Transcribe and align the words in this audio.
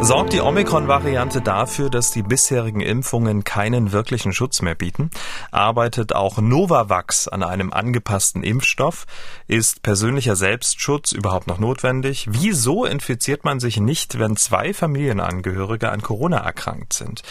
Sorgt 0.00 0.32
die 0.32 0.40
Omikron-Variante 0.40 1.40
dafür, 1.42 1.90
dass 1.90 2.12
die 2.12 2.22
bisherigen 2.22 2.80
Impfungen 2.80 3.42
keinen 3.42 3.90
wirklichen 3.90 4.32
Schutz 4.32 4.62
mehr 4.62 4.76
bieten? 4.76 5.10
Arbeitet 5.50 6.14
auch 6.14 6.38
Novavax 6.38 7.26
an 7.26 7.42
einem 7.42 7.72
angepassten 7.72 8.44
Impfstoff? 8.44 9.06
Ist 9.48 9.82
persönlicher 9.82 10.36
Selbstschutz 10.36 11.10
überhaupt 11.10 11.48
noch 11.48 11.58
notwendig? 11.58 12.28
Wieso 12.30 12.84
infiziert 12.84 13.44
man 13.44 13.58
sich 13.58 13.80
nicht, 13.80 14.20
wenn 14.20 14.36
zwei 14.36 14.72
Familienangehörige 14.72 15.90
an 15.90 16.00
Corona 16.00 16.38
erkrankt 16.38 16.92
sind? 16.92 17.22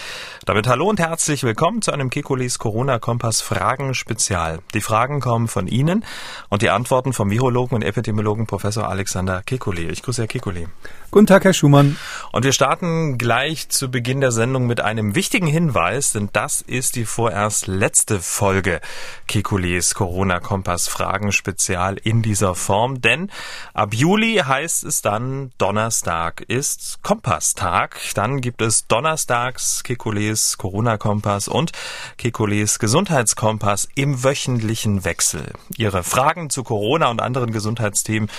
Damit 0.45 0.67
hallo 0.67 0.89
und 0.89 0.99
herzlich 0.99 1.43
willkommen 1.43 1.81
zu 1.81 1.93
einem 1.93 2.09
Kekulis 2.09 2.59
Corona-Kompass 2.59 3.39
Fragen-Spezial. 3.41 4.59
Die 4.73 4.81
Fragen 4.81 5.21
kommen 5.21 5.47
von 5.47 5.67
Ihnen 5.67 6.03
und 6.49 6.61
die 6.61 6.69
Antworten 6.69 7.13
vom 7.13 7.31
Virologen 7.31 7.75
und 7.75 7.81
Epidemiologen 7.83 8.45
Professor 8.45 8.89
Alexander 8.89 9.39
Kekulé. 9.39 9.89
Ich 9.89 10.03
grüße 10.03 10.21
Herr 10.21 10.29
Kekulé. 10.29 10.67
Guten 11.09 11.27
Tag, 11.27 11.45
Herr 11.45 11.53
Schumann. 11.53 11.95
Und 12.33 12.43
wir 12.43 12.51
starten 12.57 13.19
gleich 13.19 13.69
zu 13.69 13.91
Beginn 13.91 14.19
der 14.19 14.31
Sendung 14.31 14.65
mit 14.65 14.81
einem 14.81 15.13
wichtigen 15.13 15.45
Hinweis, 15.45 16.13
denn 16.13 16.29
das 16.33 16.63
ist 16.63 16.95
die 16.95 17.05
vorerst 17.05 17.67
letzte 17.67 18.19
Folge 18.19 18.81
Kekules 19.27 19.93
Corona-Kompass 19.93 20.87
Fragen 20.87 21.31
Spezial 21.31 21.97
in 21.97 22.23
dieser 22.23 22.55
Form, 22.55 22.99
denn 22.99 23.29
ab 23.75 23.93
Juli 23.93 24.41
heißt 24.43 24.85
es 24.85 25.03
dann 25.03 25.51
Donnerstag 25.59 26.41
ist 26.41 27.03
Kompass-Tag. 27.03 27.99
Dann 28.15 28.41
gibt 28.41 28.63
es 28.63 28.87
donnerstags 28.87 29.83
Kekules 29.83 30.57
Corona-Kompass 30.57 31.47
und 31.47 31.73
Kekules 32.17 32.79
Gesundheitskompass 32.79 33.87
im 33.93 34.23
wöchentlichen 34.23 35.05
Wechsel. 35.05 35.53
Ihre 35.77 36.01
Fragen 36.01 36.49
zu 36.49 36.63
Corona 36.63 37.11
und 37.11 37.21
anderen 37.21 37.51
Gesundheitsthemen 37.51 38.31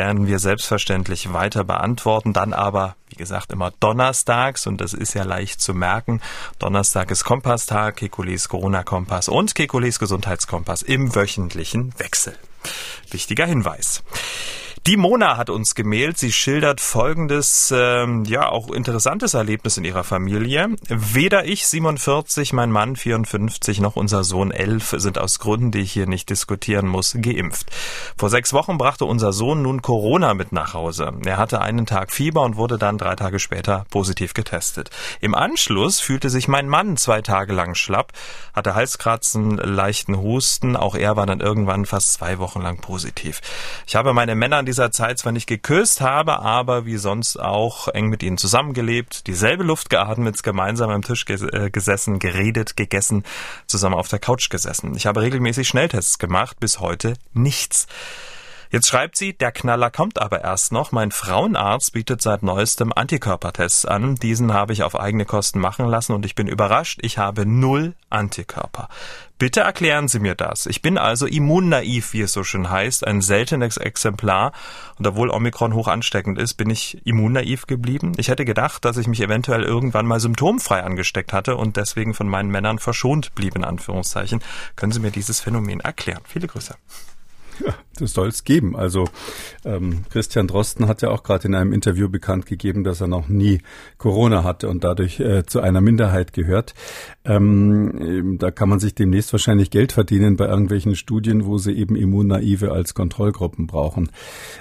werden 0.00 0.26
wir 0.26 0.38
selbstverständlich 0.38 1.34
weiter 1.34 1.62
beantworten. 1.62 2.32
Dann 2.32 2.54
aber, 2.54 2.96
wie 3.10 3.16
gesagt, 3.16 3.52
immer 3.52 3.70
donnerstags 3.80 4.66
und 4.66 4.80
das 4.80 4.94
ist 4.94 5.12
ja 5.12 5.24
leicht 5.24 5.60
zu 5.60 5.74
merken. 5.74 6.22
Donnerstag 6.58 7.10
ist 7.10 7.22
Kompasstag, 7.24 7.96
Kekulis 7.96 8.48
Corona-Kompass 8.48 9.28
und 9.28 9.54
Kekulis 9.54 9.98
Gesundheitskompass 9.98 10.80
im 10.80 11.14
wöchentlichen 11.14 11.92
Wechsel. 11.98 12.34
Wichtiger 13.10 13.44
Hinweis. 13.44 14.02
Die 14.86 14.96
Mona 14.96 15.36
hat 15.36 15.50
uns 15.50 15.74
gemailt. 15.74 16.16
Sie 16.16 16.32
schildert 16.32 16.80
folgendes, 16.80 17.70
ähm, 17.76 18.24
ja, 18.24 18.48
auch 18.48 18.70
interessantes 18.70 19.34
Erlebnis 19.34 19.76
in 19.76 19.84
ihrer 19.84 20.04
Familie. 20.04 20.70
Weder 20.88 21.44
ich, 21.44 21.66
47, 21.66 22.54
mein 22.54 22.70
Mann, 22.70 22.96
54, 22.96 23.82
noch 23.82 23.96
unser 23.96 24.24
Sohn, 24.24 24.50
11, 24.50 24.94
sind 24.96 25.18
aus 25.18 25.38
Gründen, 25.38 25.70
die 25.70 25.80
ich 25.80 25.92
hier 25.92 26.06
nicht 26.06 26.30
diskutieren 26.30 26.86
muss, 26.86 27.14
geimpft. 27.20 27.66
Vor 28.16 28.30
sechs 28.30 28.54
Wochen 28.54 28.78
brachte 28.78 29.04
unser 29.04 29.34
Sohn 29.34 29.60
nun 29.60 29.82
Corona 29.82 30.32
mit 30.32 30.50
nach 30.50 30.72
Hause. 30.72 31.12
Er 31.26 31.36
hatte 31.36 31.60
einen 31.60 31.84
Tag 31.84 32.10
Fieber 32.10 32.40
und 32.40 32.56
wurde 32.56 32.78
dann 32.78 32.96
drei 32.96 33.16
Tage 33.16 33.38
später 33.38 33.84
positiv 33.90 34.32
getestet. 34.32 34.88
Im 35.20 35.34
Anschluss 35.34 36.00
fühlte 36.00 36.30
sich 36.30 36.48
mein 36.48 36.68
Mann 36.68 36.96
zwei 36.96 37.20
Tage 37.20 37.52
lang 37.52 37.74
schlapp, 37.74 38.14
hatte 38.54 38.74
Halskratzen, 38.74 39.58
leichten 39.58 40.16
Husten. 40.16 40.74
Auch 40.74 40.94
er 40.94 41.16
war 41.16 41.26
dann 41.26 41.40
irgendwann 41.40 41.84
fast 41.84 42.14
zwei 42.14 42.38
Wochen 42.38 42.62
lang 42.62 42.78
positiv. 42.80 43.42
Ich 43.86 43.94
habe 43.94 44.14
meine 44.14 44.34
Männer 44.34 44.69
dieser 44.70 44.92
Zeit 44.92 45.18
zwar 45.18 45.32
nicht 45.32 45.48
geküsst 45.48 46.00
habe, 46.00 46.38
aber 46.38 46.86
wie 46.86 46.96
sonst 46.96 47.40
auch 47.40 47.88
eng 47.88 48.06
mit 48.06 48.22
ihnen 48.22 48.38
zusammengelebt, 48.38 49.26
dieselbe 49.26 49.64
Luft 49.64 49.90
geatmet, 49.90 50.44
gemeinsam 50.44 50.90
am 50.90 51.02
Tisch 51.02 51.24
äh, 51.28 51.70
gesessen, 51.70 52.20
geredet, 52.20 52.76
gegessen, 52.76 53.24
zusammen 53.66 53.96
auf 53.96 54.06
der 54.06 54.20
Couch 54.20 54.48
gesessen. 54.48 54.94
Ich 54.94 55.06
habe 55.06 55.22
regelmäßig 55.22 55.66
Schnelltests 55.66 56.20
gemacht, 56.20 56.60
bis 56.60 56.78
heute 56.78 57.14
nichts. 57.32 57.88
Jetzt 58.72 58.86
schreibt 58.86 59.16
sie, 59.16 59.32
der 59.32 59.50
Knaller 59.50 59.90
kommt 59.90 60.22
aber 60.22 60.42
erst 60.42 60.70
noch. 60.70 60.92
Mein 60.92 61.10
Frauenarzt 61.10 61.92
bietet 61.92 62.22
seit 62.22 62.44
neuestem 62.44 62.92
Antikörpertests 62.94 63.84
an. 63.84 64.14
Diesen 64.14 64.52
habe 64.52 64.72
ich 64.72 64.84
auf 64.84 64.94
eigene 64.94 65.24
Kosten 65.24 65.58
machen 65.58 65.86
lassen 65.86 66.12
und 66.12 66.24
ich 66.24 66.36
bin 66.36 66.46
überrascht, 66.46 67.00
ich 67.02 67.18
habe 67.18 67.46
null 67.46 67.94
Antikörper. 68.10 68.88
Bitte 69.38 69.62
erklären 69.62 70.06
Sie 70.06 70.20
mir 70.20 70.36
das. 70.36 70.66
Ich 70.66 70.82
bin 70.82 70.98
also 70.98 71.26
immunnaiv, 71.26 72.12
wie 72.12 72.20
es 72.20 72.32
so 72.32 72.44
schön 72.44 72.70
heißt, 72.70 73.04
ein 73.04 73.22
seltenes 73.22 73.76
Exemplar. 73.76 74.52
Und 74.98 75.06
obwohl 75.06 75.30
Omikron 75.30 75.74
hoch 75.74 75.88
ansteckend 75.88 76.38
ist, 76.38 76.54
bin 76.54 76.70
ich 76.70 77.04
immunnaiv 77.04 77.66
geblieben. 77.66 78.12
Ich 78.18 78.28
hätte 78.28 78.44
gedacht, 78.44 78.84
dass 78.84 78.98
ich 78.98 79.08
mich 79.08 79.20
eventuell 79.20 79.64
irgendwann 79.64 80.06
mal 80.06 80.20
symptomfrei 80.20 80.84
angesteckt 80.84 81.32
hatte 81.32 81.56
und 81.56 81.76
deswegen 81.76 82.14
von 82.14 82.28
meinen 82.28 82.50
Männern 82.50 82.78
verschont 82.78 83.34
blieb, 83.34 83.56
in 83.56 83.64
Anführungszeichen. 83.64 84.44
Können 84.76 84.92
Sie 84.92 85.00
mir 85.00 85.10
dieses 85.10 85.40
Phänomen 85.40 85.80
erklären? 85.80 86.22
Viele 86.24 86.46
Grüße. 86.46 86.76
Das 88.00 88.14
soll 88.14 88.28
es 88.28 88.44
geben. 88.44 88.76
Also 88.76 89.04
ähm, 89.64 90.04
Christian 90.08 90.46
Drosten 90.46 90.88
hat 90.88 91.02
ja 91.02 91.10
auch 91.10 91.22
gerade 91.22 91.46
in 91.46 91.54
einem 91.54 91.72
Interview 91.72 92.08
bekannt 92.08 92.46
gegeben, 92.46 92.82
dass 92.82 93.02
er 93.02 93.08
noch 93.08 93.28
nie 93.28 93.60
Corona 93.98 94.42
hatte 94.42 94.70
und 94.70 94.84
dadurch 94.84 95.20
äh, 95.20 95.44
zu 95.44 95.60
einer 95.60 95.82
Minderheit 95.82 96.32
gehört. 96.32 96.74
Ähm, 97.26 98.38
da 98.38 98.50
kann 98.50 98.70
man 98.70 98.80
sich 98.80 98.94
demnächst 98.94 99.32
wahrscheinlich 99.32 99.70
Geld 99.70 99.92
verdienen 99.92 100.36
bei 100.36 100.46
irgendwelchen 100.46 100.96
Studien, 100.96 101.44
wo 101.44 101.58
sie 101.58 101.72
eben 101.72 101.94
Immunnaive 101.94 102.72
als 102.72 102.94
Kontrollgruppen 102.94 103.66
brauchen. 103.66 104.10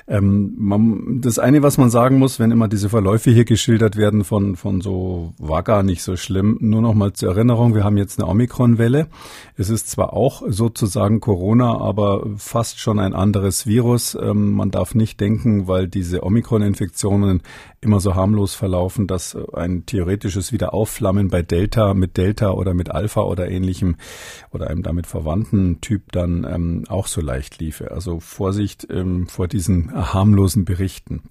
Ähm, 0.08 0.56
man, 0.58 1.22
das 1.22 1.40
eine, 1.40 1.64
was 1.64 1.78
man 1.78 1.90
sagen 1.90 2.20
muss, 2.20 2.40
wenn 2.40 2.52
immer 2.52 2.68
diese 2.68 2.90
Verläufe 2.90 3.32
hier 3.32 3.46
geschildert 3.46 3.96
werden 3.96 4.26
von, 4.26 4.58
von 4.58 4.82
so, 4.82 5.34
war 5.38 5.64
gar 5.64 5.84
nicht 5.84 6.04
so 6.04 6.18
schlimm. 6.18 6.58
Nur 6.60 6.82
noch 6.82 6.94
mal 6.94 7.14
zur 7.14 7.30
Erinnerung, 7.30 7.74
wir 7.74 7.86
haben 7.86 7.98
jetzt 7.98 8.20
eine 8.20 8.30
Omikron-Welle. 8.30 9.08
Es 9.56 9.70
ist 9.70 9.90
zwar 9.90 10.12
auch 10.12 10.44
sozusagen 10.46 11.22
Corona, 11.22 11.80
aber 11.80 12.26
fast 12.36 12.80
schon 12.80 12.89
ein 12.98 13.14
anderes 13.14 13.68
Virus. 13.68 14.18
Ähm, 14.20 14.54
man 14.54 14.72
darf 14.72 14.96
nicht 14.96 15.20
denken, 15.20 15.68
weil 15.68 15.88
diese 15.88 16.24
Omikron-Infektionen 16.24 17.44
immer 17.82 18.00
so 18.00 18.16
harmlos 18.16 18.56
verlaufen, 18.56 19.08
dass 19.08 19.38
ein 19.54 19.86
theoretisches 19.86 20.52
Wiederaufflammen 20.52 21.30
bei 21.30 21.42
Delta 21.42 21.94
mit 21.94 22.18
Delta 22.18 22.52
oder 22.52 22.74
mit 22.74 22.92
Alpha 22.92 23.22
oder 23.22 23.50
ähnlichem 23.50 23.96
oder 24.52 24.70
einem 24.70 24.84
damit 24.84 25.08
verwandten 25.08 25.80
Typ 25.82 26.12
dann 26.12 26.46
ähm, 26.50 26.84
auch 26.90 27.08
so 27.08 27.22
leicht 27.22 27.60
liefe. 27.60 27.92
Also 27.92 28.20
Vorsicht 28.20 28.88
ähm, 28.90 29.28
vor 29.28 29.48
diesen 29.48 29.94
harmlosen 29.94 30.66
Berichten. 30.66 31.24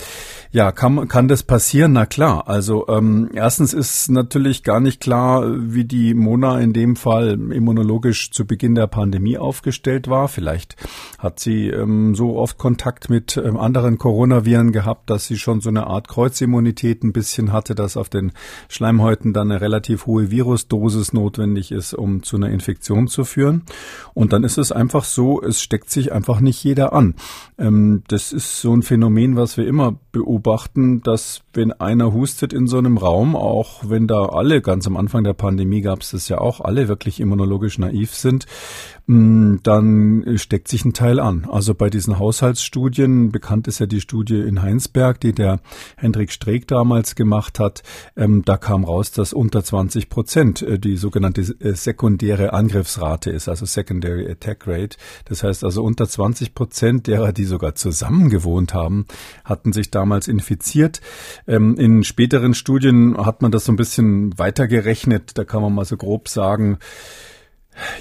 Ja, 0.51 0.73
kann, 0.73 1.09
kann 1.09 1.29
das 1.29 1.43
passieren? 1.43 1.93
Na 1.93 2.07
klar. 2.07 2.49
Also 2.49 2.87
ähm, 2.89 3.31
erstens 3.35 3.75
ist 3.75 4.11
natürlich 4.11 4.63
gar 4.63 4.81
nicht 4.81 5.01
klar, 5.01 5.45
wie 5.57 5.85
die 5.85 6.15
Mona 6.15 6.61
in 6.61 6.73
dem 6.73 6.97
Fall 6.97 7.33
immunologisch 7.33 8.31
zu 8.31 8.47
Beginn 8.47 8.75
der 8.75 8.87
Pandemie 8.87 9.39
aufgestellt 9.39 10.09
war. 10.09 10.29
Vielleicht 10.29 10.77
hat 11.19 11.41
sie 11.41 11.48
ähm, 11.49 12.15
so 12.15 12.37
oft 12.37 12.59
Kontakt 12.59 13.11
mit 13.11 13.37
ähm, 13.37 13.57
anderen 13.57 13.99
Coronaviren 13.99 14.73
gehabt, 14.73 15.11
dass 15.11 15.27
sie 15.27 15.39
schon 15.39 15.61
so 15.61 15.69
eine 15.69 15.87
Art 15.87 16.09
Kreuzimmunität 16.09 17.03
ein 17.03 17.13
bisschen 17.13 17.53
hatte, 17.53 17.75
dass 17.75 17.97
auf 17.97 18.09
den 18.09 18.33
Schleimhäuten 18.69 19.33
dann 19.33 19.51
eine 19.51 19.61
relativ 19.61 20.07
hohe 20.07 20.31
Virusdosis 20.31 21.13
notwendig 21.13 21.73
ist, 21.73 21.95
um 21.95 22.23
zu 22.23 22.37
einer 22.37 22.51
Infektion 22.51 23.09
zu 23.09 23.25
führen. 23.25 23.63
Und 24.15 24.33
dann 24.33 24.45
ist 24.45 24.59
es 24.59 24.73
einfach 24.73 25.05
so, 25.05 25.43
es 25.43 25.61
steckt 25.61 25.91
sich 25.91 26.13
einfach 26.13 26.41
nicht 26.41 26.63
jeder 26.63 26.93
an. 26.93 27.15
Ähm, 27.59 28.03
das 28.09 28.33
ist 28.33 28.61
so 28.61 28.75
ein 28.75 28.83
Phänomen, 28.83 29.37
was 29.37 29.57
wir 29.57 29.67
immer 29.67 29.97
beobachten, 30.13 31.03
dass 31.03 31.43
wenn 31.53 31.73
einer 31.73 32.13
hustet 32.13 32.53
in 32.53 32.67
so 32.67 32.79
einem 32.79 32.99
Raum, 32.99 33.37
auch 33.37 33.89
wenn 33.89 34.07
da 34.07 34.27
alle, 34.27 34.61
ganz 34.61 34.87
am 34.87 34.97
Anfang 34.97 35.25
der 35.25 35.35
Pandemie 35.35 35.81
gab 35.81 36.03
es 36.03 36.11
das 36.11 36.29
ja 36.29 36.39
auch, 36.39 36.61
alle 36.61 36.89
wirklich 36.89 37.21
immunologisch 37.21 37.79
naiv 37.79 38.15
sind, 38.15 38.47
mm, 39.07 39.57
dann 39.63 40.25
steckt 40.37 40.69
sich 40.69 40.85
ein 40.85 40.93
Teil 40.93 41.21
an. 41.21 41.28
Also 41.51 41.75
bei 41.75 41.91
diesen 41.91 42.19
Haushaltsstudien, 42.19 43.31
bekannt 43.31 43.69
ist 43.69 43.79
ja 43.79 43.87
die 43.87 44.01
Studie 44.01 44.41
in 44.41 44.63
Heinsberg, 44.63 45.21
die 45.21 45.33
der 45.33 45.61
Hendrik 45.97 46.33
Streeck 46.33 46.67
damals 46.67 47.15
gemacht 47.15 47.59
hat, 47.59 47.83
ähm, 48.17 48.43
da 48.45 48.57
kam 48.57 48.85
raus, 48.85 49.13
dass 49.13 49.33
unter 49.33 49.63
20 49.63 50.09
Prozent 50.09 50.63
äh, 50.63 50.79
die 50.79 50.97
sogenannte 50.97 51.41
äh, 51.41 51.75
sekundäre 51.75 52.53
Angriffsrate 52.53 53.31
ist, 53.31 53.49
also 53.49 53.67
Secondary 53.67 54.31
Attack 54.31 54.67
Rate. 54.67 54.97
Das 55.27 55.43
heißt 55.43 55.65
also 55.65 55.83
unter 55.83 56.09
20 56.09 56.55
Prozent 56.55 57.07
derer, 57.07 57.33
die 57.33 57.45
sogar 57.45 57.75
zusammen 57.75 58.31
gewohnt 58.31 58.75
haben, 58.75 59.07
hatten 59.45 59.73
sich 59.73 59.91
damals 59.91 60.29
infiziert. 60.29 61.01
Ähm, 61.47 61.77
in 61.77 62.05
späteren 62.05 62.55
Studien 62.55 63.17
hat 63.19 63.43
man 63.43 63.51
das 63.51 63.65
so 63.65 63.73
ein 63.73 63.77
bisschen 63.77 64.39
weitergerechnet. 64.39 65.37
Da 65.37 65.45
kann 65.45 65.63
man 65.63 65.75
mal 65.75 65.85
so 65.85 65.97
grob 65.97 66.29
sagen, 66.29 66.79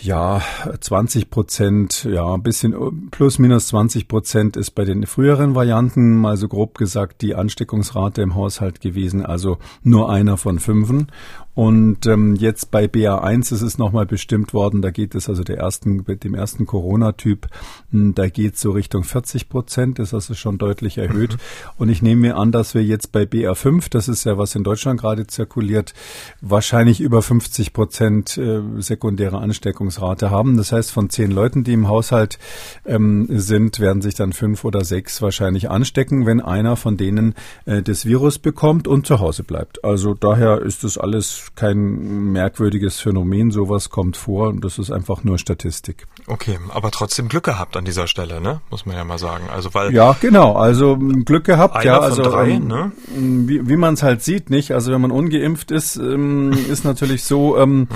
ja, 0.02 0.42
20 0.80 1.30
Prozent, 1.30 2.04
ja, 2.04 2.34
ein 2.34 2.44
bisschen 2.44 3.10
plus 3.12 3.40
minus 3.40 3.68
20 3.68 4.08
Prozent 4.08 4.58
ist 4.58 4.72
bei 4.72 4.86
den 4.86 5.06
früheren 5.06 5.56
Varianten 5.56 6.16
mal 6.16 6.38
so 6.38 6.48
grob 6.48 6.78
gesagt 6.78 7.22
die 7.22 7.36
Ansteckungsrate 7.36 8.22
im 8.22 8.36
Haushalt 8.36 8.82
gewesen, 8.82 9.26
also 9.26 9.58
nur 9.84 10.12
einer 10.12 10.38
von 10.38 10.60
fünfen. 10.60 11.12
Und 11.58 12.06
ähm, 12.06 12.36
jetzt 12.36 12.70
bei 12.70 12.86
BA1 12.86 13.52
ist 13.52 13.64
es 13.64 13.80
nochmal 13.80 14.06
bestimmt 14.06 14.54
worden, 14.54 14.84
da 14.84 14.92
geht 14.92 15.16
es 15.16 15.28
also 15.28 15.44
der 15.44 15.58
ersten, 15.58 16.04
mit 16.06 16.24
dem 16.24 16.36
ersten 16.36 16.68
Corona-Typ, 16.68 17.48
hm, 17.90 18.14
da 18.14 18.30
geht 18.30 18.54
es 18.54 18.62
so 18.62 18.70
Richtung 18.70 19.04
40 19.04 19.50
Prozent, 19.50 19.98
ist 19.98 20.14
also 20.14 20.36
schon 20.36 20.60
deutlich 20.60 21.00
erhöht. 21.00 21.34
Mhm. 21.34 21.38
Und 21.80 21.90
ich 21.90 22.04
nehme 22.04 22.22
mir 22.22 22.38
an, 22.38 22.52
dass 22.52 22.76
wir 22.76 22.84
jetzt 22.84 23.12
bei 23.12 23.24
BA5, 23.24 23.90
das 23.90 24.08
ist 24.08 24.24
ja 24.24 24.38
was 24.38 24.54
in 24.54 24.64
Deutschland 24.64 25.00
gerade 25.00 25.26
zirkuliert, 25.26 25.96
wahrscheinlich 26.42 27.02
über 27.02 27.24
50 27.24 27.74
Prozent 27.74 28.38
äh, 28.38 28.62
sekundäre 28.78 29.40
Ansteckungsrate 29.40 30.30
haben. 30.30 30.58
Das 30.58 30.72
heißt, 30.72 30.92
von 30.92 31.10
zehn 31.10 31.32
Leuten, 31.32 31.64
die 31.64 31.74
im 31.74 31.88
Haushalt 31.88 32.38
ähm, 32.86 33.26
sind, 33.32 33.80
werden 33.80 34.04
sich 34.04 34.14
dann 34.14 34.32
fünf 34.32 34.64
oder 34.64 34.86
sechs 34.86 35.24
wahrscheinlich 35.24 35.72
anstecken, 35.72 36.28
wenn 36.28 36.40
einer 36.40 36.76
von 36.76 36.98
denen 36.98 37.34
äh, 37.66 37.82
das 37.82 38.06
Virus 38.06 38.38
bekommt 38.38 38.88
und 38.88 39.08
zu 39.08 39.20
Hause 39.20 39.42
bleibt. 39.42 39.84
Also 39.84 40.14
daher 40.14 40.62
ist 40.62 40.84
das 40.84 41.00
alles 41.00 41.47
kein 41.56 42.32
merkwürdiges 42.32 43.00
Phänomen. 43.00 43.52
Sowas 43.52 43.90
kommt 43.90 44.18
vor 44.18 44.50
und 44.50 44.64
das 44.64 44.78
ist 44.80 44.92
einfach 44.92 45.24
nur 45.24 45.38
Statistik. 45.38 46.08
Okay, 46.28 46.60
aber 46.70 46.92
trotzdem 46.92 47.30
Glück 47.30 47.46
gehabt 47.46 47.78
an 47.78 47.86
dieser 47.86 48.08
Stelle, 48.08 48.42
ne? 48.42 48.62
Muss 48.70 48.86
man 48.86 48.96
ja 48.96 49.04
mal 49.04 49.18
sagen. 49.18 49.50
Also 49.50 49.74
weil 49.74 49.94
ja, 49.94 50.16
genau. 50.20 50.54
Also 50.54 50.98
Glück 50.98 51.46
gehabt, 51.46 51.84
ja. 51.84 52.00
Also 52.00 52.24
drei, 52.24 52.50
ähm, 52.52 52.68
ne? 52.68 52.92
wie, 53.16 53.68
wie 53.68 53.78
man 53.78 53.94
es 53.94 54.04
halt 54.04 54.22
sieht, 54.24 54.50
nicht. 54.50 54.72
Also 54.72 54.92
wenn 54.92 55.02
man 55.02 55.12
ungeimpft 55.12 55.72
ist, 55.72 55.96
ähm, 55.98 56.52
ist 56.70 56.86
natürlich 56.86 57.24
so. 57.24 57.58
Ähm, 57.58 57.80
mhm 57.80 57.88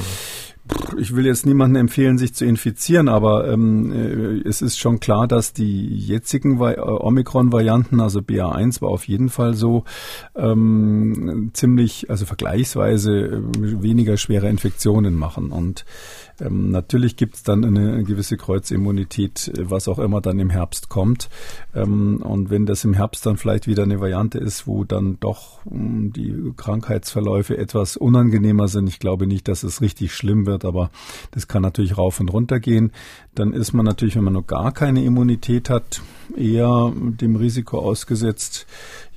ich 0.98 1.16
will 1.16 1.26
jetzt 1.26 1.46
niemandem 1.46 1.82
empfehlen, 1.82 2.18
sich 2.18 2.34
zu 2.34 2.46
infizieren, 2.46 3.08
aber 3.10 3.52
ähm, 3.52 3.92
äh, 3.92 4.48
es 4.48 4.62
ist 4.62 4.78
schon 4.78 5.00
klar, 5.00 5.28
dass 5.28 5.54
die 5.54 5.88
jetzigen 5.88 6.62
äh, 6.62 6.80
Omikron-Varianten, 6.80 8.00
also 8.00 8.20
BA1 8.20 8.82
war 8.82 8.90
auf 8.90 9.08
jeden 9.08 9.30
Fall 9.30 9.54
so 9.54 9.84
ähm, 10.36 11.52
ziemlich, 11.54 12.10
also 12.10 12.26
vergleichsweise 12.26 13.12
äh, 13.12 13.42
weniger 13.82 14.18
schwere 14.18 14.50
Infektionen 14.50 15.16
machen. 15.16 15.52
Und 15.52 15.86
ähm, 16.42 16.72
natürlich 16.72 17.16
gibt 17.16 17.36
es 17.36 17.44
dann 17.44 17.64
eine 17.64 18.04
gewisse 18.04 18.38
Kreuzimmunität, 18.38 19.52
was 19.58 19.88
auch 19.88 20.00
immer 20.00 20.22
dann 20.22 20.40
im 20.40 20.50
Herbst 20.50 20.90
kommt. 20.90 21.30
Ähm, 21.76 22.22
und 22.22 22.50
wenn 22.50 22.66
das 22.66 22.84
im 22.84 22.94
Herbst 22.94 23.26
dann 23.26 23.38
vielleicht 23.38 23.68
wieder 23.68 23.84
eine 23.84 24.00
Variante 24.00 24.40
ist, 24.40 24.68
wo 24.68 24.84
dann 24.84 25.18
doch 25.20 25.60
ähm, 25.70 26.12
die 26.14 26.54
Krankheitsverläufe 26.58 27.58
etwas 27.58 27.98
unangenehmer 27.98 28.68
sind, 28.68 28.90
ich 28.90 29.00
glaube 29.00 29.28
nicht, 29.28 29.48
dass 29.48 29.64
es 29.64 29.82
richtig 29.82 30.14
schlimm 30.14 30.46
wird, 30.46 30.66
aber 30.66 30.90
das 31.32 31.48
kann 31.48 31.62
natürlich 31.62 31.98
rauf 31.98 32.20
und 32.20 32.30
runter 32.30 32.60
gehen, 32.60 32.92
dann 33.36 33.54
ist 33.54 33.74
man 33.74 33.86
natürlich, 33.86 34.16
wenn 34.16 34.24
man 34.24 34.34
noch 34.34 34.48
gar 34.48 34.72
keine 34.72 35.04
Immunität 35.04 35.70
hat, 35.70 36.02
eher 36.36 36.92
dem 36.96 37.36
Risiko 37.36 37.80
ausgesetzt. 37.80 38.66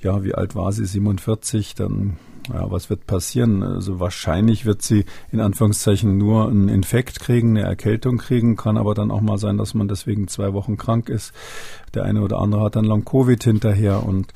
Ja, 0.01 0.23
wie 0.23 0.35
alt 0.35 0.55
war 0.55 0.71
sie? 0.71 0.85
47, 0.85 1.75
dann 1.75 2.17
ja, 2.53 2.69
was 2.71 2.89
wird 2.89 3.07
passieren? 3.07 3.63
Also 3.63 3.99
wahrscheinlich 3.99 4.65
wird 4.65 4.81
sie 4.81 5.05
in 5.31 5.39
Anführungszeichen 5.39 6.17
nur 6.17 6.47
einen 6.47 6.69
Infekt 6.69 7.19
kriegen, 7.19 7.57
eine 7.57 7.67
Erkältung 7.67 8.17
kriegen, 8.17 8.55
kann 8.55 8.77
aber 8.77 8.93
dann 8.93 9.11
auch 9.11 9.21
mal 9.21 9.37
sein, 9.37 9.57
dass 9.57 9.73
man 9.73 9.87
deswegen 9.87 10.27
zwei 10.27 10.53
Wochen 10.53 10.77
krank 10.77 11.09
ist. 11.09 11.33
Der 11.93 12.03
eine 12.03 12.21
oder 12.21 12.39
andere 12.39 12.63
hat 12.63 12.75
dann 12.75 12.85
Long-Covid 12.85 13.43
hinterher 13.43 14.03
und 14.03 14.33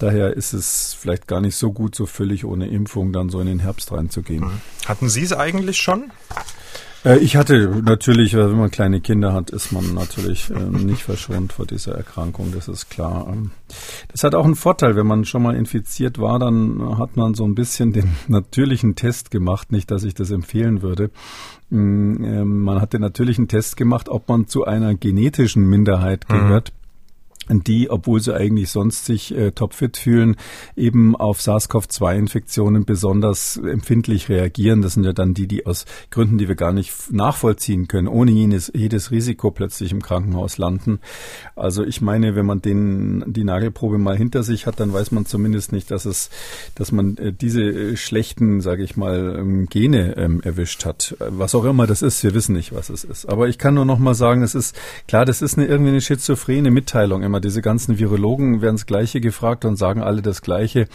Daher 0.00 0.34
ist 0.34 0.54
es 0.54 0.96
vielleicht 0.98 1.26
gar 1.26 1.42
nicht 1.42 1.56
so 1.56 1.72
gut, 1.72 1.94
so 1.94 2.06
völlig 2.06 2.46
ohne 2.46 2.68
Impfung 2.68 3.12
dann 3.12 3.28
so 3.28 3.38
in 3.38 3.46
den 3.46 3.58
Herbst 3.58 3.92
reinzugehen. 3.92 4.50
Hatten 4.86 5.10
Sie 5.10 5.22
es 5.22 5.34
eigentlich 5.34 5.76
schon? 5.76 6.10
Äh, 7.04 7.18
ich 7.18 7.36
hatte 7.36 7.82
natürlich, 7.84 8.34
wenn 8.34 8.58
man 8.58 8.70
kleine 8.70 9.00
Kinder 9.00 9.32
hat, 9.32 9.50
ist 9.50 9.72
man 9.72 9.94
natürlich 9.94 10.50
äh, 10.50 10.58
nicht 10.58 11.02
verschont 11.02 11.52
vor 11.52 11.66
dieser 11.66 11.94
Erkrankung, 11.94 12.52
das 12.54 12.68
ist 12.68 12.90
klar. 12.90 13.26
Ähm, 13.30 13.52
das 14.08 14.24
hat 14.24 14.34
auch 14.34 14.44
einen 14.44 14.56
Vorteil, 14.56 14.96
wenn 14.96 15.06
man 15.06 15.24
schon 15.24 15.42
mal 15.42 15.56
infiziert 15.56 16.18
war, 16.18 16.38
dann 16.38 16.98
hat 16.98 17.16
man 17.16 17.34
so 17.34 17.44
ein 17.44 17.54
bisschen 17.54 17.92
den 17.92 18.10
natürlichen 18.28 18.96
Test 18.96 19.30
gemacht, 19.30 19.72
nicht, 19.72 19.90
dass 19.90 20.04
ich 20.04 20.14
das 20.14 20.30
empfehlen 20.30 20.82
würde. 20.82 21.10
Mm, 21.70 22.24
ähm, 22.24 22.62
man 22.62 22.80
hat 22.80 22.92
den 22.92 23.00
natürlichen 23.00 23.48
Test 23.48 23.76
gemacht, 23.76 24.08
ob 24.08 24.28
man 24.28 24.46
zu 24.46 24.64
einer 24.64 24.94
genetischen 24.94 25.64
Minderheit 25.68 26.26
mhm. 26.28 26.34
gehört. 26.34 26.72
Mhm 26.72 26.79
die, 27.58 27.90
obwohl 27.90 28.20
sie 28.20 28.34
eigentlich 28.34 28.70
sonst 28.70 29.04
sich 29.04 29.34
äh, 29.36 29.50
topfit 29.50 29.96
fühlen, 29.96 30.36
eben 30.76 31.16
auf 31.16 31.40
SARS-CoV-2-Infektionen 31.40 32.84
besonders 32.84 33.56
empfindlich 33.56 34.28
reagieren. 34.28 34.82
Das 34.82 34.94
sind 34.94 35.04
ja 35.04 35.12
dann 35.12 35.34
die, 35.34 35.48
die 35.48 35.66
aus 35.66 35.84
Gründen, 36.10 36.38
die 36.38 36.48
wir 36.48 36.54
gar 36.54 36.72
nicht 36.72 37.12
nachvollziehen 37.12 37.88
können, 37.88 38.08
ohne 38.08 38.30
jedes, 38.30 38.70
jedes 38.74 39.10
Risiko 39.10 39.50
plötzlich 39.50 39.92
im 39.92 40.02
Krankenhaus 40.02 40.58
landen. 40.58 41.00
Also 41.56 41.84
ich 41.84 42.00
meine, 42.00 42.36
wenn 42.36 42.46
man 42.46 42.62
den, 42.62 43.24
die 43.26 43.44
Nagelprobe 43.44 43.98
mal 43.98 44.16
hinter 44.16 44.42
sich 44.42 44.66
hat, 44.66 44.80
dann 44.80 44.92
weiß 44.92 45.10
man 45.10 45.26
zumindest 45.26 45.72
nicht, 45.72 45.90
dass 45.90 46.04
es, 46.04 46.30
dass 46.74 46.92
man 46.92 47.16
äh, 47.16 47.32
diese 47.32 47.62
äh, 47.62 47.96
schlechten, 47.96 48.60
sage 48.60 48.82
ich 48.84 48.96
mal, 48.96 49.36
ähm, 49.38 49.66
Gene 49.68 50.16
ähm, 50.16 50.40
erwischt 50.42 50.84
hat. 50.84 51.16
Was 51.18 51.54
auch 51.54 51.64
immer 51.64 51.86
das 51.86 52.02
ist, 52.02 52.22
wir 52.22 52.34
wissen 52.34 52.54
nicht, 52.54 52.74
was 52.74 52.90
es 52.90 53.04
ist. 53.04 53.26
Aber 53.26 53.48
ich 53.48 53.58
kann 53.58 53.74
nur 53.74 53.84
noch 53.84 53.98
mal 53.98 54.14
sagen, 54.14 54.42
es 54.42 54.54
ist 54.54 54.76
klar, 55.08 55.24
das 55.24 55.42
ist 55.42 55.58
eine 55.58 55.66
irgendwie 55.66 55.90
eine 55.90 56.00
schizophrene 56.00 56.70
Mitteilung 56.70 57.22
immer 57.22 57.39
diese 57.40 57.62
ganzen 57.62 57.98
Virologen 57.98 58.62
werden 58.62 58.76
das 58.76 58.86
Gleiche 58.86 59.20
gefragt 59.20 59.64
und 59.64 59.76
sagen 59.76 60.02
alle 60.02 60.22
das 60.22 60.42
Gleiche. 60.42 60.86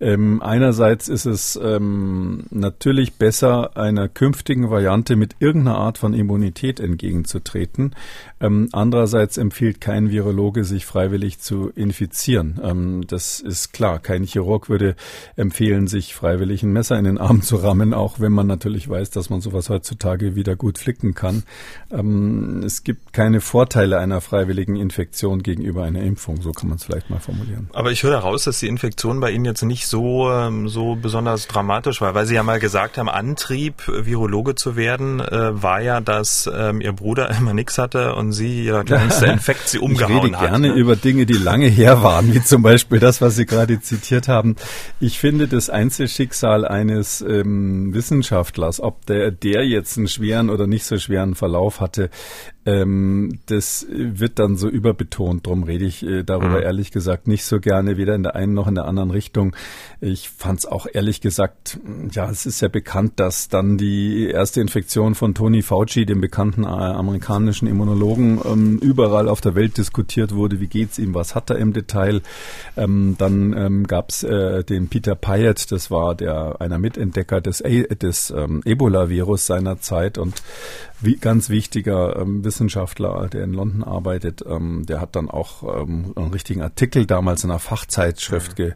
Ähm, 0.00 0.42
einerseits 0.42 1.08
ist 1.08 1.26
es 1.26 1.58
ähm, 1.62 2.44
natürlich 2.50 3.14
besser, 3.14 3.76
einer 3.76 4.08
künftigen 4.08 4.70
Variante 4.70 5.16
mit 5.16 5.36
irgendeiner 5.38 5.78
Art 5.78 5.98
von 5.98 6.14
Immunität 6.14 6.80
entgegenzutreten. 6.80 7.94
Ähm, 8.40 8.68
andererseits 8.72 9.38
empfiehlt 9.38 9.80
kein 9.80 10.10
Virologe, 10.10 10.64
sich 10.64 10.86
freiwillig 10.86 11.38
zu 11.38 11.70
infizieren. 11.74 12.60
Ähm, 12.62 13.06
das 13.06 13.40
ist 13.40 13.72
klar. 13.72 13.98
Kein 13.98 14.24
Chirurg 14.24 14.68
würde 14.68 14.96
empfehlen, 15.36 15.86
sich 15.86 16.14
freiwillig 16.14 16.62
ein 16.62 16.72
Messer 16.72 16.98
in 16.98 17.04
den 17.04 17.18
Arm 17.18 17.42
zu 17.42 17.56
rammen, 17.56 17.94
auch 17.94 18.20
wenn 18.20 18.32
man 18.32 18.46
natürlich 18.46 18.88
weiß, 18.88 19.10
dass 19.10 19.30
man 19.30 19.40
sowas 19.40 19.70
heutzutage 19.70 20.34
wieder 20.34 20.56
gut 20.56 20.78
flicken 20.78 21.14
kann. 21.14 21.44
Ähm, 21.90 22.62
es 22.64 22.84
gibt 22.84 23.12
keine 23.12 23.40
Vorteile 23.40 23.98
einer 23.98 24.20
freiwilligen 24.20 24.76
Infektion 24.76 25.42
gegenüber 25.42 25.83
einer 25.84 26.02
Impfung. 26.02 26.40
So 26.42 26.52
kann 26.52 26.68
man 26.68 26.76
es 26.78 26.84
vielleicht 26.84 27.10
mal 27.10 27.20
formulieren. 27.20 27.68
Aber 27.72 27.90
ich 27.92 28.02
höre 28.02 28.12
heraus, 28.12 28.44
dass 28.44 28.60
die 28.60 28.68
Infektion 28.68 29.20
bei 29.20 29.30
Ihnen 29.30 29.44
jetzt 29.44 29.62
nicht 29.62 29.86
so, 29.86 30.30
ähm, 30.30 30.68
so 30.68 30.96
besonders 30.96 31.46
dramatisch 31.46 32.00
war, 32.00 32.14
weil 32.14 32.26
Sie 32.26 32.34
ja 32.34 32.42
mal 32.42 32.58
gesagt 32.58 32.98
haben, 32.98 33.08
Antrieb, 33.08 33.82
Virologe 33.86 34.54
zu 34.54 34.76
werden, 34.76 35.20
äh, 35.20 35.62
war 35.62 35.80
ja, 35.80 36.00
dass 36.00 36.50
ähm, 36.52 36.80
Ihr 36.80 36.92
Bruder 36.92 37.30
immer 37.38 37.54
nichts 37.54 37.78
hatte 37.78 38.14
und 38.14 38.32
Sie, 38.32 38.64
Ihr 38.64 38.84
kleinster 38.84 39.26
Infekt, 39.32 39.68
Sie 39.68 39.78
umgehauen 39.78 40.14
hat. 40.14 40.18
Ich 40.18 40.24
rede 40.24 40.40
hat, 40.40 40.48
gerne 40.50 40.68
ne? 40.68 40.74
über 40.74 40.96
Dinge, 40.96 41.26
die 41.26 41.34
lange 41.34 41.66
her 41.66 42.02
waren, 42.02 42.32
wie 42.34 42.42
zum 42.42 42.62
Beispiel 42.62 42.98
das, 42.98 43.20
was 43.20 43.36
Sie 43.36 43.46
gerade 43.46 43.80
zitiert 43.80 44.28
haben. 44.28 44.56
Ich 45.00 45.18
finde 45.18 45.48
das 45.48 45.70
Einzelschicksal 45.70 46.66
eines 46.66 47.20
ähm, 47.20 47.94
Wissenschaftlers, 47.94 48.80
ob 48.80 49.06
der, 49.06 49.30
der 49.30 49.66
jetzt 49.66 49.96
einen 49.98 50.08
schweren 50.08 50.50
oder 50.50 50.66
nicht 50.66 50.84
so 50.84 50.98
schweren 50.98 51.34
Verlauf 51.34 51.80
hatte, 51.80 52.10
ähm, 52.66 53.40
das 53.46 53.86
wird 53.90 54.38
dann 54.38 54.56
so 54.56 54.68
überbetont. 54.68 55.46
Drum 55.46 55.64
rede 55.64 55.84
ich 55.84 56.02
äh, 56.02 56.22
darüber 56.22 56.58
mhm. 56.58 56.62
ehrlich 56.62 56.90
gesagt 56.90 57.28
nicht 57.28 57.44
so 57.44 57.60
gerne, 57.60 57.96
weder 57.96 58.14
in 58.14 58.22
der 58.22 58.36
einen 58.36 58.54
noch 58.54 58.66
in 58.66 58.74
der 58.74 58.86
anderen 58.86 59.10
Richtung. 59.10 59.54
Ich 60.00 60.30
fand 60.30 60.60
es 60.60 60.66
auch 60.66 60.86
ehrlich 60.92 61.20
gesagt, 61.20 61.78
ja, 62.10 62.30
es 62.30 62.46
ist 62.46 62.62
ja 62.62 62.68
bekannt, 62.68 63.14
dass 63.16 63.48
dann 63.48 63.76
die 63.76 64.28
erste 64.28 64.60
Infektion 64.60 65.14
von 65.14 65.34
Tony 65.34 65.62
Fauci, 65.62 66.06
dem 66.06 66.20
bekannten 66.20 66.64
äh, 66.64 66.66
amerikanischen 66.66 67.68
Immunologen, 67.68 68.40
ähm, 68.44 68.78
überall 68.78 69.28
auf 69.28 69.40
der 69.40 69.54
Welt 69.54 69.76
diskutiert 69.76 70.34
wurde. 70.34 70.60
Wie 70.60 70.66
geht's 70.66 70.98
ihm? 70.98 71.14
Was 71.14 71.34
hat 71.34 71.50
er 71.50 71.58
im 71.58 71.72
Detail? 71.72 72.22
Ähm, 72.76 73.16
dann 73.18 73.54
ähm, 73.56 73.86
gab 73.86 74.10
es 74.10 74.22
äh, 74.22 74.64
den 74.64 74.88
Peter 74.88 75.14
Pyatt, 75.14 75.70
das 75.70 75.90
war 75.90 76.14
der 76.14 76.60
einer 76.60 76.78
Mitentdecker 76.78 77.40
des, 77.40 77.58
des 77.58 78.30
ähm, 78.30 78.62
Ebola-Virus 78.64 79.46
seiner 79.46 79.80
Zeit 79.80 80.16
und 80.16 80.42
wie, 81.00 81.16
ganz 81.16 81.50
wichtiger 81.50 82.16
ähm, 82.16 82.42
Wissenschaftler, 82.54 83.28
der 83.28 83.42
in 83.42 83.52
London 83.52 83.82
arbeitet, 83.82 84.44
ähm, 84.46 84.86
der 84.86 85.00
hat 85.00 85.16
dann 85.16 85.28
auch 85.28 85.64
ähm, 85.64 86.12
einen 86.14 86.30
richtigen 86.30 86.62
Artikel 86.62 87.04
damals 87.04 87.42
in 87.42 87.50
einer 87.50 87.58
Fachzeitschrift 87.58 88.52
mhm. 88.52 88.54
ge 88.56 88.72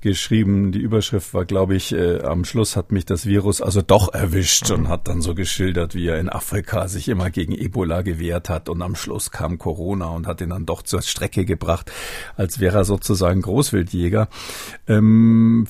geschrieben. 0.00 0.70
Die 0.70 0.78
Überschrift 0.78 1.34
war, 1.34 1.44
glaube 1.44 1.74
ich, 1.74 1.92
äh, 1.92 2.22
am 2.22 2.44
Schluss 2.44 2.76
hat 2.76 2.92
mich 2.92 3.04
das 3.04 3.26
Virus 3.26 3.60
also 3.60 3.82
doch 3.82 4.14
erwischt 4.14 4.70
mhm. 4.70 4.76
und 4.76 4.88
hat 4.88 5.08
dann 5.08 5.20
so 5.20 5.34
geschildert, 5.34 5.94
wie 5.94 6.06
er 6.06 6.20
in 6.20 6.28
Afrika 6.28 6.88
sich 6.88 7.08
immer 7.08 7.30
gegen 7.30 7.52
Ebola 7.52 8.02
gewehrt 8.02 8.48
hat 8.48 8.68
und 8.68 8.80
am 8.80 8.94
Schluss 8.94 9.30
kam 9.30 9.58
Corona 9.58 10.06
und 10.06 10.26
hat 10.26 10.40
ihn 10.40 10.50
dann 10.50 10.66
doch 10.66 10.82
zur 10.82 11.02
Strecke 11.02 11.44
gebracht, 11.44 11.90
als 12.36 12.60
wäre 12.60 12.78
er 12.78 12.84
sozusagen 12.84 13.42
Großwildjäger. 13.42 14.28
Ähm, 14.86 15.66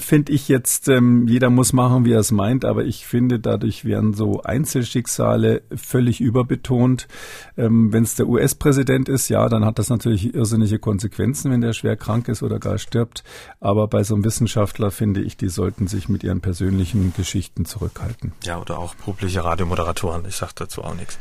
finde 0.00 0.32
ich 0.32 0.48
jetzt, 0.48 0.88
ähm, 0.88 1.26
jeder 1.26 1.50
muss 1.50 1.72
machen, 1.72 2.04
wie 2.04 2.12
er 2.12 2.20
es 2.20 2.30
meint, 2.30 2.64
aber 2.64 2.84
ich 2.84 3.06
finde, 3.06 3.40
dadurch 3.40 3.84
werden 3.84 4.14
so 4.14 4.42
Einzelschicksale 4.42 5.62
völlig 5.74 6.20
überbetont. 6.20 7.08
Ähm, 7.56 7.92
wenn 7.92 8.04
es 8.04 8.14
der 8.14 8.28
US-Präsident 8.28 9.08
ist, 9.08 9.28
ja, 9.28 9.48
dann 9.48 9.64
hat 9.64 9.78
das 9.78 9.88
natürlich 9.88 10.34
irrsinnige 10.34 10.78
Konsequenzen, 10.78 11.50
wenn 11.50 11.60
der 11.60 11.72
schwer 11.72 11.96
krank 11.96 12.28
ist 12.28 12.42
oder 12.42 12.58
gar 12.58 12.78
stirbt. 12.78 13.24
Aber 13.60 13.88
bei 13.88 14.04
so 14.04 14.14
einem 14.14 14.24
Wissenschaftler 14.24 14.90
finde 14.90 15.22
ich, 15.22 15.36
die 15.36 15.48
sollten 15.48 15.88
sich 15.88 16.08
mit 16.08 16.22
ihren 16.22 16.40
persönlichen 16.40 17.12
Geschichten 17.16 17.64
zurückhalten. 17.64 18.32
Ja, 18.44 18.60
oder 18.60 18.78
auch 18.78 18.96
publiche 18.96 19.42
Radiomoderatoren. 19.42 20.24
Ich 20.28 20.36
sage 20.36 20.52
dazu 20.54 20.84
auch 20.84 20.94
nichts. 20.94 21.18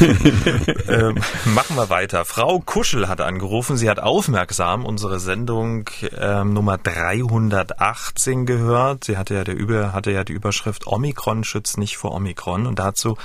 ähm, 0.88 1.16
machen 1.54 1.76
wir 1.76 1.88
weiter. 1.88 2.24
Frau 2.24 2.60
Kuschel 2.60 3.08
hat 3.08 3.20
angerufen. 3.20 3.76
Sie 3.76 3.88
hat 3.88 4.00
aufmerksam 4.00 4.84
unsere 4.84 5.20
Sendung 5.20 5.88
ähm, 6.18 6.52
Nummer 6.52 6.76
300 6.76 7.61
218 7.66 8.46
gehört. 8.46 9.04
Sie 9.04 9.16
hatte 9.16 9.34
ja, 9.34 9.44
der 9.44 9.56
Über, 9.56 9.92
hatte 9.92 10.10
ja 10.10 10.24
die 10.24 10.32
Überschrift 10.32 10.86
Omikron 10.86 11.44
schützt 11.44 11.78
nicht 11.78 11.96
vor 11.96 12.14
Omikron. 12.14 12.66
Und 12.66 12.78
dazu 12.78 13.16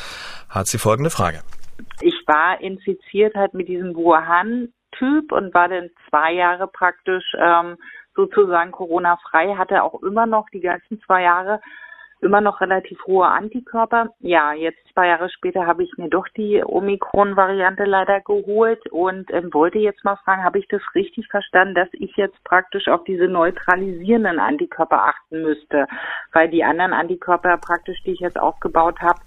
hat 0.49 0.67
sie 0.67 0.77
folgende 0.77 1.09
Frage. 1.09 1.41
Ich 2.01 2.15
war 2.25 2.59
infiziert 2.61 3.35
halt 3.35 3.53
mit 3.53 3.67
diesem 3.67 3.95
Wuhan-Typ 3.95 5.31
und 5.31 5.53
war 5.53 5.69
dann 5.69 5.89
zwei 6.09 6.33
Jahre 6.33 6.67
praktisch 6.67 7.25
ähm, 7.39 7.77
sozusagen 8.15 8.71
Corona-frei, 8.71 9.55
hatte 9.55 9.83
auch 9.83 10.01
immer 10.01 10.25
noch 10.25 10.47
die 10.49 10.61
ganzen 10.61 11.01
zwei 11.05 11.23
Jahre 11.23 11.61
immer 12.21 12.41
noch 12.41 12.61
relativ 12.61 12.99
hohe 13.05 13.27
Antikörper. 13.27 14.09
Ja, 14.19 14.53
jetzt 14.53 14.79
zwei 14.93 15.07
Jahre 15.07 15.29
später 15.29 15.65
habe 15.65 15.83
ich 15.83 15.91
mir 15.97 16.09
doch 16.09 16.27
die 16.35 16.63
Omikron-Variante 16.63 17.85
leider 17.85 18.21
geholt 18.21 18.81
und 18.91 19.31
ähm, 19.31 19.53
wollte 19.53 19.79
jetzt 19.79 20.03
mal 20.03 20.15
fragen, 20.17 20.43
habe 20.43 20.59
ich 20.59 20.67
das 20.67 20.81
richtig 20.95 21.27
verstanden, 21.27 21.75
dass 21.75 21.89
ich 21.93 22.15
jetzt 22.15 22.43
praktisch 22.43 22.87
auf 22.87 23.03
diese 23.03 23.27
neutralisierenden 23.27 24.39
Antikörper 24.39 25.03
achten 25.03 25.41
müsste, 25.43 25.87
weil 26.33 26.49
die 26.49 26.63
anderen 26.63 26.93
Antikörper 26.93 27.57
praktisch, 27.57 28.01
die 28.03 28.11
ich 28.11 28.19
jetzt 28.19 28.39
aufgebaut 28.39 28.99
habe, 29.01 29.19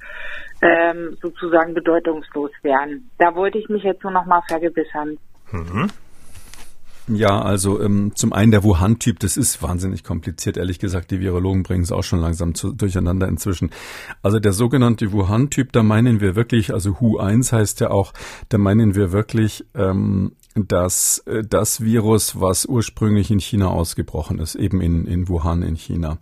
ähm, 0.63 1.17
sozusagen 1.23 1.75
bedeutungslos 1.75 2.51
wären. 2.63 3.11
Da 3.19 3.35
wollte 3.35 3.59
ich 3.59 3.69
mich 3.69 3.83
jetzt 3.83 4.03
nur 4.03 4.13
noch 4.13 4.27
mal 4.27 4.43
vergewissern. 4.49 5.19
Mhm. 5.53 5.91
Ja, 7.13 7.43
also 7.43 7.81
ähm, 7.81 8.13
zum 8.15 8.33
einen 8.33 8.53
der 8.53 8.63
Wuhan-Typ, 8.63 9.19
das 9.19 9.37
ist 9.37 9.63
wahnsinnig 9.63 10.05
kompliziert, 10.05 10.57
ehrlich 10.57 10.79
gesagt. 10.79 11.11
Die 11.11 11.19
Virologen 11.19 11.65
bringen 11.65 11.83
es 11.83 11.91
auch 11.91 12.05
schon 12.05 12.21
langsam 12.21 12.55
zu, 12.55 12.73
durcheinander 12.73 13.27
inzwischen. 13.27 13.71
Also 14.23 14.39
der 14.39 14.53
sogenannte 14.53 15.11
Wuhan-Typ, 15.11 15.73
da 15.73 15.83
meinen 15.83 16.21
wir 16.21 16.37
wirklich, 16.37 16.73
also 16.73 16.93
Hu1 16.93 17.53
heißt 17.53 17.81
ja 17.81 17.91
auch, 17.91 18.13
da 18.49 18.59
meinen 18.59 18.95
wir 18.95 19.11
wirklich 19.11 19.65
ähm, 19.75 20.33
dass 20.55 21.19
äh, 21.27 21.45
das 21.45 21.81
Virus, 21.81 22.41
was 22.41 22.67
ursprünglich 22.67 23.31
in 23.31 23.41
China 23.41 23.69
ausgebrochen 23.69 24.39
ist, 24.39 24.55
eben 24.55 24.81
in, 24.81 25.07
in 25.07 25.29
Wuhan 25.29 25.63
in 25.63 25.77
China. 25.77 26.19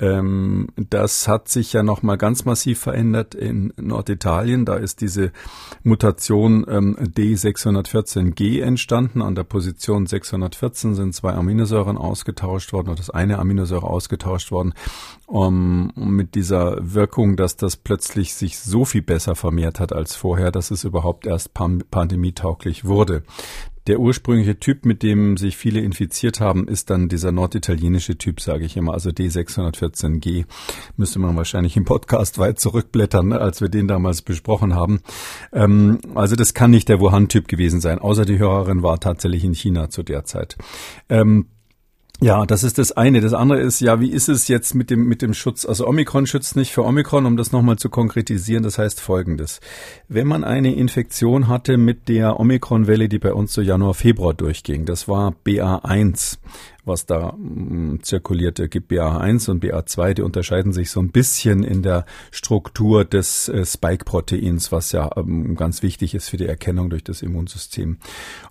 Ähm, 0.00 0.68
das 0.76 1.28
hat 1.28 1.48
sich 1.48 1.72
ja 1.72 1.82
nochmal 1.82 2.18
ganz 2.18 2.44
massiv 2.44 2.80
verändert 2.80 3.34
in 3.34 3.72
Norditalien. 3.76 4.64
Da 4.64 4.74
ist 4.74 5.00
diese 5.00 5.30
Mutation 5.84 6.66
ähm, 6.68 6.96
D614G 6.96 8.60
entstanden. 8.60 9.22
An 9.22 9.34
der 9.34 9.44
Position 9.44 10.06
614 10.06 10.94
sind 10.94 11.14
zwei 11.14 11.32
Aminosäuren 11.34 11.96
ausgetauscht 11.96 12.72
worden 12.72 12.88
oder 12.88 12.96
das 12.96 13.10
eine 13.10 13.38
Aminosäure 13.38 13.86
ausgetauscht 13.86 14.50
worden. 14.50 14.74
Um, 15.26 15.90
mit 15.96 16.34
dieser 16.34 16.76
Wirkung, 16.94 17.36
dass 17.36 17.56
das 17.56 17.76
plötzlich 17.76 18.34
sich 18.34 18.58
so 18.58 18.84
viel 18.84 19.00
besser 19.00 19.34
vermehrt 19.34 19.80
hat 19.80 19.92
als 19.92 20.16
vorher, 20.16 20.50
dass 20.50 20.70
es 20.70 20.84
überhaupt 20.84 21.26
erst 21.26 21.54
pandemietauglich 21.54 22.84
wurde. 22.84 23.22
Der 23.86 24.00
ursprüngliche 24.00 24.58
Typ, 24.58 24.86
mit 24.86 25.02
dem 25.02 25.36
sich 25.36 25.56
viele 25.56 25.80
infiziert 25.80 26.40
haben, 26.40 26.66
ist 26.66 26.88
dann 26.88 27.08
dieser 27.08 27.32
norditalienische 27.32 28.16
Typ, 28.16 28.40
sage 28.40 28.64
ich 28.64 28.76
immer, 28.76 28.94
also 28.94 29.10
D614G. 29.10 30.46
Müsste 30.96 31.18
man 31.18 31.36
wahrscheinlich 31.36 31.76
im 31.76 31.84
Podcast 31.84 32.38
weit 32.38 32.58
zurückblättern, 32.58 33.32
als 33.32 33.60
wir 33.60 33.68
den 33.68 33.86
damals 33.86 34.22
besprochen 34.22 34.74
haben. 34.74 35.00
Ähm, 35.52 35.98
also 36.14 36.34
das 36.34 36.54
kann 36.54 36.70
nicht 36.70 36.88
der 36.88 37.00
Wuhan-Typ 37.00 37.46
gewesen 37.46 37.80
sein, 37.80 37.98
außer 37.98 38.24
die 38.24 38.38
Hörerin 38.38 38.82
war 38.82 39.00
tatsächlich 39.00 39.44
in 39.44 39.54
China 39.54 39.90
zu 39.90 40.02
der 40.02 40.24
Zeit. 40.24 40.56
Ähm, 41.10 41.46
ja, 42.20 42.46
das 42.46 42.62
ist 42.62 42.78
das 42.78 42.92
eine. 42.92 43.20
Das 43.20 43.34
andere 43.34 43.60
ist, 43.60 43.80
ja, 43.80 44.00
wie 44.00 44.10
ist 44.10 44.28
es 44.28 44.48
jetzt 44.48 44.74
mit 44.74 44.88
dem, 44.88 45.06
mit 45.06 45.20
dem 45.20 45.34
Schutz? 45.34 45.66
Also 45.66 45.86
Omikron 45.86 46.26
schützt 46.26 46.54
nicht 46.54 46.72
für 46.72 46.84
Omikron, 46.84 47.26
um 47.26 47.36
das 47.36 47.52
nochmal 47.52 47.76
zu 47.76 47.90
konkretisieren. 47.90 48.62
Das 48.62 48.78
heißt 48.78 49.00
folgendes. 49.00 49.60
Wenn 50.08 50.28
man 50.28 50.44
eine 50.44 50.74
Infektion 50.74 51.48
hatte 51.48 51.76
mit 51.76 52.08
der 52.08 52.38
Omikron-Welle, 52.38 53.08
die 53.08 53.18
bei 53.18 53.32
uns 53.32 53.52
so 53.52 53.60
Januar, 53.60 53.94
Februar 53.94 54.32
durchging, 54.32 54.84
das 54.84 55.08
war 55.08 55.34
BA1, 55.44 56.38
was 56.84 57.06
da 57.06 57.32
mh, 57.32 57.94
mm, 57.94 58.02
zirkulierte, 58.02 58.68
gibt 58.68 58.90
BA1 58.90 59.50
und 59.50 59.62
BA2, 59.64 60.14
die 60.14 60.22
unterscheiden 60.22 60.72
sich 60.72 60.90
so 60.90 61.00
ein 61.00 61.10
bisschen 61.10 61.62
in 61.62 61.82
der 61.82 62.04
Struktur 62.30 63.04
des 63.04 63.48
äh, 63.48 63.64
Spike-Proteins, 63.64 64.72
was 64.72 64.92
ja 64.92 65.10
ähm, 65.16 65.56
ganz 65.56 65.82
wichtig 65.82 66.14
ist 66.14 66.28
für 66.28 66.36
die 66.36 66.46
Erkennung 66.46 66.90
durch 66.90 67.04
das 67.04 67.22
Immunsystem. 67.22 67.98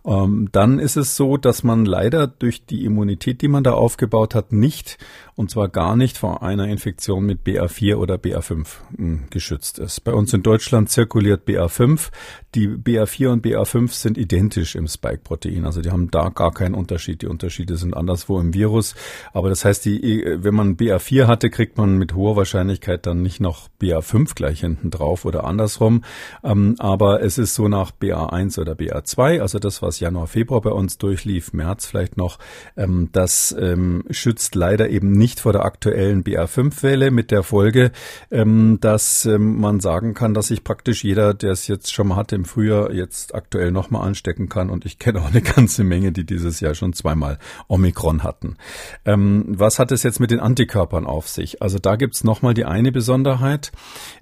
Ähm, 0.05 0.49
dann 0.51 0.79
ist 0.79 0.97
es 0.97 1.15
so, 1.15 1.37
dass 1.37 1.63
man 1.63 1.85
leider 1.85 2.27
durch 2.27 2.65
die 2.65 2.85
Immunität, 2.85 3.41
die 3.41 3.47
man 3.47 3.63
da 3.63 3.73
aufgebaut 3.73 4.35
hat, 4.35 4.51
nicht 4.51 4.97
und 5.35 5.49
zwar 5.49 5.67
gar 5.69 5.95
nicht 5.95 6.17
vor 6.17 6.43
einer 6.43 6.67
Infektion 6.67 7.25
mit 7.25 7.45
BA4 7.45 7.95
oder 7.95 8.15
BA5 8.15 8.55
mh, 8.55 8.67
hm, 8.97 9.23
geschützt 9.29 9.79
ist. 9.79 10.03
Bei 10.03 10.13
uns 10.13 10.33
in 10.33 10.43
Deutschland 10.43 10.89
zirkuliert 10.89 11.47
BA5. 11.47 12.09
Die 12.55 12.67
BA4 12.67 13.29
und 13.29 13.45
BA5 13.45 13.91
sind 13.91 14.17
identisch 14.17 14.75
im 14.75 14.87
Spike-Protein, 14.87 15.65
also 15.65 15.81
die 15.81 15.89
haben 15.89 16.11
da 16.11 16.29
gar 16.29 16.51
keinen 16.51 16.75
Unterschied. 16.75 17.23
Die 17.23 17.27
Unterschiede 17.27 17.77
sind 17.77 17.95
anderswo 17.95 18.39
im 18.39 18.53
Virus. 18.53 18.93
Aber 19.33 19.49
das 19.49 19.65
heißt, 19.65 19.85
die, 19.85 20.23
wenn 20.37 20.53
man 20.53 20.77
BA4 20.77 21.25
hatte, 21.25 21.49
kriegt 21.49 21.77
man 21.77 21.97
mit 21.97 22.13
hoher 22.13 22.35
Wahrscheinlichkeit 22.35 23.07
dann 23.07 23.23
nicht 23.23 23.39
noch 23.39 23.69
BA5 23.81 24.35
gleich 24.35 24.59
hinten 24.59 24.91
drauf 24.91 25.25
oder 25.25 25.45
andersrum. 25.45 26.03
Ähm, 26.43 26.75
aber 26.77 27.23
es 27.23 27.39
ist 27.39 27.55
so 27.55 27.67
nach 27.67 27.91
BA1 27.91 28.59
oder 28.59 28.73
BA2, 28.73 29.41
also 29.41 29.57
das, 29.57 29.81
was 29.81 29.99
Januar, 29.99 30.27
Februar 30.27 30.61
bei 30.61 30.71
uns 30.71 30.99
durchlief, 30.99 31.53
März 31.53 31.87
vielleicht 31.87 32.17
noch, 32.17 32.37
ähm, 32.77 33.09
das 33.11 33.55
ähm, 33.59 34.03
schützt 34.11 34.53
leider 34.53 34.89
eben 34.89 35.11
nicht 35.11 35.22
nicht 35.23 35.39
vor 35.39 35.53
der 35.53 35.63
aktuellen 35.63 36.25
BA5-Welle 36.25 37.09
mit 37.09 37.31
der 37.31 37.43
Folge, 37.43 37.93
ähm, 38.29 38.79
dass 38.81 39.25
ähm, 39.25 39.61
man 39.61 39.79
sagen 39.79 40.13
kann, 40.13 40.33
dass 40.33 40.47
sich 40.47 40.65
praktisch 40.65 41.05
jeder, 41.05 41.33
der 41.33 41.51
es 41.51 41.65
jetzt 41.67 41.93
schon 41.93 42.09
mal 42.09 42.17
hatte 42.17 42.35
im 42.35 42.43
Frühjahr, 42.43 42.91
jetzt 42.91 43.33
aktuell 43.33 43.71
nochmal 43.71 44.05
anstecken 44.05 44.49
kann. 44.49 44.69
Und 44.69 44.83
ich 44.83 44.99
kenne 44.99 45.21
auch 45.21 45.29
eine 45.29 45.41
ganze 45.55 45.85
Menge, 45.85 46.11
die 46.11 46.25
dieses 46.25 46.59
Jahr 46.59 46.75
schon 46.75 46.91
zweimal 46.91 47.39
Omikron 47.69 48.23
hatten. 48.23 48.57
Ähm, 49.05 49.45
was 49.47 49.79
hat 49.79 49.93
es 49.93 50.03
jetzt 50.03 50.19
mit 50.19 50.29
den 50.29 50.41
Antikörpern 50.41 51.05
auf 51.05 51.29
sich? 51.29 51.61
Also 51.61 51.79
da 51.79 51.95
gibt's 51.95 52.25
nochmal 52.25 52.53
die 52.53 52.65
eine 52.65 52.91
Besonderheit. 52.91 53.71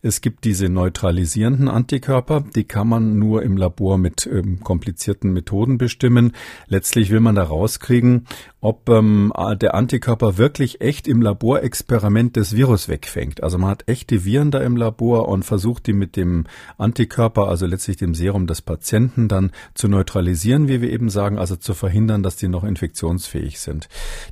Es 0.04 0.22
gibt 0.22 0.44
diese 0.44 0.70
neutralisierenden 0.70 1.68
Antikörper, 1.68 2.44
die 2.56 2.66
kann 2.66 2.88
man 2.88 3.18
nur 3.18 3.42
im 3.42 3.58
Labor 3.58 3.98
mit 3.98 4.30
ähm, 4.32 4.60
komplizierten 4.60 5.34
Methoden 5.34 5.80
bestimmen. 5.80 6.34
Letztlich 6.68 7.10
will 7.10 7.22
man 7.22 7.34
da 7.34 7.42
rauskriegen, 7.42 8.28
ob 8.62 8.88
ähm, 8.90 9.34
der 9.60 9.74
Antikörper 9.74 10.38
wirklich 10.38 10.82
echt 10.82 11.08
im 11.08 11.22
Laborexperiment 11.22 12.36
des 12.36 12.56
Virus 12.56 12.88
wegfängt. 12.88 13.42
Also 13.42 13.58
man 13.58 13.72
hat 13.72 13.88
echte 13.88 14.24
Viren 14.24 14.52
da 14.52 14.60
im 14.60 14.78
Labor 14.78 15.28
und 15.28 15.44
versucht 15.44 15.88
die 15.88 15.94
mit 15.94 16.16
dem 16.16 16.46
Antikörper, 16.78 17.48
also 17.48 17.66
letztlich 17.66 17.98
dem 17.98 18.14
Serum 18.14 18.46
des 18.46 18.62
Patienten, 18.62 19.28
dann 19.28 19.52
zu 19.74 19.88
neutralisieren, 19.88 20.68
wie 20.68 20.80
wir 20.80 20.92
eben 20.92 21.10
sagen, 21.10 21.40
also 21.40 21.56
zu 21.56 21.74
verhindern, 21.74 22.22
dass 22.22 22.36
die 22.36 22.48
noch 22.48 22.64
infektionsfähig 22.64 23.60
sind. 23.60 23.90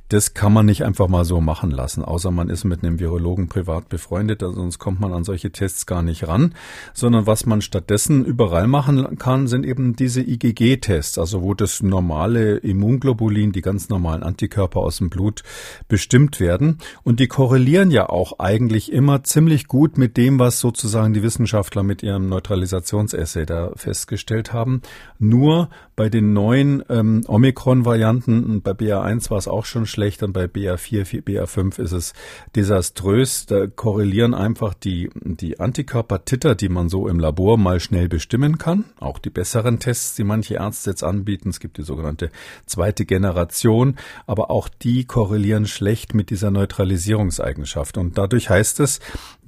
Das 0.08 0.32
kann 0.32 0.52
man 0.52 0.66
nicht 0.66 0.84
einfach 0.84 1.08
mal 1.08 1.24
so 1.24 1.40
machen 1.40 1.72
lassen, 1.72 2.04
außer 2.04 2.30
man 2.30 2.50
ist 2.50 2.64
mit 2.64 2.84
einem 2.84 3.00
Virologen 3.00 3.48
privat 3.48 3.88
befreundet, 3.88 4.44
also 4.44 4.54
sonst 4.54 4.78
kommt 4.78 5.00
man 5.00 5.12
an 5.12 5.24
solche 5.24 5.50
Tests 5.50 5.86
gar 5.86 6.02
nicht 6.02 6.28
ran, 6.28 6.54
sondern 6.94 7.26
was 7.26 7.46
man 7.46 7.62
stattdessen 7.62 8.24
überall 8.24 8.68
machen 8.68 9.18
kann, 9.18 9.48
sind 9.48 9.66
eben 9.66 9.96
diese 9.96 10.20
IgG-Tests, 10.20 11.18
also 11.18 11.42
wo 11.42 11.54
das 11.54 11.82
normale 11.82 12.58
Immunglobulin, 12.58 13.50
die 13.50 13.60
ganz 13.60 13.88
normalen 13.88 14.19
normalen 14.20 14.22
Antikörper 14.22 14.80
aus 14.80 14.98
dem 14.98 15.10
Blut 15.10 15.42
bestimmt 15.88 16.40
werden. 16.40 16.78
Und 17.02 17.20
die 17.20 17.26
korrelieren 17.26 17.90
ja 17.90 18.08
auch 18.08 18.38
eigentlich 18.38 18.92
immer 18.92 19.24
ziemlich 19.24 19.66
gut 19.66 19.98
mit 19.98 20.16
dem, 20.16 20.38
was 20.38 20.60
sozusagen 20.60 21.12
die 21.12 21.22
Wissenschaftler 21.22 21.82
mit 21.82 22.02
ihrem 22.02 22.28
Neutralisationsessay 22.28 23.46
da 23.46 23.72
festgestellt 23.74 24.52
haben. 24.52 24.82
Nur 25.18 25.70
bei 26.00 26.08
den 26.08 26.32
neuen 26.32 26.82
ähm, 26.88 27.24
Omikron-Varianten, 27.28 28.62
bei 28.62 28.70
BA1 28.70 29.28
war 29.28 29.36
es 29.36 29.46
auch 29.46 29.66
schon 29.66 29.84
schlecht 29.84 30.22
und 30.22 30.32
bei 30.32 30.46
BA4, 30.46 31.22
BA5 31.22 31.78
ist 31.78 31.92
es 31.92 32.14
desaströs. 32.56 33.44
Da 33.44 33.66
korrelieren 33.66 34.32
einfach 34.32 34.72
die, 34.72 35.10
die 35.14 35.60
Antikörpertitter, 35.60 36.54
die 36.54 36.70
man 36.70 36.88
so 36.88 37.06
im 37.06 37.20
Labor 37.20 37.58
mal 37.58 37.80
schnell 37.80 38.08
bestimmen 38.08 38.56
kann. 38.56 38.86
Auch 38.98 39.18
die 39.18 39.28
besseren 39.28 39.78
Tests, 39.78 40.14
die 40.14 40.24
manche 40.24 40.54
Ärzte 40.54 40.88
jetzt 40.88 41.04
anbieten. 41.04 41.50
Es 41.50 41.60
gibt 41.60 41.76
die 41.76 41.82
sogenannte 41.82 42.30
zweite 42.64 43.04
Generation 43.04 43.96
aber 44.26 44.50
auch 44.50 44.68
die 44.68 45.04
korrelieren 45.04 45.66
schlecht 45.66 46.14
mit 46.14 46.30
dieser 46.30 46.50
Neutralisierungseigenschaft. 46.50 47.98
Und 47.98 48.16
dadurch 48.16 48.48
heißt 48.48 48.80
es, 48.80 49.00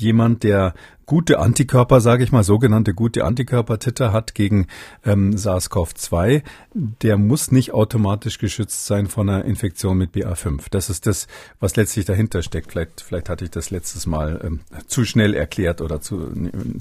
jemand, 0.02 0.42
der 0.42 0.75
gute 1.06 1.38
Antikörper, 1.38 2.00
sage 2.00 2.25
ich 2.25 2.32
mal, 2.32 2.42
sogenannte 2.42 2.94
gute 2.94 3.25
Antikörpertitter 3.25 4.12
hat 4.12 4.35
gegen 4.35 4.66
ähm, 5.04 5.32
SARS-CoV-2, 5.35 6.42
der 6.75 7.18
muss 7.18 7.50
nicht 7.50 7.73
automatisch 7.73 8.38
geschützt 8.38 8.87
sein 8.87 9.09
von 9.09 9.28
einer 9.28 9.44
Infektion 9.44 9.99
mit 9.99 10.14
BA5. 10.14 10.66
Das 10.71 10.90
ist 10.90 11.06
das, 11.06 11.26
was 11.61 11.76
letztlich 11.76 12.04
dahinter 12.04 12.42
steckt. 12.42 12.73
Vielleicht, 12.73 13.00
vielleicht 13.00 13.28
hatte 13.28 13.44
ich 13.44 13.50
das 13.50 13.71
letztes 13.71 14.06
Mal 14.06 14.40
ähm, 14.44 14.61
zu 14.87 15.04
schnell 15.04 15.35
erklärt 15.35 15.80
oder 15.80 16.00
zu, 16.00 16.28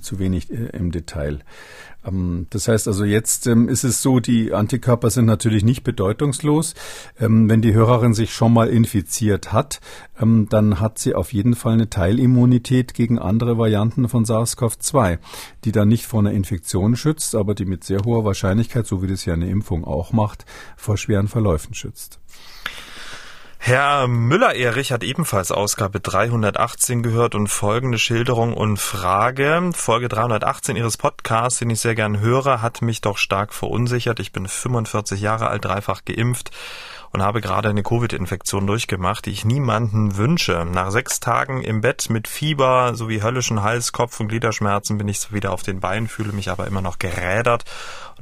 zu 0.01 0.19
wenig 0.19 0.51
äh, 0.51 0.77
im 0.77 0.91
Detail. 0.91 1.39
Ähm, 2.05 2.47
das 2.49 2.67
heißt 2.67 2.87
also, 2.87 3.03
jetzt 3.03 3.47
ähm, 3.47 3.69
ist 3.69 3.83
es 3.83 4.01
so, 4.01 4.19
die 4.19 4.53
Antikörper 4.53 5.09
sind 5.09 5.25
natürlich 5.25 5.63
nicht 5.63 5.83
bedeutungslos. 5.83 6.73
Ähm, 7.19 7.49
wenn 7.49 7.61
die 7.61 7.73
Hörerin 7.73 8.13
sich 8.13 8.33
schon 8.33 8.53
mal 8.53 8.69
infiziert 8.69 9.51
hat, 9.51 9.81
dann 10.21 10.79
hat 10.79 10.99
sie 10.99 11.15
auf 11.15 11.33
jeden 11.33 11.55
Fall 11.55 11.73
eine 11.73 11.89
Teilimmunität 11.89 12.93
gegen 12.93 13.19
andere 13.19 13.57
Varianten 13.57 14.07
von 14.07 14.25
SARS-CoV-2, 14.25 15.19
die 15.63 15.71
dann 15.71 15.87
nicht 15.87 16.05
vor 16.05 16.19
einer 16.19 16.31
Infektion 16.31 16.95
schützt, 16.95 17.35
aber 17.35 17.55
die 17.55 17.65
mit 17.65 17.83
sehr 17.83 17.99
hoher 18.05 18.25
Wahrscheinlichkeit, 18.25 18.85
so 18.85 19.01
wie 19.01 19.07
das 19.07 19.25
ja 19.25 19.33
eine 19.33 19.49
Impfung 19.49 19.85
auch 19.85 20.11
macht, 20.11 20.45
vor 20.77 20.97
schweren 20.97 21.27
Verläufen 21.27 21.73
schützt. 21.73 22.19
Herr 23.63 24.07
Müller-Erich 24.07 24.91
hat 24.91 25.03
ebenfalls 25.03 25.51
Ausgabe 25.51 25.99
318 25.99 27.03
gehört 27.03 27.35
und 27.35 27.45
folgende 27.45 27.99
Schilderung 27.99 28.55
und 28.55 28.77
Frage. 28.77 29.69
Folge 29.73 30.09
318 30.09 30.75
Ihres 30.75 30.97
Podcasts, 30.97 31.59
den 31.59 31.69
ich 31.69 31.79
sehr 31.79 31.93
gern 31.93 32.19
höre, 32.19 32.63
hat 32.63 32.81
mich 32.81 33.01
doch 33.01 33.19
stark 33.19 33.53
verunsichert. 33.53 34.19
Ich 34.19 34.31
bin 34.31 34.47
45 34.47 35.21
Jahre 35.21 35.47
alt, 35.49 35.63
dreifach 35.63 36.05
geimpft 36.05 36.49
und 37.11 37.21
habe 37.21 37.41
gerade 37.41 37.69
eine 37.69 37.83
Covid-Infektion 37.83 38.67
durchgemacht, 38.67 39.25
die 39.25 39.31
ich 39.31 39.45
niemanden 39.45 40.17
wünsche. 40.17 40.65
Nach 40.65 40.91
sechs 40.91 41.19
Tagen 41.19 41.61
im 41.61 41.81
Bett 41.81 42.09
mit 42.09 42.27
Fieber 42.27 42.95
sowie 42.95 43.21
höllischen 43.21 43.63
Hals-, 43.63 43.91
Kopf- 43.91 44.19
und 44.19 44.29
Gliederschmerzen 44.29 44.97
bin 44.97 45.07
ich 45.07 45.31
wieder 45.33 45.51
auf 45.51 45.63
den 45.63 45.79
Beinen, 45.79 46.07
fühle 46.07 46.33
mich 46.33 46.49
aber 46.49 46.67
immer 46.67 46.81
noch 46.81 46.99
gerädert 46.99 47.65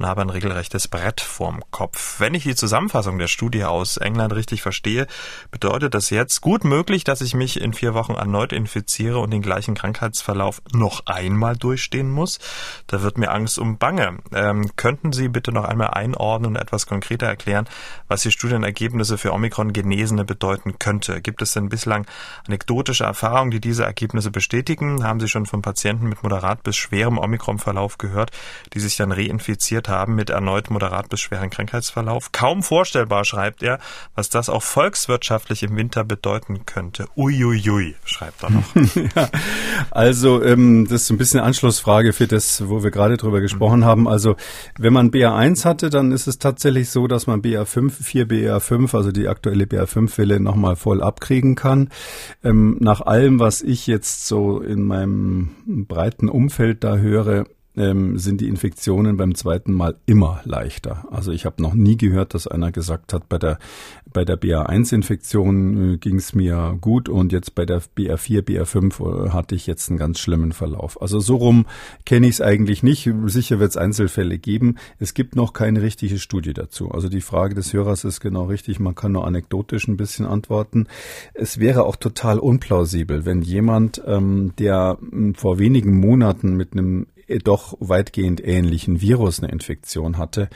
und 0.00 0.06
habe 0.06 0.22
ein 0.22 0.30
regelrechtes 0.30 0.88
Brett 0.88 1.20
vorm 1.20 1.62
Kopf. 1.70 2.20
Wenn 2.20 2.32
ich 2.32 2.44
die 2.44 2.54
Zusammenfassung 2.54 3.18
der 3.18 3.26
Studie 3.28 3.64
aus 3.64 3.98
England 3.98 4.32
richtig 4.32 4.62
verstehe, 4.62 5.06
bedeutet 5.50 5.92
das 5.92 6.08
jetzt 6.08 6.40
gut 6.40 6.64
möglich, 6.64 7.04
dass 7.04 7.20
ich 7.20 7.34
mich 7.34 7.60
in 7.60 7.74
vier 7.74 7.92
Wochen 7.92 8.14
erneut 8.14 8.54
infiziere 8.54 9.18
und 9.18 9.30
den 9.30 9.42
gleichen 9.42 9.74
Krankheitsverlauf 9.74 10.62
noch 10.72 11.04
einmal 11.04 11.54
durchstehen 11.54 12.10
muss. 12.10 12.38
Da 12.86 13.02
wird 13.02 13.18
mir 13.18 13.30
Angst 13.30 13.58
um 13.58 13.76
Bange. 13.76 14.18
Ähm, 14.32 14.70
könnten 14.76 15.12
Sie 15.12 15.28
bitte 15.28 15.52
noch 15.52 15.64
einmal 15.64 15.90
einordnen 15.90 16.52
und 16.52 16.56
etwas 16.56 16.86
konkreter 16.86 17.26
erklären, 17.26 17.68
was 18.08 18.22
die 18.22 18.30
Studienergebnisse 18.30 19.18
für 19.18 19.34
Omikron-Genesene 19.34 20.24
bedeuten 20.24 20.78
könnte? 20.78 21.20
Gibt 21.20 21.42
es 21.42 21.52
denn 21.52 21.68
bislang 21.68 22.06
anekdotische 22.46 23.04
Erfahrungen, 23.04 23.50
die 23.50 23.60
diese 23.60 23.84
Ergebnisse 23.84 24.30
bestätigen? 24.30 25.04
Haben 25.04 25.20
Sie 25.20 25.28
schon 25.28 25.44
von 25.44 25.60
Patienten 25.60 26.08
mit 26.08 26.22
moderat 26.22 26.62
bis 26.62 26.76
schwerem 26.76 27.18
Omikron-Verlauf 27.18 27.98
gehört, 27.98 28.30
die 28.72 28.80
sich 28.80 28.96
dann 28.96 29.12
reinfiziert 29.12 29.89
haben 29.90 30.14
mit 30.14 30.30
erneut 30.30 30.70
moderat 30.70 31.08
bis 31.08 31.20
schweren 31.20 31.50
Krankheitsverlauf. 31.50 32.32
Kaum 32.32 32.62
vorstellbar, 32.62 33.24
schreibt 33.24 33.62
er, 33.62 33.78
was 34.14 34.30
das 34.30 34.48
auch 34.48 34.62
volkswirtschaftlich 34.62 35.62
im 35.62 35.76
Winter 35.76 36.04
bedeuten 36.04 36.64
könnte. 36.66 37.06
Uiuiui, 37.16 37.96
schreibt 38.04 38.42
er 38.42 38.50
noch. 38.50 38.74
ja, 39.16 39.28
also 39.90 40.42
ähm, 40.42 40.86
das 40.88 41.02
ist 41.02 41.10
ein 41.10 41.18
bisschen 41.18 41.40
eine 41.40 41.46
Anschlussfrage 41.48 42.12
für 42.12 42.26
das, 42.26 42.68
wo 42.68 42.82
wir 42.82 42.90
gerade 42.90 43.16
drüber 43.16 43.40
gesprochen 43.40 43.80
mhm. 43.80 43.84
haben. 43.84 44.08
Also 44.08 44.36
wenn 44.78 44.92
man 44.92 45.10
BA1 45.10 45.64
hatte, 45.64 45.90
dann 45.90 46.12
ist 46.12 46.26
es 46.26 46.38
tatsächlich 46.38 46.90
so, 46.90 47.06
dass 47.06 47.26
man 47.26 47.42
BA5, 47.42 47.90
4 47.90 48.28
BA5, 48.28 48.96
also 48.96 49.12
die 49.12 49.28
aktuelle 49.28 49.64
BA5-Welle 49.64 50.40
nochmal 50.40 50.76
voll 50.76 51.02
abkriegen 51.02 51.54
kann. 51.54 51.90
Ähm, 52.44 52.76
nach 52.80 53.00
allem, 53.00 53.40
was 53.40 53.62
ich 53.62 53.86
jetzt 53.86 54.26
so 54.26 54.60
in 54.60 54.84
meinem 54.84 55.50
breiten 55.66 56.28
Umfeld 56.28 56.84
da 56.84 56.96
höre, 56.96 57.46
ähm, 57.76 58.18
sind 58.18 58.40
die 58.40 58.48
Infektionen 58.48 59.16
beim 59.16 59.34
zweiten 59.34 59.72
Mal 59.72 59.96
immer 60.06 60.40
leichter. 60.44 61.06
Also 61.10 61.32
ich 61.32 61.46
habe 61.46 61.62
noch 61.62 61.74
nie 61.74 61.96
gehört, 61.96 62.34
dass 62.34 62.46
einer 62.46 62.72
gesagt 62.72 63.12
hat, 63.12 63.28
bei 63.28 63.38
der 63.38 63.58
bei 64.12 64.24
der 64.24 64.40
BA1-Infektion 64.40 65.94
äh, 65.94 65.96
ging 65.98 66.16
es 66.16 66.34
mir 66.34 66.76
gut 66.80 67.08
und 67.08 67.32
jetzt 67.32 67.54
bei 67.54 67.64
der 67.64 67.80
BA4, 67.80 68.42
BA5 68.42 69.26
äh, 69.26 69.30
hatte 69.30 69.54
ich 69.54 69.66
jetzt 69.66 69.88
einen 69.88 69.98
ganz 69.98 70.18
schlimmen 70.18 70.52
Verlauf. 70.52 71.00
Also 71.00 71.20
so 71.20 71.36
rum 71.36 71.66
kenne 72.04 72.26
ich 72.26 72.34
es 72.34 72.40
eigentlich 72.40 72.82
nicht. 72.82 73.08
Sicher 73.26 73.60
wird 73.60 73.70
es 73.70 73.76
Einzelfälle 73.76 74.38
geben. 74.38 74.76
Es 74.98 75.14
gibt 75.14 75.36
noch 75.36 75.52
keine 75.52 75.82
richtige 75.82 76.18
Studie 76.18 76.52
dazu. 76.52 76.90
Also 76.90 77.08
die 77.08 77.20
Frage 77.20 77.54
des 77.54 77.72
Hörers 77.72 78.04
ist 78.04 78.20
genau 78.20 78.44
richtig. 78.44 78.80
Man 78.80 78.94
kann 78.94 79.12
nur 79.12 79.26
anekdotisch 79.26 79.86
ein 79.88 79.96
bisschen 79.96 80.26
antworten. 80.26 80.86
Es 81.34 81.58
wäre 81.58 81.84
auch 81.84 81.96
total 81.96 82.38
unplausibel, 82.38 83.24
wenn 83.24 83.42
jemand, 83.42 84.02
ähm, 84.06 84.52
der 84.58 84.98
vor 85.34 85.58
wenigen 85.58 85.98
Monaten 85.98 86.56
mit 86.56 86.72
einem 86.72 87.06
doch 87.38 87.76
weitgehend 87.80 88.44
ähnlichen 88.44 89.00
Virus 89.00 89.42
eine 89.42 89.52
Infektion 89.52 90.18
hatte, 90.18 90.48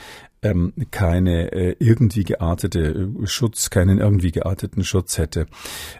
ähm, 0.44 0.74
keine 0.90 1.52
äh, 1.52 1.76
irgendwie 1.78 2.22
geartete 2.22 2.80
äh, 3.22 3.26
Schutz, 3.26 3.70
keinen 3.70 3.98
irgendwie 3.98 4.30
gearteten 4.30 4.84
Schutz 4.84 5.16
hätte. 5.16 5.46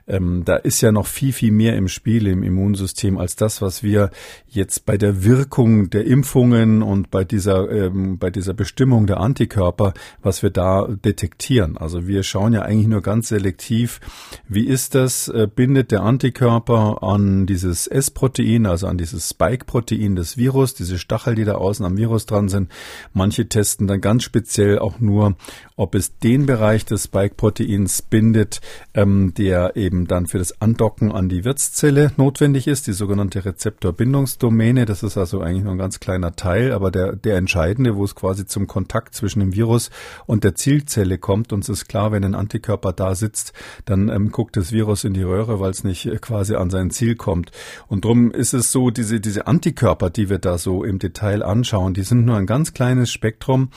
Ähm, 0.06 0.42
da 0.44 0.56
ist 0.56 0.82
ja 0.82 0.92
noch 0.92 1.06
viel, 1.06 1.32
viel 1.32 1.50
mehr 1.50 1.76
im 1.76 1.88
Spiel 1.88 2.26
im 2.26 2.42
Immunsystem 2.42 3.16
als 3.16 3.36
das, 3.36 3.62
was 3.62 3.82
wir 3.82 4.10
jetzt 4.46 4.84
bei 4.84 4.98
der 4.98 5.24
Wirkung 5.24 5.88
der 5.88 6.04
Impfungen 6.04 6.82
und 6.82 7.10
bei 7.10 7.24
dieser, 7.24 7.70
ähm, 7.70 8.18
bei 8.18 8.30
dieser 8.30 8.52
Bestimmung 8.52 9.06
der 9.06 9.18
Antikörper, 9.18 9.94
was 10.22 10.42
wir 10.42 10.50
da 10.50 10.86
detektieren. 10.88 11.78
Also 11.78 12.06
wir 12.06 12.22
schauen 12.22 12.52
ja 12.52 12.62
eigentlich 12.62 12.88
nur 12.88 13.00
ganz 13.02 13.28
selektiv, 13.28 14.00
wie 14.46 14.66
ist 14.66 14.94
das, 14.94 15.28
äh, 15.28 15.48
bindet 15.52 15.90
der 15.90 16.02
Antikörper 16.02 17.02
an 17.02 17.46
dieses 17.46 17.86
S-Protein, 17.86 18.66
also 18.66 18.88
an 18.88 18.98
dieses 18.98 19.30
Spike-Protein 19.30 20.16
des 20.16 20.36
Virus, 20.36 20.74
diese 20.74 20.98
Stachel, 20.98 21.34
die 21.34 21.44
da 21.44 21.54
außen 21.54 21.86
am 21.86 21.96
Virus 21.96 22.26
dran 22.26 22.50
sind. 22.50 22.70
Manche 23.14 23.48
testen 23.48 23.86
dann 23.86 24.02
ganz 24.02 24.22
speziell 24.34 24.80
auch 24.80 24.98
nur, 24.98 25.36
ob 25.76 25.94
es 25.94 26.18
den 26.18 26.46
Bereich 26.46 26.84
des 26.84 27.04
Spike-Proteins 27.04 28.02
bindet, 28.02 28.60
ähm, 28.92 29.32
der 29.34 29.76
eben 29.76 30.08
dann 30.08 30.26
für 30.26 30.38
das 30.38 30.60
Andocken 30.60 31.12
an 31.12 31.28
die 31.28 31.44
Wirtszelle 31.44 32.10
notwendig 32.16 32.66
ist, 32.66 32.88
die 32.88 32.92
sogenannte 32.92 33.44
Rezeptorbindungsdomäne. 33.44 34.86
Das 34.86 35.04
ist 35.04 35.16
also 35.16 35.40
eigentlich 35.40 35.62
nur 35.62 35.72
ein 35.72 35.78
ganz 35.78 36.00
kleiner 36.00 36.34
Teil, 36.34 36.72
aber 36.72 36.90
der, 36.90 37.14
der 37.14 37.36
entscheidende, 37.36 37.94
wo 37.94 38.04
es 38.04 38.16
quasi 38.16 38.44
zum 38.44 38.66
Kontakt 38.66 39.14
zwischen 39.14 39.38
dem 39.38 39.54
Virus 39.54 39.90
und 40.26 40.42
der 40.42 40.56
Zielzelle 40.56 41.18
kommt. 41.18 41.52
Und 41.52 41.62
es 41.62 41.68
ist 41.68 41.88
klar, 41.88 42.10
wenn 42.10 42.24
ein 42.24 42.34
Antikörper 42.34 42.92
da 42.92 43.14
sitzt, 43.14 43.52
dann 43.84 44.08
ähm, 44.08 44.32
guckt 44.32 44.56
das 44.56 44.72
Virus 44.72 45.04
in 45.04 45.14
die 45.14 45.22
Röhre, 45.22 45.60
weil 45.60 45.70
es 45.70 45.84
nicht 45.84 46.06
äh, 46.06 46.16
quasi 46.16 46.56
an 46.56 46.70
sein 46.70 46.90
Ziel 46.90 47.14
kommt. 47.14 47.52
Und 47.86 48.04
darum 48.04 48.32
ist 48.32 48.52
es 48.52 48.72
so, 48.72 48.90
diese, 48.90 49.20
diese 49.20 49.46
Antikörper, 49.46 50.10
die 50.10 50.28
wir 50.28 50.38
da 50.38 50.58
so 50.58 50.82
im 50.82 50.98
Detail 50.98 51.44
anschauen, 51.44 51.94
die 51.94 52.02
sind 52.02 52.24
nur 52.24 52.36
ein 52.36 52.46
ganz 52.46 52.74
kleines 52.74 53.12
Spektrum 53.12 53.70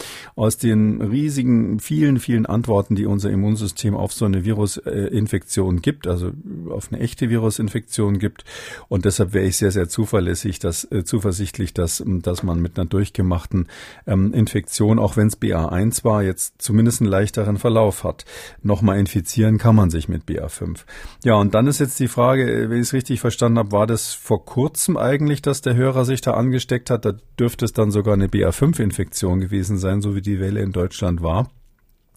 aus 0.48 0.58
den 0.58 1.02
riesigen, 1.02 1.80
vielen, 1.80 2.20
vielen 2.20 2.46
Antworten, 2.46 2.96
die 2.96 3.06
unser 3.06 3.30
Immunsystem 3.30 3.96
auf 3.96 4.14
so 4.14 4.24
eine 4.24 4.46
Virusinfektion 4.46 5.82
gibt, 5.82 6.08
also 6.08 6.32
auf 6.70 6.88
eine 6.90 7.02
echte 7.02 7.30
Virusinfektion 7.30 8.18
gibt. 8.18 8.46
Und 8.88 9.04
deshalb 9.04 9.34
wäre 9.34 9.46
ich 9.46 9.58
sehr, 9.58 9.72
sehr 9.72 9.90
zuverlässig, 9.90 10.60
dass, 10.60 10.90
äh, 10.90 11.04
zuversichtlich, 11.04 11.74
dass, 11.74 12.02
dass 12.06 12.44
man 12.44 12.62
mit 12.62 12.80
einer 12.80 12.88
durchgemachten 12.88 13.68
ähm, 14.08 14.34
Infektion, 14.34 15.00
auch 15.00 15.18
wenn 15.18 15.28
es 15.28 15.38
BA1 15.38 16.06
war, 16.06 16.24
jetzt 16.24 16.62
zumindest 16.62 17.02
einen 17.02 17.12
leichteren 17.12 17.58
Verlauf 17.58 18.06
hat. 18.06 18.24
Nochmal 18.64 19.00
infizieren 19.00 19.58
kann 19.58 19.76
man 19.76 19.90
sich 19.90 20.08
mit 20.08 20.24
BA5. 20.30 20.86
Ja, 21.26 21.36
und 21.36 21.56
dann 21.56 21.68
ist 21.68 21.80
jetzt 21.80 22.00
die 22.00 22.08
Frage, 22.08 22.50
äh, 22.50 22.70
wenn 22.70 22.78
ich 22.78 22.88
es 22.88 22.94
richtig 22.94 23.20
verstanden 23.20 23.60
habe, 23.60 23.74
war 23.74 23.86
das 23.86 24.14
vor 24.14 24.46
kurzem 24.46 24.96
eigentlich, 24.96 25.42
dass 25.42 25.62
der 25.62 25.76
Hörer 25.76 26.06
sich 26.06 26.22
da 26.22 26.36
angesteckt 26.36 26.90
hat? 26.90 27.04
Da 27.04 27.16
dürfte 27.38 27.66
es 27.66 27.74
dann 27.74 27.92
sogar 27.92 28.14
eine 28.14 28.28
BA5-Infektion 28.28 29.42
gewesen 29.42 29.78
sein, 29.78 30.02
so 30.02 30.16
wie 30.16 30.22
die 30.28 30.40
Welle 30.40 30.62
in 30.62 30.72
Deutschland 30.72 31.24
war. 31.24 31.50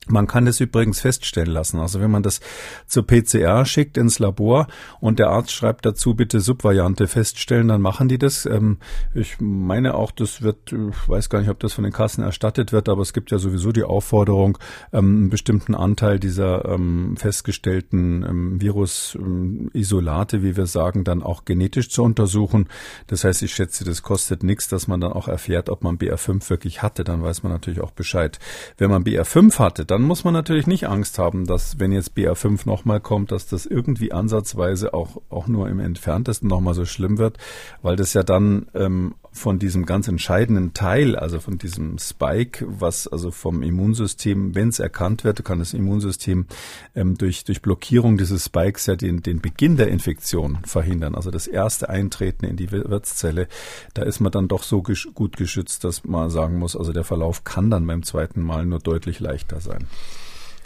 Man 0.08 0.26
kann 0.26 0.46
das 0.46 0.60
übrigens 0.60 1.00
feststellen 1.00 1.52
lassen. 1.52 1.78
Also 1.78 2.00
wenn 2.00 2.10
man 2.10 2.22
das 2.22 2.40
zur 2.86 3.06
PCR 3.06 3.64
schickt 3.66 3.96
ins 3.96 4.18
Labor 4.18 4.66
und 4.98 5.18
der 5.18 5.28
Arzt 5.28 5.52
schreibt 5.52 5.84
dazu 5.84 6.14
bitte 6.14 6.40
Subvariante 6.40 7.06
feststellen, 7.06 7.68
dann 7.68 7.82
machen 7.82 8.08
die 8.08 8.18
das. 8.18 8.46
Ähm, 8.46 8.78
ich 9.14 9.36
meine 9.40 9.94
auch, 9.94 10.10
das 10.10 10.42
wird, 10.42 10.72
ich 10.72 11.08
weiß 11.08 11.28
gar 11.28 11.40
nicht, 11.40 11.50
ob 11.50 11.60
das 11.60 11.74
von 11.74 11.84
den 11.84 11.92
Kassen 11.92 12.24
erstattet 12.24 12.72
wird, 12.72 12.88
aber 12.88 13.02
es 13.02 13.12
gibt 13.12 13.30
ja 13.30 13.38
sowieso 13.38 13.72
die 13.72 13.84
Aufforderung, 13.84 14.58
ähm, 14.92 15.04
einen 15.04 15.30
bestimmten 15.30 15.74
Anteil 15.74 16.18
dieser 16.18 16.64
ähm, 16.64 17.16
festgestellten 17.16 18.60
Virusisolate, 18.60 20.42
wie 20.42 20.56
wir 20.56 20.66
sagen, 20.66 21.04
dann 21.04 21.22
auch 21.22 21.44
genetisch 21.44 21.90
zu 21.90 22.02
untersuchen. 22.02 22.68
Das 23.06 23.24
heißt, 23.24 23.42
ich 23.42 23.54
schätze, 23.54 23.84
das 23.84 24.02
kostet 24.02 24.42
nichts, 24.42 24.68
dass 24.68 24.88
man 24.88 25.00
dann 25.00 25.12
auch 25.12 25.28
erfährt, 25.28 25.68
ob 25.68 25.84
man 25.84 25.98
BR5 25.98 26.48
wirklich 26.48 26.82
hatte. 26.82 27.04
Dann 27.04 27.22
weiß 27.22 27.42
man 27.42 27.52
natürlich 27.52 27.80
auch 27.80 27.90
Bescheid. 27.90 28.38
Wenn 28.78 28.90
man 28.90 29.04
BR5 29.04 29.58
hatte, 29.58 29.84
dann 29.90 30.03
muss 30.03 30.22
man 30.22 30.35
natürlich 30.35 30.66
nicht 30.68 30.88
Angst 30.88 31.18
haben, 31.18 31.46
dass 31.46 31.81
wenn 31.81 31.90
jetzt 31.90 32.16
BA5 32.16 32.61
nochmal 32.64 33.00
kommt, 33.00 33.33
dass 33.33 33.46
das 33.46 33.66
irgendwie 33.66 34.12
ansatzweise 34.12 34.94
auch, 34.94 35.20
auch 35.29 35.48
nur 35.48 35.68
im 35.68 35.81
entferntesten 35.81 36.48
nochmal 36.48 36.74
so 36.74 36.85
schlimm 36.85 37.18
wird, 37.18 37.38
weil 37.83 37.96
das 37.96 38.14
ja 38.14 38.22
dann 38.22 38.66
ähm, 38.74 39.14
von 39.32 39.58
diesem 39.58 39.86
ganz 39.86 40.08
entscheidenden 40.08 40.74
Teil, 40.74 41.16
also 41.16 41.40
von 41.40 41.56
diesem 41.58 41.98
Spike, 41.98 42.66
was 42.68 43.06
also 43.06 43.30
vom 43.30 43.62
Immunsystem, 43.62 44.54
wenn 44.54 44.68
es 44.68 44.78
erkannt 44.78 45.24
wird, 45.24 45.44
kann 45.44 45.60
das 45.60 45.72
Immunsystem 45.72 46.46
ähm, 46.94 47.16
durch, 47.16 47.44
durch 47.44 47.62
Blockierung 47.62 48.16
dieses 48.16 48.46
Spikes 48.46 48.86
ja 48.86 48.96
den, 48.96 49.22
den 49.22 49.40
Beginn 49.40 49.76
der 49.76 49.88
Infektion 49.88 50.58
verhindern. 50.64 51.14
Also 51.14 51.30
das 51.30 51.46
erste 51.46 51.88
Eintreten 51.88 52.44
in 52.44 52.56
die 52.56 52.72
Wirtszelle, 52.72 53.48
da 53.94 54.02
ist 54.02 54.20
man 54.20 54.32
dann 54.32 54.48
doch 54.48 54.62
so 54.62 54.82
gesch 54.82 55.08
gut 55.14 55.36
geschützt, 55.36 55.84
dass 55.84 56.04
man 56.04 56.30
sagen 56.30 56.58
muss, 56.58 56.76
also 56.76 56.92
der 56.92 57.04
Verlauf 57.04 57.44
kann 57.44 57.70
dann 57.70 57.86
beim 57.86 58.02
zweiten 58.02 58.42
Mal 58.42 58.66
nur 58.66 58.80
deutlich 58.80 59.20
leichter 59.20 59.60
sein. 59.60 59.86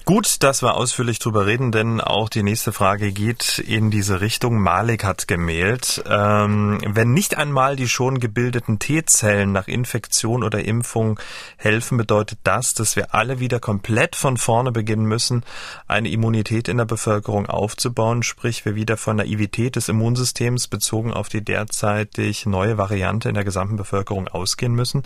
Gut, 0.07 0.43
dass 0.43 0.61
wir 0.61 0.75
ausführlich 0.75 1.19
drüber 1.19 1.47
reden, 1.47 1.73
denn 1.73 1.99
auch 1.99 2.29
die 2.29 2.43
nächste 2.43 2.75
Frage 2.75 3.11
geht 3.11 3.59
in 3.59 3.91
diese 3.91 4.21
Richtung. 4.21 4.61
Malik 4.61 5.03
hat 5.03 5.27
gemeldet, 5.27 6.05
ähm, 6.07 6.79
wenn 6.87 7.15
nicht 7.15 7.39
einmal 7.39 7.75
die 7.75 7.89
schon 7.89 8.21
gebildeten 8.21 8.79
T-Zellen 8.79 9.53
nach 9.53 9.67
Infektion 9.67 10.45
oder 10.45 10.63
Impfung 10.63 11.19
helfen, 11.57 11.97
bedeutet 11.97 12.39
das, 12.45 12.75
dass 12.75 12.97
wir 12.97 13.15
alle 13.15 13.41
wieder 13.41 13.61
komplett 13.61 14.15
von 14.15 14.37
vorne 14.37 14.73
beginnen 14.73 15.07
müssen, 15.07 15.43
eine 15.89 16.11
Immunität 16.11 16.69
in 16.69 16.77
der 16.77 16.85
Bevölkerung 16.85 17.47
aufzubauen, 17.47 18.23
sprich 18.23 18.67
wir 18.67 18.75
wieder 18.75 18.99
von 18.99 19.17
Naivität 19.17 19.75
des 19.77 19.89
Immunsystems 19.89 20.69
bezogen 20.69 21.15
auf 21.15 21.31
die 21.31 21.43
derzeitig 21.43 22.45
neue 22.45 22.77
Variante 22.77 23.31
in 23.31 23.35
der 23.35 23.45
gesamten 23.45 23.77
Bevölkerung 23.77 24.29
ausgehen 24.29 24.75
müssen. 24.75 25.05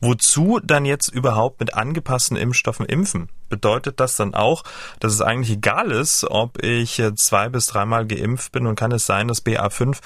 Wozu 0.00 0.58
dann 0.64 0.86
jetzt 0.86 1.08
überhaupt 1.08 1.60
mit 1.60 1.74
angepassten 1.74 2.38
Impfstoffen 2.38 2.86
impfen? 2.86 3.28
Bedeutet 3.48 4.00
das 4.00 4.16
dann 4.16 4.34
auch, 4.34 4.64
dass 5.00 5.12
es 5.12 5.20
eigentlich 5.20 5.56
egal 5.56 5.90
ist, 5.90 6.24
ob 6.24 6.62
ich 6.62 7.02
zwei 7.14 7.48
bis 7.48 7.66
dreimal 7.66 8.06
geimpft 8.06 8.52
bin 8.52 8.66
und 8.66 8.76
kann 8.76 8.92
es 8.92 9.06
sein, 9.06 9.28
dass 9.28 9.44
BA5 9.44 9.98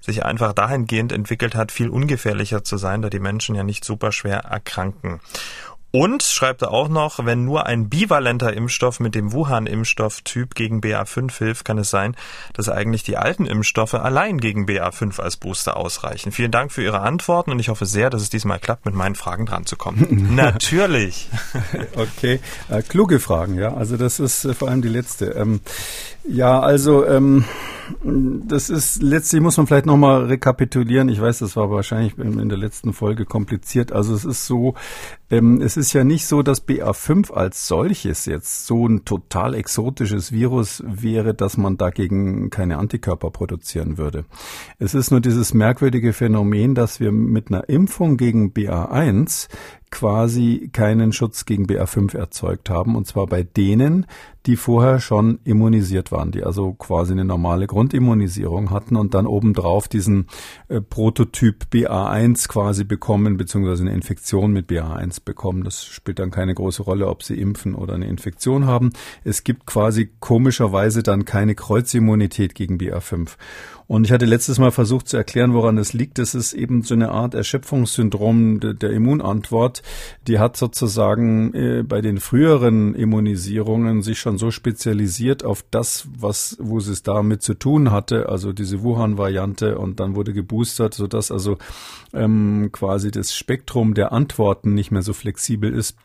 sich 0.00 0.24
einfach 0.24 0.52
dahingehend 0.52 1.12
entwickelt 1.12 1.54
hat, 1.54 1.72
viel 1.72 1.88
ungefährlicher 1.88 2.64
zu 2.64 2.76
sein, 2.76 3.02
da 3.02 3.10
die 3.10 3.20
Menschen 3.20 3.54
ja 3.54 3.62
nicht 3.62 3.84
super 3.84 4.12
schwer 4.12 4.40
erkranken. 4.40 5.20
Und 5.92 6.22
schreibt 6.22 6.62
er 6.62 6.70
auch 6.70 6.88
noch, 6.88 7.24
wenn 7.24 7.44
nur 7.44 7.66
ein 7.66 7.88
bivalenter 7.88 8.52
Impfstoff 8.52 9.00
mit 9.00 9.14
dem 9.16 9.32
Wuhan-Impfstofftyp 9.32 10.54
gegen 10.54 10.80
BA5 10.80 11.36
hilft, 11.36 11.64
kann 11.64 11.78
es 11.78 11.90
sein, 11.90 12.14
dass 12.52 12.68
eigentlich 12.68 13.02
die 13.02 13.16
alten 13.16 13.44
Impfstoffe 13.44 13.94
allein 13.94 14.38
gegen 14.38 14.66
BA5 14.66 15.20
als 15.20 15.36
Booster 15.36 15.76
ausreichen. 15.76 16.30
Vielen 16.30 16.52
Dank 16.52 16.70
für 16.70 16.84
Ihre 16.84 17.00
Antworten 17.00 17.50
und 17.50 17.58
ich 17.58 17.70
hoffe 17.70 17.86
sehr, 17.86 18.08
dass 18.08 18.22
es 18.22 18.30
diesmal 18.30 18.60
klappt, 18.60 18.86
mit 18.86 18.94
meinen 18.94 19.16
Fragen 19.16 19.46
dran 19.46 19.66
zu 19.66 19.76
kommen. 19.76 20.28
Natürlich. 20.36 21.28
okay, 21.96 22.38
äh, 22.68 22.82
kluge 22.82 23.18
Fragen, 23.18 23.56
ja. 23.56 23.74
Also 23.74 23.96
das 23.96 24.20
ist 24.20 24.44
äh, 24.44 24.54
vor 24.54 24.68
allem 24.68 24.82
die 24.82 24.88
letzte. 24.88 25.26
Ähm, 25.30 25.60
ja, 26.24 26.60
also 26.60 27.04
ähm, 27.06 27.44
das 28.04 28.70
ist 28.70 29.02
letztlich 29.02 29.40
muss 29.40 29.56
man 29.56 29.66
vielleicht 29.66 29.86
nochmal 29.86 30.26
rekapitulieren. 30.26 31.08
Ich 31.08 31.20
weiß, 31.20 31.40
das 31.40 31.56
war 31.56 31.70
wahrscheinlich 31.70 32.16
in 32.18 32.48
der 32.48 32.58
letzten 32.58 32.92
Folge 32.92 33.24
kompliziert. 33.24 33.92
Also 33.92 34.14
es 34.14 34.24
ist 34.24 34.46
so, 34.46 34.74
ähm, 35.30 35.60
es 35.60 35.76
ist 35.76 35.79
ja 35.92 36.04
nicht 36.04 36.26
so, 36.26 36.42
dass 36.42 36.66
BA5 36.66 37.32
als 37.32 37.66
solches 37.66 38.26
jetzt 38.26 38.66
so 38.66 38.86
ein 38.86 39.04
total 39.04 39.54
exotisches 39.54 40.32
Virus 40.32 40.82
wäre, 40.86 41.34
dass 41.34 41.56
man 41.56 41.76
dagegen 41.76 42.50
keine 42.50 42.78
Antikörper 42.78 43.30
produzieren 43.30 43.98
würde. 43.98 44.24
Es 44.78 44.94
ist 44.94 45.10
nur 45.10 45.20
dieses 45.20 45.54
merkwürdige 45.54 46.12
Phänomen, 46.12 46.74
dass 46.74 47.00
wir 47.00 47.12
mit 47.12 47.48
einer 47.48 47.68
Impfung 47.68 48.16
gegen 48.16 48.52
BA1 48.52 49.48
quasi 49.90 50.70
keinen 50.72 51.12
Schutz 51.12 51.44
gegen 51.44 51.66
BA5 51.66 52.16
erzeugt 52.16 52.70
haben, 52.70 52.96
und 52.96 53.06
zwar 53.06 53.26
bei 53.26 53.42
denen, 53.42 54.06
die 54.46 54.56
vorher 54.56 55.00
schon 55.00 55.40
immunisiert 55.44 56.12
waren, 56.12 56.30
die 56.32 56.44
also 56.44 56.72
quasi 56.72 57.12
eine 57.12 57.24
normale 57.24 57.66
Grundimmunisierung 57.66 58.70
hatten 58.70 58.96
und 58.96 59.12
dann 59.14 59.26
obendrauf 59.26 59.88
diesen 59.88 60.28
äh, 60.68 60.80
Prototyp 60.80 61.66
BA1 61.70 62.48
quasi 62.48 62.84
bekommen, 62.84 63.36
beziehungsweise 63.36 63.82
eine 63.82 63.92
Infektion 63.92 64.52
mit 64.52 64.70
BA1 64.70 65.24
bekommen. 65.24 65.64
Das 65.64 65.84
spielt 65.84 66.18
dann 66.18 66.30
keine 66.30 66.54
große 66.54 66.82
Rolle, 66.82 67.08
ob 67.08 67.22
sie 67.22 67.38
impfen 67.38 67.74
oder 67.74 67.94
eine 67.94 68.06
Infektion 68.06 68.66
haben. 68.66 68.92
Es 69.24 69.44
gibt 69.44 69.66
quasi 69.66 70.10
komischerweise 70.20 71.02
dann 71.02 71.24
keine 71.24 71.54
Kreuzimmunität 71.54 72.54
gegen 72.54 72.78
BA5. 72.78 73.36
Und 73.90 74.04
ich 74.04 74.12
hatte 74.12 74.24
letztes 74.24 74.60
Mal 74.60 74.70
versucht 74.70 75.08
zu 75.08 75.16
erklären, 75.16 75.52
woran 75.52 75.74
das 75.74 75.92
liegt. 75.92 76.18
Das 76.18 76.36
ist 76.36 76.52
eben 76.52 76.82
so 76.82 76.94
eine 76.94 77.10
Art 77.10 77.34
Erschöpfungssyndrom 77.34 78.60
de, 78.60 78.72
der 78.72 78.90
Immunantwort. 78.90 79.82
Die 80.28 80.38
hat 80.38 80.56
sozusagen 80.56 81.52
äh, 81.54 81.82
bei 81.82 82.00
den 82.00 82.20
früheren 82.20 82.94
Immunisierungen 82.94 84.02
sich 84.02 84.20
schon 84.20 84.38
so 84.38 84.52
spezialisiert 84.52 85.44
auf 85.44 85.64
das, 85.72 86.06
was, 86.16 86.56
wo 86.60 86.78
sie 86.78 86.92
es 86.92 87.02
damit 87.02 87.42
zu 87.42 87.54
tun 87.54 87.90
hatte, 87.90 88.28
also 88.28 88.52
diese 88.52 88.84
Wuhan-Variante 88.84 89.76
und 89.76 89.98
dann 89.98 90.14
wurde 90.14 90.34
geboostert, 90.34 90.94
sodass 90.94 91.32
also 91.32 91.58
ähm, 92.12 92.68
quasi 92.70 93.10
das 93.10 93.34
Spektrum 93.34 93.94
der 93.94 94.12
Antworten 94.12 94.72
nicht 94.72 94.92
mehr 94.92 95.02
so 95.02 95.14
flexibel 95.14 95.74
ist 95.74 95.96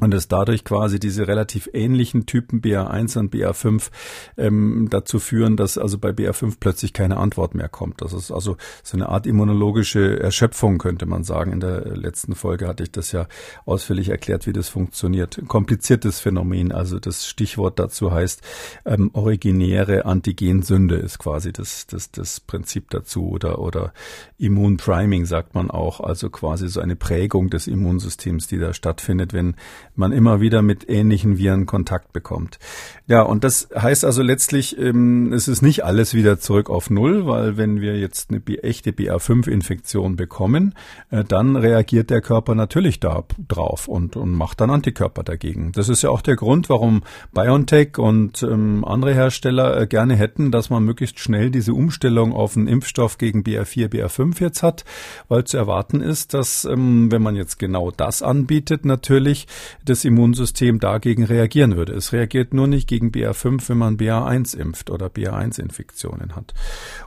und 0.00 0.14
es 0.14 0.28
dadurch 0.28 0.64
quasi 0.64 1.00
diese 1.00 1.26
relativ 1.26 1.68
ähnlichen 1.72 2.26
Typen 2.26 2.60
BA1 2.60 3.18
und 3.18 3.34
BA5 3.34 3.90
ähm, 4.36 4.88
dazu 4.90 5.18
führen, 5.18 5.56
dass 5.56 5.78
also 5.78 5.98
bei 5.98 6.10
BA5 6.10 6.56
plötzlich 6.60 6.92
keine 6.92 7.16
Antwort 7.16 7.54
mehr 7.54 7.68
kommt. 7.68 8.00
Das 8.00 8.12
ist 8.12 8.30
also 8.30 8.56
so 8.82 8.96
eine 8.96 9.08
Art 9.08 9.26
immunologische 9.26 10.20
Erschöpfung, 10.20 10.78
könnte 10.78 11.06
man 11.06 11.24
sagen. 11.24 11.52
In 11.52 11.60
der 11.60 11.96
letzten 11.96 12.34
Folge 12.34 12.68
hatte 12.68 12.84
ich 12.84 12.92
das 12.92 13.12
ja 13.12 13.26
ausführlich 13.64 14.08
erklärt, 14.08 14.46
wie 14.46 14.52
das 14.52 14.68
funktioniert. 14.68 15.40
Kompliziertes 15.48 16.20
Phänomen. 16.20 16.72
Also 16.72 16.98
das 16.98 17.26
Stichwort 17.26 17.78
dazu 17.78 18.12
heißt 18.12 18.42
ähm, 18.84 19.10
originäre 19.12 20.04
Antigensünde 20.04 20.96
ist 20.96 21.18
quasi 21.18 21.52
das, 21.52 21.86
das, 21.86 22.10
das 22.10 22.40
Prinzip 22.40 22.90
dazu 22.90 23.28
oder, 23.30 23.58
oder 23.58 23.92
Immunpriming 24.38 25.26
sagt 25.26 25.54
man 25.54 25.70
auch. 25.70 26.00
Also 26.00 26.30
quasi 26.30 26.68
so 26.68 26.80
eine 26.80 26.96
Prägung 26.96 27.50
des 27.50 27.66
Immunsystems, 27.66 28.46
die 28.46 28.58
da 28.58 28.72
stattfindet, 28.72 29.32
wenn 29.32 29.56
man 29.98 30.12
immer 30.12 30.40
wieder 30.40 30.62
mit 30.62 30.88
ähnlichen 30.88 31.38
Viren 31.38 31.66
Kontakt 31.66 32.12
bekommt. 32.12 32.58
Ja, 33.06 33.22
und 33.22 33.42
das 33.42 33.68
heißt 33.74 34.04
also 34.04 34.22
letztlich, 34.22 34.78
ähm, 34.78 35.32
es 35.32 35.48
ist 35.48 35.62
nicht 35.62 35.84
alles 35.84 36.14
wieder 36.14 36.38
zurück 36.38 36.70
auf 36.70 36.90
Null, 36.90 37.26
weil 37.26 37.56
wenn 37.56 37.80
wir 37.80 37.98
jetzt 37.98 38.30
eine 38.30 38.42
echte 38.62 38.90
BA5-Infektion 38.90 40.16
bekommen, 40.16 40.74
äh, 41.10 41.24
dann 41.24 41.56
reagiert 41.56 42.10
der 42.10 42.20
Körper 42.20 42.54
natürlich 42.54 43.00
da 43.00 43.24
drauf 43.48 43.88
und, 43.88 44.16
und 44.16 44.32
macht 44.32 44.60
dann 44.60 44.70
Antikörper 44.70 45.22
dagegen. 45.22 45.72
Das 45.72 45.88
ist 45.88 46.02
ja 46.02 46.10
auch 46.10 46.20
der 46.20 46.36
Grund, 46.36 46.68
warum 46.68 47.02
BioNTech 47.32 47.98
und 47.98 48.42
ähm, 48.42 48.84
andere 48.84 49.14
Hersteller 49.14 49.80
äh, 49.80 49.86
gerne 49.86 50.14
hätten, 50.14 50.50
dass 50.50 50.70
man 50.70 50.84
möglichst 50.84 51.18
schnell 51.18 51.50
diese 51.50 51.72
Umstellung 51.72 52.32
auf 52.32 52.56
einen 52.56 52.68
Impfstoff 52.68 53.18
gegen 53.18 53.42
BA4, 53.42 53.88
BA5 53.88 54.40
jetzt 54.40 54.62
hat, 54.62 54.84
weil 55.28 55.44
zu 55.44 55.56
erwarten 55.56 56.00
ist, 56.00 56.34
dass 56.34 56.64
ähm, 56.64 57.10
wenn 57.10 57.22
man 57.22 57.36
jetzt 57.36 57.58
genau 57.58 57.90
das 57.90 58.22
anbietet, 58.22 58.84
natürlich 58.84 59.46
das 59.88 60.04
Immunsystem 60.04 60.80
dagegen 60.80 61.24
reagieren 61.24 61.76
würde. 61.76 61.94
Es 61.94 62.12
reagiert 62.12 62.54
nur 62.54 62.66
nicht 62.66 62.88
gegen 62.88 63.10
BA5, 63.10 63.68
wenn 63.68 63.78
man 63.78 63.96
BA1 63.96 64.56
impft 64.56 64.90
oder 64.90 65.06
BA1-Infektionen 65.06 66.36
hat. 66.36 66.54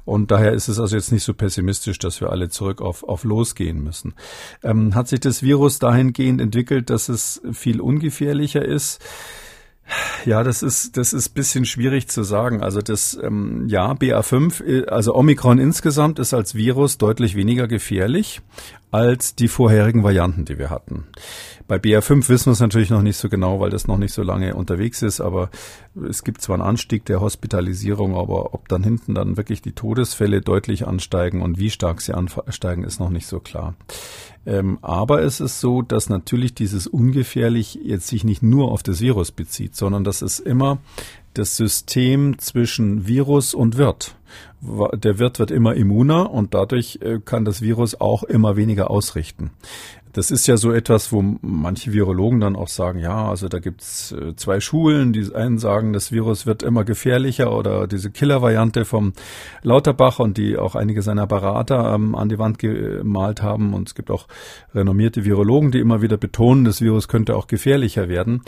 Und 0.06 0.32
daher 0.32 0.54
ist 0.54 0.68
es 0.68 0.80
also 0.80 0.96
jetzt 0.96 1.12
nicht 1.12 1.24
so 1.24 1.34
pessimistisch, 1.34 2.00
dass 2.00 2.22
wir 2.22 2.30
alle 2.30 2.50
zurück 2.50 2.82
auf, 2.82 3.04
auf 3.04 3.24
losgehen 3.24 3.84
müssen. 3.84 4.14
Ähm, 4.64 4.96
hat 4.96 5.08
sich 5.08 5.20
das 5.20 5.44
Virus 5.44 5.80
dahingehend 5.80 6.42
entwickelt, 6.42 6.90
dass 6.90 7.10
es 7.10 7.42
viel 7.52 7.82
ungefährlicher 7.82 8.64
ist? 8.64 9.02
Ja, 10.26 10.44
das 10.44 10.64
ist 10.64 10.96
das 10.98 11.14
ist 11.14 11.30
bisschen 11.30 11.66
schwierig 11.66 12.08
zu 12.08 12.24
sagen. 12.24 12.62
Also 12.62 12.82
das 12.82 13.18
ähm, 13.22 13.68
ja 13.68 13.92
BA5, 13.94 14.64
äh, 14.64 14.86
also 14.86 15.16
Omikron 15.16 15.60
insgesamt 15.60 16.20
ist 16.20 16.34
als 16.34 16.56
Virus 16.56 16.98
deutlich 16.98 17.36
weniger 17.36 17.68
gefährlich 17.68 18.42
als 18.92 19.36
die 19.36 19.48
vorherigen 19.48 20.04
Varianten, 20.04 20.46
die 20.46 20.58
wir 20.60 20.70
hatten. 20.70 21.06
Bei 21.68 21.78
BR5 21.78 22.28
wissen 22.28 22.48
wir 22.48 22.52
es 22.54 22.60
natürlich 22.60 22.90
noch 22.90 23.02
nicht 23.02 23.16
so 23.16 23.30
genau, 23.30 23.62
weil 23.62 23.70
das 23.70 23.88
noch 23.88 23.98
nicht 23.98 24.14
so 24.14 24.24
lange 24.24 24.56
unterwegs 24.56 25.02
ist, 25.02 25.22
aber 25.22 25.50
es 26.10 26.24
gibt 26.24 26.42
zwar 26.42 26.56
einen 26.56 26.68
Anstieg 26.68 27.06
der 27.06 27.22
Hospitalisierung, 27.22 28.16
aber 28.16 28.54
ob 28.54 28.68
dann 28.68 28.84
hinten 28.84 29.16
dann 29.16 29.38
wirklich 29.38 29.62
die 29.62 29.72
Todesfälle 29.72 30.42
deutlich 30.42 30.86
ansteigen 30.86 31.42
und 31.42 31.58
wie 31.58 31.70
stark 31.70 32.02
sie 32.02 32.14
ansteigen, 32.14 32.84
ist 32.84 33.00
noch 33.00 33.10
nicht 33.10 33.28
so 33.28 33.40
klar. 33.40 33.76
Ähm, 34.46 34.80
aber 34.82 35.22
es 35.22 35.40
ist 35.40 35.62
so, 35.62 35.82
dass 35.82 36.10
natürlich 36.10 36.54
dieses 36.54 36.88
ungefährlich 36.88 37.80
jetzt 37.84 38.08
sich 38.08 38.24
nicht 38.24 38.44
nur 38.44 38.72
auf 38.72 38.84
das 38.84 39.00
Virus 39.00 39.32
bezieht, 39.32 39.76
sondern 39.76 40.04
dass 40.04 40.22
es 40.22 40.40
immer 40.40 40.80
das 41.34 41.58
System 41.58 42.38
zwischen 42.40 43.08
Virus 43.08 43.54
und 43.54 43.78
Wirt. 43.78 44.16
Der 44.62 45.18
Wirt 45.18 45.40
wird 45.40 45.52
immer 45.52 45.76
immuner 45.76 46.32
und 46.32 46.54
dadurch 46.54 47.00
äh, 47.02 47.20
kann 47.24 47.46
das 47.46 47.62
Virus 47.62 48.00
auch 48.00 48.24
immer 48.24 48.56
weniger 48.56 48.92
ausrichten. 48.92 49.52
Das 50.14 50.32
ist 50.32 50.48
ja 50.48 50.58
so 50.58 50.72
etwas, 50.72 51.12
wo 51.12 51.22
manche 51.42 51.94
Virologen 51.94 52.40
dann 52.40 52.56
auch 52.56 52.68
sagen, 52.68 53.00
ja, 53.00 53.30
also 53.30 53.48
da 53.48 53.60
gibt's 53.60 54.12
äh, 54.12 54.36
zwei 54.36 54.60
Schulen. 54.60 55.14
Die 55.14 55.34
einen 55.34 55.58
sagen, 55.58 55.94
das 55.94 56.12
Virus 56.12 56.46
wird 56.46 56.64
immer 56.64 56.84
gefährlicher 56.84 57.56
oder 57.56 57.88
diese 57.88 58.12
Killer-Variante 58.12 58.86
vom 58.86 59.14
Lauterbach 59.62 60.20
und 60.20 60.38
die 60.38 60.58
auch 60.58 60.76
einige 60.76 61.02
seiner 61.02 61.28
Berater 61.28 61.94
ähm, 61.94 62.16
an 62.16 62.30
die 62.30 62.40
Wand 62.40 62.60
gemalt 62.60 63.42
haben. 63.42 63.74
Und 63.74 63.90
es 63.90 63.96
gibt 63.96 64.12
auch 64.12 64.28
renommierte 64.74 65.24
Virologen, 65.26 65.72
die 65.72 65.80
immer 65.80 66.02
wieder 66.02 66.18
betonen, 66.18 66.66
das 66.66 66.82
Virus 66.82 67.08
könnte 67.08 67.36
auch 67.36 67.48
gefährlicher 67.48 68.10
werden. 68.10 68.42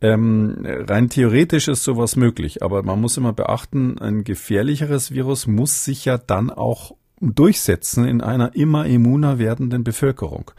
Ähm, 0.00 0.64
rein 0.64 1.08
theoretisch 1.08 1.68
ist 1.68 1.84
sowas 1.84 2.16
möglich, 2.16 2.62
aber 2.62 2.82
man 2.82 3.00
muss 3.00 3.16
immer 3.16 3.32
beachten, 3.32 3.98
ein 3.98 4.24
gefährlicheres 4.24 5.12
Virus 5.12 5.46
muss 5.46 5.84
sich 5.84 6.04
ja 6.04 6.18
dann 6.18 6.50
auch 6.50 6.92
durchsetzen 7.20 8.04
in 8.04 8.20
einer 8.20 8.54
immer 8.54 8.86
immuner 8.86 9.38
werdenden 9.38 9.84
Bevölkerung. 9.84 10.50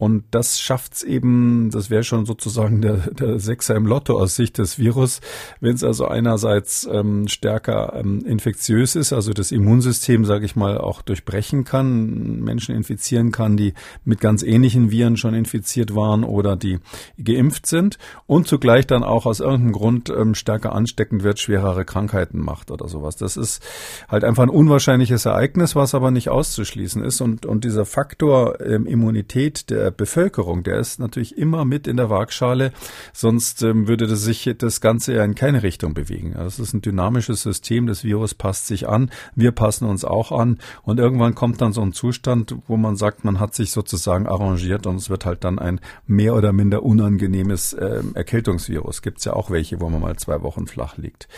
Und 0.00 0.26
das 0.30 0.60
schafft's 0.60 1.02
eben, 1.02 1.70
das 1.72 1.90
wäre 1.90 2.04
schon 2.04 2.24
sozusagen 2.24 2.80
der, 2.80 2.98
der 3.10 3.40
Sechser 3.40 3.74
im 3.74 3.84
Lotto 3.84 4.16
aus 4.16 4.36
Sicht 4.36 4.58
des 4.58 4.78
Virus, 4.78 5.20
wenn 5.60 5.74
es 5.74 5.82
also 5.82 6.06
einerseits 6.06 6.88
ähm, 6.90 7.26
stärker 7.26 7.94
ähm, 7.96 8.24
infektiös 8.24 8.94
ist, 8.94 9.12
also 9.12 9.32
das 9.32 9.50
Immunsystem, 9.50 10.24
sage 10.24 10.44
ich 10.44 10.54
mal, 10.54 10.78
auch 10.78 11.02
durchbrechen 11.02 11.64
kann, 11.64 12.38
Menschen 12.38 12.76
infizieren 12.76 13.32
kann, 13.32 13.56
die 13.56 13.74
mit 14.04 14.20
ganz 14.20 14.44
ähnlichen 14.44 14.92
Viren 14.92 15.16
schon 15.16 15.34
infiziert 15.34 15.96
waren 15.96 16.22
oder 16.22 16.54
die 16.54 16.78
geimpft 17.18 17.66
sind 17.66 17.98
und 18.26 18.46
zugleich 18.46 18.86
dann 18.86 19.02
auch 19.02 19.26
aus 19.26 19.40
irgendeinem 19.40 19.72
Grund 19.72 20.10
ähm, 20.10 20.36
stärker 20.36 20.76
ansteckend 20.76 21.24
wird, 21.24 21.40
schwerere 21.40 21.84
Krankheiten 21.84 22.38
macht 22.38 22.70
oder 22.70 22.86
sowas. 22.86 23.16
Das 23.16 23.36
ist 23.36 23.66
halt 24.08 24.22
einfach 24.22 24.44
ein 24.44 24.48
unwahrscheinliches 24.48 25.26
Ereignis, 25.26 25.74
was 25.74 25.96
aber 25.96 26.12
nicht 26.12 26.28
auszuschließen 26.28 27.02
ist. 27.02 27.20
Und, 27.20 27.46
und 27.46 27.64
dieser 27.64 27.84
Faktor 27.84 28.60
ähm, 28.60 28.86
Immunität, 28.86 29.70
der 29.70 29.87
der 29.88 29.96
Bevölkerung, 29.96 30.62
der 30.62 30.78
ist 30.78 31.00
natürlich 31.00 31.38
immer 31.38 31.64
mit 31.64 31.86
in 31.86 31.96
der 31.96 32.10
Waagschale, 32.10 32.72
sonst 33.14 33.62
ähm, 33.62 33.88
würde 33.88 34.06
das 34.06 34.22
sich 34.22 34.50
das 34.58 34.82
Ganze 34.82 35.14
ja 35.14 35.24
in 35.24 35.34
keine 35.34 35.62
Richtung 35.62 35.94
bewegen. 35.94 36.36
Also 36.36 36.58
das 36.58 36.68
ist 36.68 36.74
ein 36.74 36.82
dynamisches 36.82 37.42
System, 37.42 37.86
das 37.86 38.04
Virus 38.04 38.34
passt 38.34 38.66
sich 38.66 38.86
an, 38.86 39.10
wir 39.34 39.52
passen 39.52 39.86
uns 39.86 40.04
auch 40.04 40.30
an 40.30 40.58
und 40.82 41.00
irgendwann 41.00 41.34
kommt 41.34 41.62
dann 41.62 41.72
so 41.72 41.80
ein 41.80 41.92
Zustand, 41.92 42.54
wo 42.66 42.76
man 42.76 42.96
sagt, 42.96 43.24
man 43.24 43.40
hat 43.40 43.54
sich 43.54 43.70
sozusagen 43.70 44.26
arrangiert 44.26 44.86
und 44.86 44.96
es 44.96 45.08
wird 45.08 45.24
halt 45.24 45.42
dann 45.44 45.58
ein 45.58 45.80
mehr 46.06 46.34
oder 46.34 46.52
minder 46.52 46.82
unangenehmes 46.82 47.72
äh, 47.72 48.02
Erkältungsvirus. 48.12 49.00
Gibt 49.00 49.18
es 49.18 49.24
ja 49.24 49.32
auch 49.32 49.50
welche, 49.50 49.80
wo 49.80 49.88
man 49.88 50.02
mal 50.02 50.16
zwei 50.16 50.42
Wochen 50.42 50.66
flach 50.66 50.98
liegt. 50.98 51.28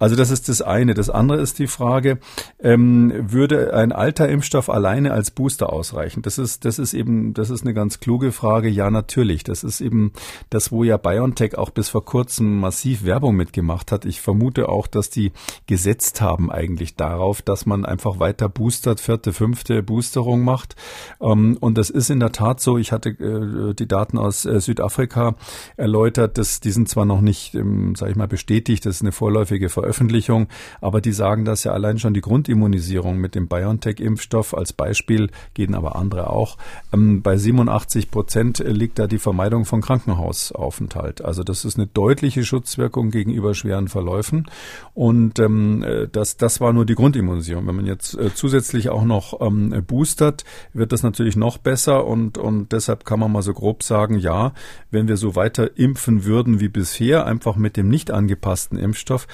Also 0.00 0.16
das 0.16 0.30
ist 0.30 0.48
das 0.48 0.60
eine. 0.60 0.94
Das 0.94 1.08
andere 1.08 1.40
ist 1.40 1.60
die 1.60 1.68
Frage, 1.68 2.18
ähm, 2.58 3.12
würde 3.30 3.74
ein 3.74 3.92
alter 3.92 4.28
Impfstoff 4.28 4.68
alleine 4.68 5.12
als 5.12 5.30
Booster 5.30 5.72
ausreichen? 5.72 6.22
Das 6.22 6.38
ist, 6.38 6.64
das 6.64 6.80
ist 6.80 6.94
eben, 6.94 7.32
das 7.34 7.50
ist 7.50 7.62
eine 7.62 7.74
ganz 7.74 7.91
kluge 8.00 8.32
Frage. 8.32 8.68
Ja, 8.68 8.90
natürlich. 8.90 9.44
Das 9.44 9.64
ist 9.64 9.80
eben 9.80 10.12
das, 10.50 10.72
wo 10.72 10.84
ja 10.84 10.96
BioNTech 10.96 11.56
auch 11.58 11.70
bis 11.70 11.88
vor 11.88 12.04
kurzem 12.04 12.60
massiv 12.60 13.04
Werbung 13.04 13.36
mitgemacht 13.36 13.92
hat. 13.92 14.04
Ich 14.04 14.20
vermute 14.20 14.68
auch, 14.68 14.86
dass 14.86 15.10
die 15.10 15.32
gesetzt 15.66 16.20
haben 16.20 16.50
eigentlich 16.50 16.96
darauf, 16.96 17.42
dass 17.42 17.66
man 17.66 17.84
einfach 17.84 18.18
weiter 18.18 18.48
boostert, 18.48 19.00
vierte, 19.00 19.32
fünfte 19.32 19.82
Boosterung 19.82 20.42
macht. 20.42 20.76
Ähm, 21.20 21.56
und 21.60 21.78
das 21.78 21.90
ist 21.90 22.10
in 22.10 22.20
der 22.20 22.32
Tat 22.32 22.60
so. 22.60 22.78
Ich 22.78 22.92
hatte 22.92 23.10
äh, 23.10 23.74
die 23.74 23.88
Daten 23.88 24.18
aus 24.18 24.44
äh, 24.44 24.60
Südafrika 24.60 25.34
erläutert, 25.76 26.38
dass 26.38 26.60
die 26.60 26.70
sind 26.70 26.88
zwar 26.88 27.04
noch 27.04 27.20
nicht, 27.20 27.54
ähm, 27.54 27.94
sage 27.94 28.12
ich 28.12 28.16
mal, 28.16 28.28
bestätigt, 28.28 28.86
das 28.86 28.96
ist 28.96 29.02
eine 29.02 29.12
vorläufige 29.12 29.68
Veröffentlichung, 29.68 30.48
aber 30.80 31.00
die 31.00 31.12
sagen, 31.12 31.44
dass 31.44 31.64
ja 31.64 31.72
allein 31.72 31.98
schon 31.98 32.14
die 32.14 32.20
Grundimmunisierung 32.20 33.18
mit 33.18 33.34
dem 33.34 33.48
BioNTech-Impfstoff 33.48 34.54
als 34.54 34.72
Beispiel, 34.72 35.30
gehen 35.54 35.74
aber 35.74 35.96
andere 35.96 36.30
auch, 36.30 36.56
ähm, 36.92 37.22
bei 37.22 37.36
87 37.36 37.81
Prozent 38.10 38.58
liegt 38.58 38.98
da 38.98 39.06
die 39.06 39.18
Vermeidung 39.18 39.64
von 39.64 39.80
Krankenhausaufenthalt. 39.80 41.24
Also 41.24 41.42
das 41.42 41.64
ist 41.64 41.76
eine 41.76 41.86
deutliche 41.86 42.44
Schutzwirkung 42.44 43.10
gegenüber 43.10 43.54
schweren 43.54 43.88
Verläufen 43.88 44.50
und 44.94 45.38
ähm, 45.38 45.82
äh, 45.82 46.08
das, 46.08 46.36
das 46.36 46.60
war 46.60 46.72
nur 46.72 46.86
die 46.86 46.94
Grundimmunisierung. 46.94 47.66
Wenn 47.66 47.76
man 47.76 47.86
jetzt 47.86 48.16
äh, 48.18 48.34
zusätzlich 48.34 48.88
auch 48.88 49.04
noch 49.04 49.40
ähm, 49.40 49.84
boostert, 49.86 50.44
wird 50.72 50.92
das 50.92 51.02
natürlich 51.02 51.36
noch 51.36 51.58
besser 51.58 52.06
und, 52.06 52.38
und 52.38 52.72
deshalb 52.72 53.04
kann 53.04 53.20
man 53.20 53.32
mal 53.32 53.42
so 53.42 53.54
grob 53.54 53.82
sagen, 53.82 54.18
ja, 54.18 54.52
wenn 54.90 55.08
wir 55.08 55.16
so 55.16 55.34
weiter 55.34 55.76
impfen 55.76 56.24
würden 56.24 56.60
wie 56.60 56.68
bisher, 56.68 57.26
einfach 57.26 57.56
mit 57.56 57.76
dem 57.76 57.88
nicht 57.88 58.10
angepassten 58.10 58.78
Impfstoff, 58.78 59.26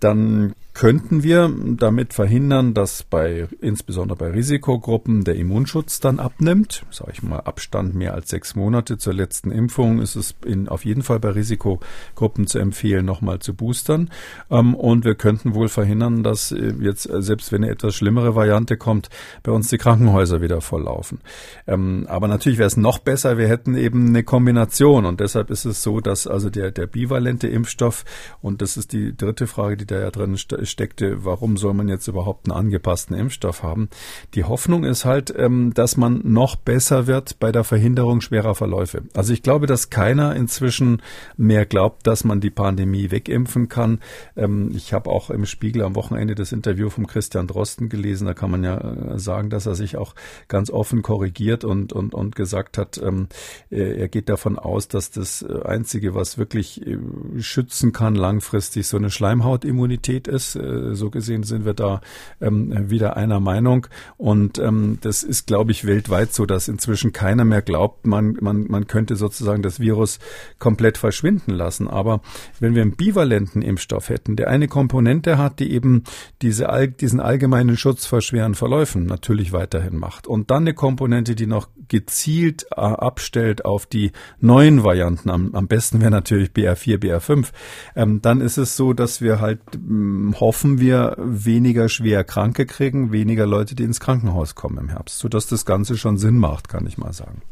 dann 0.00 0.54
könnten 0.74 1.22
wir 1.22 1.50
damit 1.76 2.12
verhindern, 2.12 2.74
dass 2.74 3.04
bei 3.04 3.46
insbesondere 3.60 4.18
bei 4.18 4.30
Risikogruppen 4.30 5.22
der 5.22 5.36
Immunschutz 5.36 6.00
dann 6.00 6.18
abnimmt. 6.18 6.84
Sage 6.90 7.12
ich 7.14 7.22
mal, 7.22 7.38
Abstand 7.38 7.94
mehr 7.94 8.12
als 8.12 8.28
sechs 8.28 8.56
Monate 8.56 8.98
zur 8.98 9.14
letzten 9.14 9.52
Impfung 9.52 10.00
ist 10.00 10.16
es 10.16 10.34
in, 10.44 10.68
auf 10.68 10.84
jeden 10.84 11.02
Fall 11.02 11.20
bei 11.20 11.30
Risikogruppen 11.30 12.48
zu 12.48 12.58
empfehlen, 12.58 13.06
nochmal 13.06 13.38
zu 13.38 13.54
boostern. 13.54 14.10
Ähm, 14.50 14.74
und 14.74 15.04
wir 15.04 15.14
könnten 15.14 15.54
wohl 15.54 15.68
verhindern, 15.68 16.24
dass 16.24 16.50
äh, 16.50 16.74
jetzt, 16.80 17.08
äh, 17.08 17.22
selbst 17.22 17.52
wenn 17.52 17.62
eine 17.62 17.72
etwas 17.72 17.94
schlimmere 17.94 18.34
Variante 18.34 18.76
kommt, 18.76 19.10
bei 19.44 19.52
uns 19.52 19.68
die 19.68 19.78
Krankenhäuser 19.78 20.42
wieder 20.42 20.60
volllaufen. 20.60 21.20
Ähm, 21.68 22.06
aber 22.08 22.26
natürlich 22.26 22.58
wäre 22.58 22.66
es 22.66 22.76
noch 22.76 22.98
besser, 22.98 23.38
wir 23.38 23.46
hätten 23.46 23.76
eben 23.76 24.08
eine 24.08 24.24
Kombination. 24.24 25.06
Und 25.06 25.20
deshalb 25.20 25.50
ist 25.50 25.66
es 25.66 25.84
so, 25.84 26.00
dass 26.00 26.26
also 26.26 26.50
der, 26.50 26.72
der 26.72 26.88
bivalente 26.88 27.46
Impfstoff, 27.46 28.04
und 28.42 28.60
das 28.60 28.76
ist 28.76 28.92
die 28.92 29.16
dritte 29.16 29.46
Frage, 29.46 29.76
die 29.76 29.86
da 29.86 30.00
ja 30.00 30.10
drin 30.10 30.36
steht, 30.36 30.63
steckte, 30.66 31.24
warum 31.24 31.56
soll 31.56 31.74
man 31.74 31.88
jetzt 31.88 32.08
überhaupt 32.08 32.48
einen 32.48 32.58
angepassten 32.58 33.16
Impfstoff 33.16 33.62
haben? 33.62 33.88
Die 34.34 34.44
Hoffnung 34.44 34.84
ist 34.84 35.04
halt, 35.04 35.34
ähm, 35.36 35.72
dass 35.74 35.96
man 35.96 36.20
noch 36.24 36.56
besser 36.56 37.06
wird 37.06 37.38
bei 37.38 37.52
der 37.52 37.64
Verhinderung 37.64 38.20
schwerer 38.20 38.54
Verläufe. 38.54 39.02
Also 39.14 39.32
ich 39.32 39.42
glaube, 39.42 39.66
dass 39.66 39.90
keiner 39.90 40.36
inzwischen 40.36 41.02
mehr 41.36 41.66
glaubt, 41.66 42.06
dass 42.06 42.24
man 42.24 42.40
die 42.40 42.50
Pandemie 42.50 43.10
wegimpfen 43.10 43.68
kann. 43.68 44.00
Ähm, 44.36 44.70
ich 44.74 44.92
habe 44.92 45.10
auch 45.10 45.30
im 45.30 45.46
Spiegel 45.46 45.82
am 45.82 45.94
Wochenende 45.94 46.34
das 46.34 46.52
Interview 46.52 46.90
von 46.90 47.06
Christian 47.06 47.46
Drosten 47.46 47.88
gelesen. 47.88 48.26
Da 48.26 48.34
kann 48.34 48.50
man 48.50 48.64
ja 48.64 48.78
äh, 48.78 49.18
sagen, 49.18 49.50
dass 49.50 49.66
er 49.66 49.74
sich 49.74 49.96
auch 49.96 50.14
ganz 50.48 50.70
offen 50.70 51.02
korrigiert 51.02 51.64
und, 51.64 51.92
und, 51.92 52.14
und 52.14 52.36
gesagt 52.36 52.78
hat, 52.78 52.98
ähm, 52.98 53.28
er 53.70 54.08
geht 54.08 54.28
davon 54.28 54.58
aus, 54.58 54.88
dass 54.88 55.10
das 55.10 55.42
äh, 55.42 55.62
Einzige, 55.64 56.14
was 56.14 56.38
wirklich 56.38 56.86
äh, 56.86 56.98
schützen 57.38 57.92
kann 57.92 58.14
langfristig, 58.14 58.86
so 58.86 58.96
eine 58.96 59.10
Schleimhautimmunität 59.10 60.28
ist 60.28 60.53
äh, 60.56 60.94
so 60.94 61.10
gesehen 61.10 61.42
sind 61.42 61.64
wir 61.64 61.74
da 61.74 62.00
ähm, 62.40 62.90
wieder 62.90 63.16
einer 63.16 63.40
Meinung. 63.40 63.86
Und 64.16 64.58
ähm, 64.58 64.98
das 65.00 65.22
ist, 65.22 65.46
glaube 65.46 65.72
ich, 65.72 65.86
weltweit 65.86 66.32
so, 66.32 66.46
dass 66.46 66.68
inzwischen 66.68 67.12
keiner 67.12 67.44
mehr 67.44 67.62
glaubt, 67.62 68.06
man, 68.06 68.36
man, 68.40 68.66
man 68.68 68.86
könnte 68.86 69.16
sozusagen 69.16 69.62
das 69.62 69.80
Virus 69.80 70.18
komplett 70.58 70.98
verschwinden 70.98 71.52
lassen. 71.52 71.88
Aber 71.88 72.20
wenn 72.60 72.74
wir 72.74 72.82
einen 72.82 72.96
bivalenten 72.96 73.62
Impfstoff 73.62 74.08
hätten, 74.08 74.36
der 74.36 74.48
eine 74.48 74.68
Komponente 74.68 75.38
hat, 75.38 75.60
die 75.60 75.72
eben 75.72 76.04
diese, 76.42 76.68
diesen 77.00 77.20
allgemeinen 77.20 77.76
Schutz 77.76 78.06
vor 78.06 78.20
schweren 78.20 78.54
Verläufen 78.54 79.06
natürlich 79.06 79.52
weiterhin 79.52 79.96
macht. 79.96 80.26
Und 80.26 80.50
dann 80.50 80.64
eine 80.64 80.74
Komponente, 80.74 81.34
die 81.34 81.46
noch 81.46 81.68
gezielt 81.88 82.66
äh, 82.70 82.80
abstellt 82.80 83.64
auf 83.64 83.86
die 83.86 84.12
neuen 84.40 84.84
Varianten. 84.84 85.30
Am, 85.30 85.54
am 85.54 85.66
besten 85.66 86.00
wäre 86.00 86.10
natürlich 86.10 86.50
BR4, 86.50 86.98
BR5. 86.98 87.48
Ähm, 87.96 88.20
dann 88.22 88.40
ist 88.40 88.56
es 88.56 88.76
so, 88.76 88.92
dass 88.92 89.20
wir 89.20 89.40
halt 89.40 89.60
ähm, 89.74 90.34
hoffen 90.38 90.80
wir, 90.80 91.16
weniger 91.18 91.88
schwer 91.88 92.24
Kranke 92.24 92.66
kriegen, 92.66 93.12
weniger 93.12 93.46
Leute, 93.46 93.74
die 93.74 93.84
ins 93.84 94.00
Krankenhaus 94.00 94.54
kommen 94.54 94.78
im 94.78 94.88
Herbst, 94.88 95.18
sodass 95.18 95.46
das 95.46 95.64
Ganze 95.64 95.96
schon 95.96 96.18
Sinn 96.18 96.38
macht, 96.38 96.68
kann 96.68 96.86
ich 96.86 96.98
mal 96.98 97.12
sagen. 97.12 97.42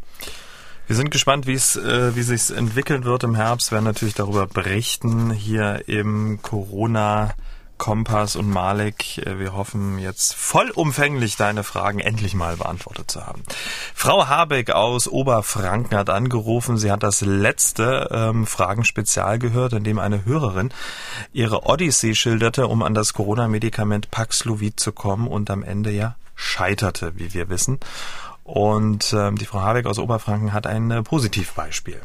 Wir 0.87 0.97
sind 0.97 1.11
gespannt, 1.11 1.47
wie 1.47 1.55
es, 1.55 1.77
äh, 1.77 2.15
wie 2.17 2.23
sich 2.23 2.55
entwickeln 2.57 3.05
wird 3.05 3.25
im 3.25 3.35
Herbst. 3.35 3.71
Wir 3.71 3.77
werden 3.77 3.85
natürlich 3.85 4.15
darüber 4.15 4.47
berichten 4.47 5.31
hier 5.31 5.83
im 5.87 6.41
Corona 6.43 7.35
Kompass 7.83 8.37
und 8.37 8.49
Malik. 8.49 9.19
Äh, 9.27 9.41
wir 9.41 9.55
hoffen 9.55 9.99
jetzt 9.99 10.37
vollumfänglich 10.37 11.37
deine 11.37 11.65
Fragen 11.65 11.99
endlich 11.99 12.33
mal 12.33 12.57
beantwortet 12.57 13.11
zu 13.11 13.27
haben. 13.27 13.43
Frau 13.93 14.29
Habeck 14.29 14.71
aus 14.71 15.09
Oberfranken 15.09 15.99
hat 15.99 16.09
angerufen. 16.09 16.77
Sie 16.77 16.93
hat 16.93 17.03
das 17.03 17.23
letzte 17.23 18.09
ähm, 18.13 18.47
Fragenspezial 18.47 19.41
gehört, 19.41 19.73
in 19.73 19.83
dem 19.83 19.99
eine 19.99 20.25
Hörerin 20.25 20.69
ihre 21.33 21.67
Odyssee 21.67 22.15
schilderte, 22.15 22.69
um 22.69 22.85
an 22.85 22.95
das 22.95 23.15
Corona-Medikament 23.15 24.13
Paxlovid 24.13 24.79
zu 24.79 24.93
kommen 24.93 25.27
und 25.27 25.51
am 25.51 25.65
Ende 25.65 25.91
ja 25.91 26.15
scheiterte, 26.37 27.19
wie 27.19 27.35
wir 27.35 27.49
wissen. 27.49 27.81
Und 28.45 29.13
ähm, 29.13 29.35
die 29.39 29.45
Frau 29.45 29.61
Habeck 29.61 29.87
aus 29.87 29.99
Oberfranken 29.99 30.53
hat 30.53 30.69
ein 30.69 30.93
äh, 30.93 31.03
Positivbeispiel. 31.03 32.01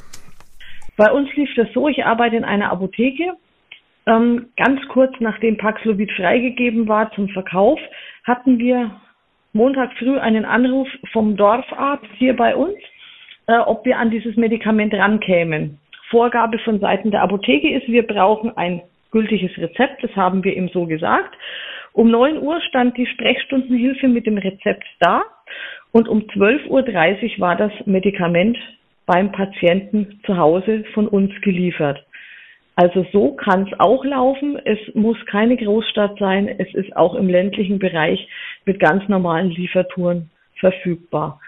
Bei 0.95 1.11
uns 1.11 1.29
lief 1.35 1.49
das 1.55 1.67
so, 1.75 1.87
ich 1.87 2.03
arbeite 2.03 2.35
in 2.35 2.45
einer 2.45 2.71
Apotheke 2.71 3.33
ähm, 4.07 4.47
ganz 4.55 4.81
kurz 4.87 5.13
nachdem 5.19 5.57
Paxlovid 5.57 6.11
freigegeben 6.13 6.87
war 6.87 7.11
zum 7.11 7.29
Verkauf, 7.29 7.79
hatten 8.23 8.57
wir 8.57 8.91
Montag 9.53 9.91
früh 9.97 10.17
einen 10.17 10.45
Anruf 10.45 10.87
vom 11.11 11.35
Dorfarzt 11.35 12.07
hier 12.17 12.35
bei 12.35 12.55
uns, 12.55 12.77
äh, 13.47 13.57
ob 13.57 13.85
wir 13.85 13.97
an 13.97 14.09
dieses 14.09 14.35
Medikament 14.37 14.93
rankämen. 14.93 15.79
Vorgabe 16.09 16.57
von 16.59 16.79
Seiten 16.79 17.11
der 17.11 17.21
Apotheke 17.21 17.75
ist, 17.75 17.87
wir 17.87 18.07
brauchen 18.07 18.55
ein 18.55 18.81
gültiges 19.11 19.57
Rezept, 19.57 20.03
das 20.03 20.15
haben 20.15 20.43
wir 20.43 20.55
ihm 20.55 20.69
so 20.69 20.85
gesagt. 20.85 21.35
Um 21.91 22.11
9 22.11 22.37
Uhr 22.37 22.61
stand 22.61 22.95
die 22.97 23.07
Sprechstundenhilfe 23.07 24.07
mit 24.07 24.25
dem 24.25 24.37
Rezept 24.37 24.85
da 24.99 25.23
und 25.91 26.07
um 26.07 26.19
12.30 26.19 26.69
Uhr 26.69 27.39
war 27.39 27.55
das 27.55 27.71
Medikament 27.85 28.57
beim 29.05 29.31
Patienten 29.31 30.21
zu 30.25 30.37
Hause 30.37 30.83
von 30.93 31.07
uns 31.07 31.31
geliefert. 31.41 32.05
Also 32.77 33.07
so 33.11 33.31
kann 33.31 33.67
es 33.67 33.79
auch 33.79 34.05
laufen. 34.05 34.59
Es 34.63 34.77
muss 34.93 35.17
keine 35.25 35.57
Großstadt 35.57 36.19
sein. 36.19 36.47
Es 36.47 36.71
ist 36.75 36.95
auch 36.95 37.15
im 37.15 37.27
ländlichen 37.27 37.79
Bereich 37.79 38.29
mit 38.65 38.79
ganz 38.79 39.07
normalen 39.09 39.49
Liefertouren 39.49 40.29
verfügbar. 40.59 41.41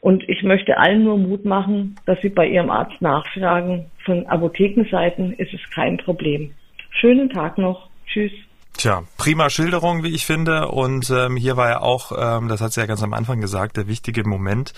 Und 0.00 0.26
ich 0.30 0.42
möchte 0.42 0.78
allen 0.78 1.04
nur 1.04 1.18
Mut 1.18 1.44
machen, 1.44 1.96
dass 2.06 2.18
sie 2.22 2.30
bei 2.30 2.46
ihrem 2.48 2.70
Arzt 2.70 3.02
nachfragen. 3.02 3.90
Von 4.06 4.26
Apothekenseiten 4.26 5.34
ist 5.34 5.52
es 5.52 5.60
kein 5.74 5.98
Problem. 5.98 6.54
Schönen 6.90 7.28
Tag 7.28 7.58
noch. 7.58 7.90
Tschüss. 8.06 8.32
Tja, 8.76 9.04
prima 9.16 9.50
Schilderung, 9.50 10.02
wie 10.02 10.14
ich 10.14 10.24
finde. 10.26 10.68
Und 10.68 11.10
ähm, 11.10 11.36
hier 11.36 11.56
war 11.56 11.68
ja 11.68 11.80
auch, 11.80 12.12
ähm, 12.16 12.48
das 12.48 12.60
hat 12.60 12.72
sie 12.72 12.80
ja 12.80 12.86
ganz 12.86 13.02
am 13.02 13.12
Anfang 13.12 13.40
gesagt, 13.40 13.76
der 13.76 13.86
wichtige 13.86 14.26
Moment, 14.26 14.72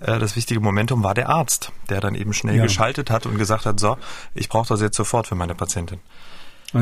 äh, 0.00 0.18
das 0.18 0.36
wichtige 0.36 0.60
Momentum 0.60 1.02
war 1.02 1.14
der 1.14 1.28
Arzt, 1.28 1.72
der 1.90 2.00
dann 2.00 2.14
eben 2.14 2.32
schnell 2.32 2.56
ja. 2.56 2.62
geschaltet 2.62 3.10
hat 3.10 3.26
und 3.26 3.36
gesagt 3.36 3.66
hat, 3.66 3.80
so, 3.80 3.96
ich 4.34 4.48
brauche 4.48 4.68
das 4.68 4.80
jetzt 4.80 4.96
sofort 4.96 5.26
für 5.26 5.34
meine 5.34 5.54
Patientin. 5.54 6.00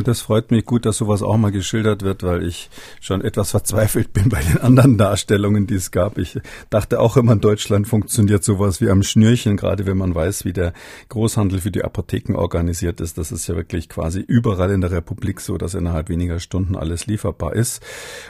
Das 0.05 0.23
freut 0.23 0.51
mich 0.51 0.65
gut, 0.65 0.87
dass 0.87 0.97
sowas 0.97 1.23
auch 1.23 1.37
mal 1.37 1.53
geschildert 1.53 2.03
wird, 2.03 2.23
weil 2.23 2.47
ich 2.47 2.71
schon 3.01 3.21
etwas 3.21 3.51
verzweifelt 3.51 4.13
bin 4.15 4.31
bei 4.31 4.41
den 4.41 4.59
anderen 4.59 4.97
Darstellungen, 4.97 5.67
die 5.67 5.75
es 5.75 5.91
gab. 5.91 6.17
Ich 6.17 6.41
dachte 6.71 6.99
auch 6.99 7.19
immer, 7.19 7.33
in 7.33 7.41
Deutschland 7.41 7.87
funktioniert 7.87 8.43
sowas 8.43 8.81
wie 8.81 8.89
am 8.89 9.03
Schnürchen, 9.03 9.57
gerade 9.57 9.85
wenn 9.87 9.99
man 9.99 10.15
weiß, 10.15 10.47
wie 10.47 10.55
der 10.55 10.73
Großhandel 11.11 11.61
für 11.61 11.71
die 11.71 11.85
Apotheken 11.85 12.37
organisiert 12.37 13.01
ist. 13.03 13.19
Das 13.19 13.33
ist 13.33 13.47
ja 13.47 13.55
wirklich 13.55 13.91
quasi 13.91 14.21
überall 14.21 14.71
in 14.71 14.81
der 14.81 14.93
Republik 14.93 15.41
so, 15.41 15.59
dass 15.59 15.75
innerhalb 15.75 16.09
weniger 16.09 16.41
Stunden 16.41 16.75
alles 16.75 17.07
lieferbar 17.07 17.55
ist. 17.55 17.83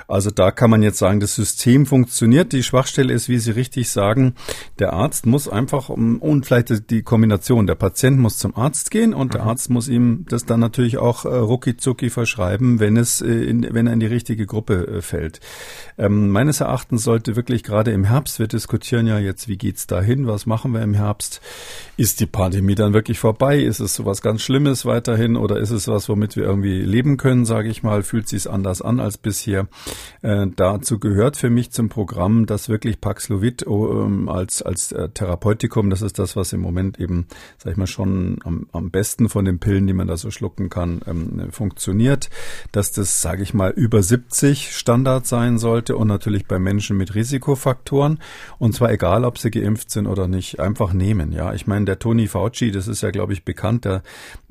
Also 0.08 0.30
da 0.30 0.50
kann 0.50 0.70
man 0.70 0.82
jetzt 0.82 0.98
sagen, 0.98 1.20
das 1.20 1.36
System 1.36 1.86
funktioniert. 1.86 2.52
Die 2.52 2.64
Schwachstelle 2.64 3.12
ist, 3.12 3.28
wie 3.28 3.38
Sie 3.38 3.52
richtig 3.52 3.90
sagen, 3.90 4.34
der 4.78 4.92
Arzt 4.92 5.26
muss 5.26 5.48
einfach, 5.48 5.88
und 5.88 6.44
vielleicht 6.44 6.90
die 6.90 7.02
Kombination, 7.02 7.66
der 7.66 7.76
Patient 7.76 8.18
muss 8.18 8.38
zum 8.38 8.56
Arzt 8.56 8.90
gehen 8.90 9.14
und 9.14 9.34
der 9.34 9.42
mhm. 9.42 9.48
Arzt 9.48 9.70
muss 9.70 9.88
ihm 9.88 10.24
das 10.28 10.44
dann 10.44 10.60
natürlich 10.60 10.98
auch 10.98 11.24
äh, 11.52 11.62
rucki 11.62 11.76
zucki 11.76 12.10
verschreiben, 12.10 12.80
wenn 12.80 12.96
es 12.96 13.20
äh, 13.20 13.28
in, 13.28 13.66
wenn 13.74 13.86
er 13.86 13.92
in 13.92 14.00
die 14.00 14.06
richtige 14.06 14.46
Gruppe 14.46 14.86
äh, 14.86 15.02
fällt. 15.02 15.40
Ähm, 15.98 16.30
meines 16.30 16.60
Erachtens 16.60 17.04
sollte 17.04 17.36
wirklich 17.36 17.62
gerade 17.62 17.92
im 17.92 18.04
Herbst, 18.04 18.38
wir 18.38 18.46
diskutieren 18.46 19.06
ja 19.06 19.18
jetzt, 19.18 19.48
wie 19.48 19.58
geht's 19.58 19.86
dahin, 19.86 20.26
was 20.26 20.46
machen 20.46 20.72
wir 20.72 20.82
im 20.82 20.94
Herbst? 20.94 21.40
Ist 21.96 22.20
die 22.20 22.26
Pandemie 22.26 22.74
dann 22.74 22.94
wirklich 22.94 23.18
vorbei? 23.18 23.58
Ist 23.58 23.80
es 23.80 23.94
so 23.94 24.06
was 24.06 24.22
ganz 24.22 24.42
Schlimmes 24.42 24.86
weiterhin 24.86 25.36
oder 25.36 25.58
ist 25.58 25.70
es 25.70 25.88
was, 25.88 26.08
womit 26.08 26.36
wir 26.36 26.44
irgendwie 26.44 26.82
leben 26.82 27.16
können, 27.16 27.44
sage 27.44 27.68
ich 27.68 27.82
mal? 27.82 28.02
Fühlt 28.02 28.28
sich 28.28 28.48
anders 28.48 28.82
an 28.82 29.00
als 29.00 29.18
bisher? 29.18 29.68
Äh, 30.22 30.46
dazu 30.56 30.98
gehört 30.98 31.36
für 31.36 31.50
mich 31.50 31.70
zum 31.70 31.88
Programm, 31.88 32.46
dass 32.46 32.68
wirklich 32.68 33.00
Paxlovid 33.00 33.66
ähm, 33.66 34.28
als 34.28 34.62
als 34.62 34.92
äh, 34.92 35.08
Therapeutikum, 35.10 35.90
das 35.90 36.02
ist 36.02 36.18
das, 36.18 36.36
was 36.36 36.52
im 36.52 36.60
Moment 36.60 36.98
eben, 36.98 37.26
sag 37.58 37.72
ich 37.72 37.76
mal, 37.76 37.86
schon 37.86 38.38
am, 38.44 38.66
am 38.72 38.90
besten 38.90 39.28
von 39.28 39.44
den 39.44 39.58
Pillen, 39.58 39.86
die 39.86 39.92
man 39.92 40.06
da 40.06 40.16
so 40.16 40.30
schlucken 40.30 40.70
kann, 40.70 41.02
ähm, 41.06 41.41
funktioniert, 41.50 42.30
dass 42.72 42.92
das, 42.92 43.20
sage 43.22 43.42
ich 43.42 43.54
mal, 43.54 43.70
über 43.70 44.02
70 44.02 44.76
Standard 44.76 45.26
sein 45.26 45.58
sollte 45.58 45.96
und 45.96 46.08
natürlich 46.08 46.46
bei 46.46 46.58
Menschen 46.58 46.96
mit 46.96 47.14
Risikofaktoren. 47.14 48.18
Und 48.58 48.74
zwar 48.74 48.90
egal, 48.90 49.24
ob 49.24 49.38
sie 49.38 49.50
geimpft 49.50 49.90
sind 49.90 50.06
oder 50.06 50.28
nicht, 50.28 50.60
einfach 50.60 50.92
nehmen. 50.92 51.32
Ja, 51.32 51.52
ich 51.54 51.66
meine, 51.66 51.84
der 51.84 51.98
Tony 51.98 52.28
Fauci, 52.28 52.70
das 52.70 52.88
ist 52.88 53.02
ja, 53.02 53.10
glaube 53.10 53.32
ich, 53.32 53.44
bekannt, 53.44 53.84
der, 53.84 54.02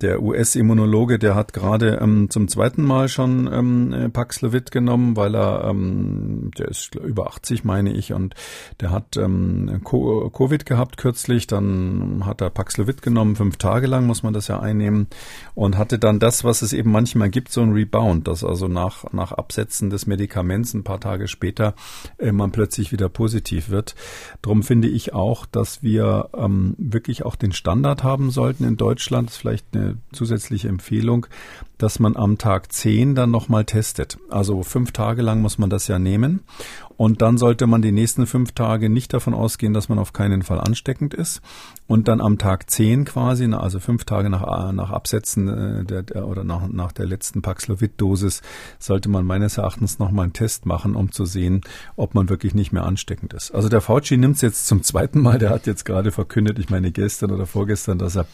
der 0.01 0.21
US-Immunologe, 0.21 1.19
der 1.19 1.35
hat 1.35 1.53
gerade 1.53 1.99
ähm, 2.01 2.29
zum 2.29 2.47
zweiten 2.47 2.83
Mal 2.83 3.07
schon 3.07 3.49
ähm, 3.51 4.11
Paxlovid 4.11 4.71
genommen, 4.71 5.15
weil 5.15 5.35
er, 5.35 5.65
ähm, 5.69 6.51
der 6.57 6.67
ist 6.69 6.95
über 6.95 7.27
80, 7.27 7.63
meine 7.63 7.93
ich, 7.93 8.13
und 8.13 8.35
der 8.79 8.91
hat 8.91 9.17
ähm, 9.17 9.81
Covid 9.83 10.65
gehabt 10.65 10.97
kürzlich, 10.97 11.47
dann 11.47 12.25
hat 12.25 12.41
er 12.41 12.49
Paxlovid 12.49 13.01
genommen, 13.01 13.35
fünf 13.35 13.57
Tage 13.57 13.87
lang 13.87 14.05
muss 14.05 14.23
man 14.23 14.33
das 14.33 14.47
ja 14.47 14.59
einnehmen 14.59 15.07
und 15.55 15.77
hatte 15.77 15.99
dann 15.99 16.19
das, 16.19 16.43
was 16.43 16.61
es 16.61 16.70
eben 16.73 16.91
manchmal 16.91 17.29
gibt, 17.29 17.51
so 17.51 17.61
ein 17.61 17.73
Rebound, 17.73 18.27
dass 18.27 18.43
also 18.43 18.67
nach, 18.67 19.11
nach 19.13 19.31
Absetzen 19.31 19.89
des 19.89 20.07
Medikaments 20.07 20.73
ein 20.73 20.83
paar 20.83 20.99
Tage 20.99 21.27
später 21.27 21.75
äh, 22.17 22.31
man 22.31 22.51
plötzlich 22.51 22.91
wieder 22.91 23.09
positiv 23.09 23.69
wird. 23.69 23.95
Darum 24.41 24.63
finde 24.63 24.87
ich 24.87 25.13
auch, 25.13 25.45
dass 25.45 25.83
wir 25.83 26.29
ähm, 26.35 26.75
wirklich 26.77 27.25
auch 27.25 27.35
den 27.35 27.51
Standard 27.51 28.03
haben 28.03 28.31
sollten 28.31 28.63
in 28.63 28.77
Deutschland. 28.77 29.29
Das 29.29 29.35
ist 29.35 29.41
vielleicht 29.41 29.67
eine 29.73 29.97
zusätzliche 30.11 30.67
Empfehlung, 30.67 31.27
dass 31.77 31.99
man 31.99 32.15
am 32.15 32.37
Tag 32.37 32.71
10 32.71 33.15
dann 33.15 33.31
nochmal 33.31 33.65
testet. 33.65 34.17
Also 34.29 34.63
fünf 34.63 34.91
Tage 34.91 35.21
lang 35.21 35.41
muss 35.41 35.57
man 35.57 35.69
das 35.69 35.87
ja 35.87 35.99
nehmen. 35.99 36.41
Und 37.01 37.23
dann 37.23 37.39
sollte 37.39 37.65
man 37.65 37.81
die 37.81 37.91
nächsten 37.91 38.27
fünf 38.27 38.51
Tage 38.51 38.87
nicht 38.87 39.11
davon 39.11 39.33
ausgehen, 39.33 39.73
dass 39.73 39.89
man 39.89 39.97
auf 39.97 40.13
keinen 40.13 40.43
Fall 40.43 40.59
ansteckend 40.59 41.15
ist. 41.15 41.41
Und 41.87 42.07
dann 42.07 42.21
am 42.21 42.37
Tag 42.37 42.69
10 42.69 43.05
quasi, 43.05 43.51
also 43.51 43.79
fünf 43.79 44.05
Tage 44.05 44.29
nach, 44.29 44.71
nach 44.71 44.91
Absetzen 44.91 45.47
äh, 45.47 45.83
der, 45.83 46.03
der, 46.03 46.27
oder 46.27 46.43
nach, 46.43 46.67
nach 46.67 46.91
der 46.91 47.07
letzten 47.07 47.41
Paxlovid-Dosis, 47.41 48.43
sollte 48.77 49.09
man 49.09 49.25
meines 49.25 49.57
Erachtens 49.57 49.97
nochmal 49.97 50.25
einen 50.25 50.33
Test 50.33 50.67
machen, 50.67 50.95
um 50.95 51.11
zu 51.11 51.25
sehen, 51.25 51.61
ob 51.95 52.13
man 52.13 52.29
wirklich 52.29 52.53
nicht 52.53 52.71
mehr 52.71 52.83
ansteckend 52.83 53.33
ist. 53.33 53.49
Also 53.49 53.67
der 53.67 53.81
Fauci 53.81 54.17
nimmt 54.17 54.35
es 54.35 54.43
jetzt 54.43 54.67
zum 54.67 54.83
zweiten 54.83 55.21
Mal. 55.21 55.39
Der 55.39 55.49
hat 55.49 55.65
jetzt 55.65 55.85
gerade 55.85 56.11
verkündet, 56.11 56.59
ich 56.59 56.69
meine 56.69 56.91
gestern 56.91 57.31
oder 57.31 57.47
vorgestern, 57.47 57.97
dass 57.97 58.15
er 58.15 58.27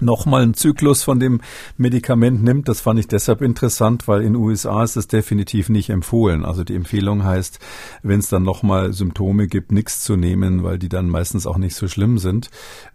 nochmal 0.00 0.42
einen 0.42 0.54
Zyklus 0.54 1.02
von 1.02 1.20
dem 1.20 1.40
Medikament 1.76 2.42
nimmt. 2.42 2.68
Das 2.68 2.80
fand 2.80 3.00
ich 3.00 3.08
deshalb 3.08 3.42
interessant, 3.42 4.08
weil 4.08 4.22
in 4.22 4.36
USA 4.36 4.82
ist 4.82 4.96
es 4.96 5.08
definitiv 5.08 5.68
nicht 5.68 5.90
empfohlen. 5.90 6.44
Also 6.44 6.64
die 6.64 6.74
Empfehlung 6.74 7.24
heißt, 7.24 7.58
wenn 8.02 8.20
es 8.20 8.28
dann 8.28 8.42
nochmal 8.42 8.92
Symptome 8.92 9.46
gibt, 9.46 9.72
nichts 9.72 10.02
zu 10.02 10.16
nehmen, 10.16 10.62
weil 10.62 10.78
die 10.78 10.88
dann 10.88 11.08
meistens 11.08 11.46
auch 11.46 11.58
nicht 11.58 11.74
so 11.74 11.88
schlimm 11.88 12.18
sind. 12.18 12.50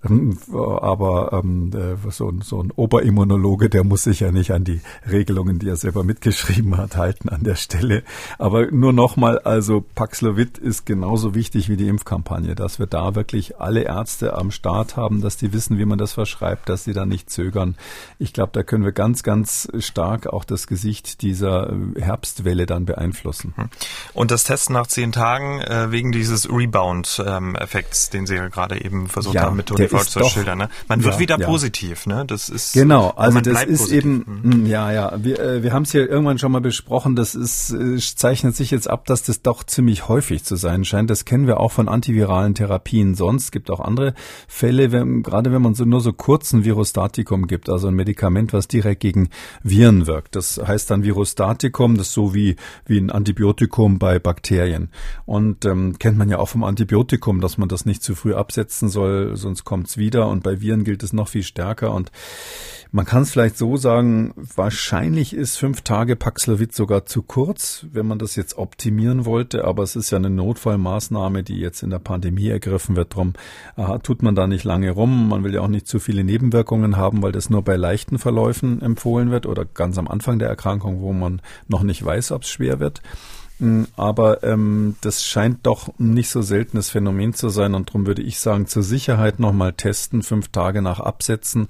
Ähm, 0.07 0.37
aber 0.51 1.41
ähm, 1.43 1.71
äh, 1.73 2.11
so, 2.11 2.31
so 2.41 2.61
ein 2.61 2.71
Oberimmunologe, 2.75 3.69
der 3.69 3.83
muss 3.83 4.03
sich 4.03 4.21
ja 4.21 4.31
nicht 4.31 4.51
an 4.51 4.63
die 4.63 4.81
Regelungen, 5.09 5.59
die 5.59 5.69
er 5.69 5.75
selber 5.75 6.03
mitgeschrieben 6.03 6.77
hat, 6.77 6.97
halten 6.97 7.29
an 7.29 7.43
der 7.43 7.55
Stelle. 7.55 8.03
Aber 8.37 8.71
nur 8.71 8.93
nochmal, 8.93 9.39
also 9.39 9.83
Paxlovid 9.95 10.57
ist 10.57 10.85
genauso 10.85 11.35
wichtig 11.35 11.69
wie 11.69 11.77
die 11.77 11.87
Impfkampagne, 11.87 12.55
dass 12.55 12.79
wir 12.79 12.85
da 12.85 13.15
wirklich 13.15 13.59
alle 13.59 13.81
Ärzte 13.83 14.35
am 14.35 14.51
Start 14.51 14.95
haben, 14.97 15.21
dass 15.21 15.37
die 15.37 15.53
wissen, 15.53 15.77
wie 15.77 15.85
man 15.85 15.97
das 15.97 16.13
verschreibt, 16.13 16.69
dass 16.69 16.83
sie 16.83 16.92
sie 16.93 16.99
da 16.99 17.05
nicht 17.05 17.29
zögern. 17.29 17.75
Ich 18.19 18.33
glaube, 18.33 18.51
da 18.53 18.63
können 18.63 18.85
wir 18.85 18.91
ganz, 18.91 19.23
ganz 19.23 19.67
stark 19.79 20.27
auch 20.27 20.45
das 20.45 20.67
Gesicht 20.67 21.21
dieser 21.21 21.71
äh, 21.71 22.01
Herbstwelle 22.01 22.65
dann 22.65 22.85
beeinflussen. 22.85 23.53
Hm. 23.55 23.69
Und 24.13 24.31
das 24.31 24.43
Testen 24.43 24.73
nach 24.73 24.87
zehn 24.87 25.11
Tagen 25.11 25.61
äh, 25.61 25.91
wegen 25.91 26.11
dieses 26.11 26.49
Rebound-Effekts, 26.49 28.09
den 28.09 28.25
Sie 28.25 28.35
ja 28.35 28.47
gerade 28.47 28.83
eben 28.83 29.07
versucht 29.07 29.35
ja, 29.35 29.43
haben 29.43 29.57
mit 29.57 29.65
Tony 29.65 29.87
Ford 29.87 30.05
zu 30.05 30.23
schildern. 30.25 30.57
Ne? 30.57 30.69
Man 30.87 31.03
wird 31.03 31.15
ja, 31.15 31.19
wieder 31.19 31.39
ja. 31.39 31.45
positiv, 31.45 32.05
ne? 32.05 32.25
Das 32.25 32.49
ist 32.49 32.73
genau. 32.73 33.09
Also 33.11 33.41
das 33.41 33.63
ist 33.63 33.79
positiv. 33.79 33.97
eben 33.97 34.41
mhm. 34.43 34.53
Hm, 34.53 34.65
ja, 34.65 34.91
ja. 34.91 35.13
Wir, 35.23 35.39
äh, 35.39 35.63
wir 35.63 35.73
haben 35.73 35.83
es 35.83 35.91
hier 35.91 36.09
irgendwann 36.09 36.37
schon 36.37 36.51
mal 36.51 36.61
besprochen. 36.61 37.15
Das 37.15 37.35
ist 37.35 37.71
äh, 37.71 37.97
zeichnet 37.97 38.55
sich 38.55 38.71
jetzt 38.71 38.89
ab, 38.89 39.05
dass 39.05 39.23
das 39.23 39.41
doch 39.41 39.63
ziemlich 39.63 40.07
häufig 40.07 40.43
zu 40.43 40.55
sein 40.55 40.85
scheint. 40.85 41.09
Das 41.09 41.25
kennen 41.25 41.47
wir 41.47 41.59
auch 41.59 41.71
von 41.71 41.89
antiviralen 41.89 42.53
Therapien. 42.53 43.15
Sonst 43.15 43.51
gibt 43.51 43.71
auch 43.71 43.79
andere 43.79 44.13
Fälle, 44.47 44.91
wenn, 44.91 45.23
gerade 45.23 45.51
wenn 45.51 45.61
man 45.61 45.73
so 45.73 45.85
nur 45.85 46.01
so 46.01 46.13
kurzen 46.13 46.63
Virus 46.63 46.82
Virostatikum 46.83 47.47
gibt, 47.47 47.69
also 47.69 47.87
ein 47.87 47.93
Medikament, 47.93 48.51
was 48.51 48.67
direkt 48.67 48.99
gegen 48.99 49.29
Viren 49.63 50.05
wirkt. 50.05 50.35
Das 50.35 50.59
heißt 50.61 50.91
dann 50.91 51.03
Virostatikum, 51.03 51.95
das 51.95 52.07
ist 52.07 52.13
so 52.13 52.33
wie, 52.33 52.57
wie 52.85 52.97
ein 52.97 53.09
Antibiotikum 53.09 53.99
bei 53.99 54.19
Bakterien. 54.19 54.89
Und 55.25 55.63
ähm, 55.63 55.97
kennt 55.97 56.17
man 56.17 56.29
ja 56.29 56.39
auch 56.39 56.49
vom 56.49 56.65
Antibiotikum, 56.65 57.39
dass 57.39 57.57
man 57.57 57.69
das 57.69 57.85
nicht 57.85 58.03
zu 58.03 58.15
früh 58.15 58.33
absetzen 58.33 58.89
soll, 58.89 59.37
sonst 59.37 59.63
kommt 59.63 59.87
es 59.87 59.97
wieder. 59.97 60.27
Und 60.27 60.43
bei 60.43 60.59
Viren 60.59 60.83
gilt 60.83 61.03
es 61.03 61.13
noch 61.13 61.29
viel 61.29 61.43
stärker. 61.43 61.93
Und 61.93 62.11
man 62.91 63.05
kann 63.05 63.23
es 63.23 63.31
vielleicht 63.31 63.57
so 63.57 63.77
sagen, 63.77 64.33
wahrscheinlich 64.35 65.33
ist 65.33 65.57
fünf 65.57 65.81
Tage 65.81 66.15
Paxlovid 66.15 66.75
sogar 66.75 67.05
zu 67.05 67.23
kurz, 67.23 67.87
wenn 67.91 68.05
man 68.05 68.19
das 68.19 68.35
jetzt 68.35 68.57
optimieren 68.57 69.25
wollte, 69.25 69.65
aber 69.65 69.81
es 69.81 69.95
ist 69.95 70.11
ja 70.11 70.19
eine 70.19 70.29
Notfallmaßnahme, 70.29 71.41
die 71.41 71.55
jetzt 71.55 71.81
in 71.81 71.89
der 71.89 71.97
Pandemie 71.97 72.49
ergriffen 72.49 72.95
wird. 72.95 73.13
Darum 73.13 73.33
aha, 73.77 73.97
tut 73.97 74.21
man 74.21 74.35
da 74.35 74.45
nicht 74.45 74.63
lange 74.63 74.91
rum. 74.91 75.29
Man 75.29 75.43
will 75.43 75.55
ja 75.55 75.61
auch 75.61 75.69
nicht 75.69 75.87
zu 75.87 75.99
viele 75.99 76.23
Nebenwirkungen 76.23 76.63
haben, 76.97 77.21
weil 77.21 77.31
das 77.31 77.49
nur 77.49 77.61
bei 77.61 77.75
leichten 77.75 78.19
Verläufen 78.19 78.81
empfohlen 78.81 79.31
wird 79.31 79.45
oder 79.45 79.65
ganz 79.65 79.97
am 79.97 80.07
Anfang 80.07 80.39
der 80.39 80.49
Erkrankung, 80.49 81.01
wo 81.01 81.13
man 81.13 81.41
noch 81.67 81.83
nicht 81.83 82.03
weiß, 82.03 82.31
ob 82.31 82.43
es 82.43 82.49
schwer 82.49 82.79
wird. 82.79 83.01
Mm, 83.59 83.83
aber 83.95 84.43
ähm, 84.43 84.95
das 85.01 85.23
scheint 85.23 85.65
doch 85.65 85.87
ein 85.99 86.13
nicht 86.13 86.29
so 86.29 86.41
seltenes 86.41 86.89
Phänomen 86.89 87.33
zu 87.33 87.49
sein 87.49 87.75
und 87.75 87.89
darum 87.89 88.07
würde 88.07 88.21
ich 88.21 88.39
sagen, 88.39 88.67
zur 88.67 88.83
Sicherheit 88.83 89.39
nochmal 89.39 89.73
testen, 89.73 90.23
fünf 90.23 90.49
Tage 90.49 90.81
nach 90.81 90.99
Absetzen, 90.99 91.69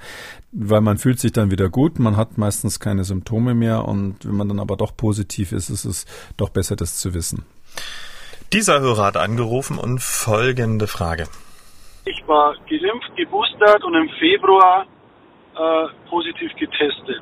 weil 0.51 0.81
man 0.81 0.97
fühlt 0.97 1.19
sich 1.19 1.33
dann 1.33 1.51
wieder 1.51 1.69
gut, 1.69 1.99
man 1.99 2.15
hat 2.15 2.37
meistens 2.37 2.79
keine 2.79 3.03
Symptome 3.03 3.53
mehr 3.53 3.85
und 3.85 4.25
wenn 4.25 4.35
man 4.35 4.47
dann 4.47 4.59
aber 4.59 4.77
doch 4.77 4.95
positiv 4.95 5.51
ist, 5.51 5.69
ist 5.69 5.85
es 5.85 6.05
doch 6.37 6.49
besser, 6.49 6.75
das 6.75 6.95
zu 6.97 7.13
wissen. 7.13 7.45
Dieser 8.53 8.79
Hörer 8.79 9.05
hat 9.05 9.17
angerufen 9.17 9.77
und 9.77 10.01
folgende 10.01 10.87
Frage. 10.87 11.27
Ich 12.05 12.21
war 12.27 12.55
geimpft, 12.69 13.15
geboostert 13.15 13.83
und 13.83 13.95
im 13.95 14.09
Februar 14.19 14.85
äh, 15.55 16.09
positiv 16.09 16.53
getestet. 16.55 17.21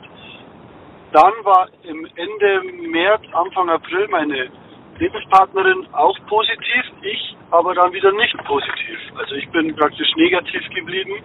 Dann 1.11 1.33
war 1.43 1.67
im 1.83 2.07
Ende 2.15 2.61
März, 2.89 3.23
Anfang 3.33 3.69
April 3.69 4.07
meine 4.07 4.49
Lebenspartnerin 4.97 5.87
auch 5.93 6.17
positiv, 6.27 6.83
ich 7.01 7.35
aber 7.49 7.73
dann 7.75 7.91
wieder 7.91 8.11
nicht 8.13 8.37
positiv. 8.45 8.99
Also 9.15 9.35
ich 9.35 9.49
bin 9.49 9.75
praktisch 9.75 10.09
negativ 10.15 10.61
geblieben. 10.73 11.21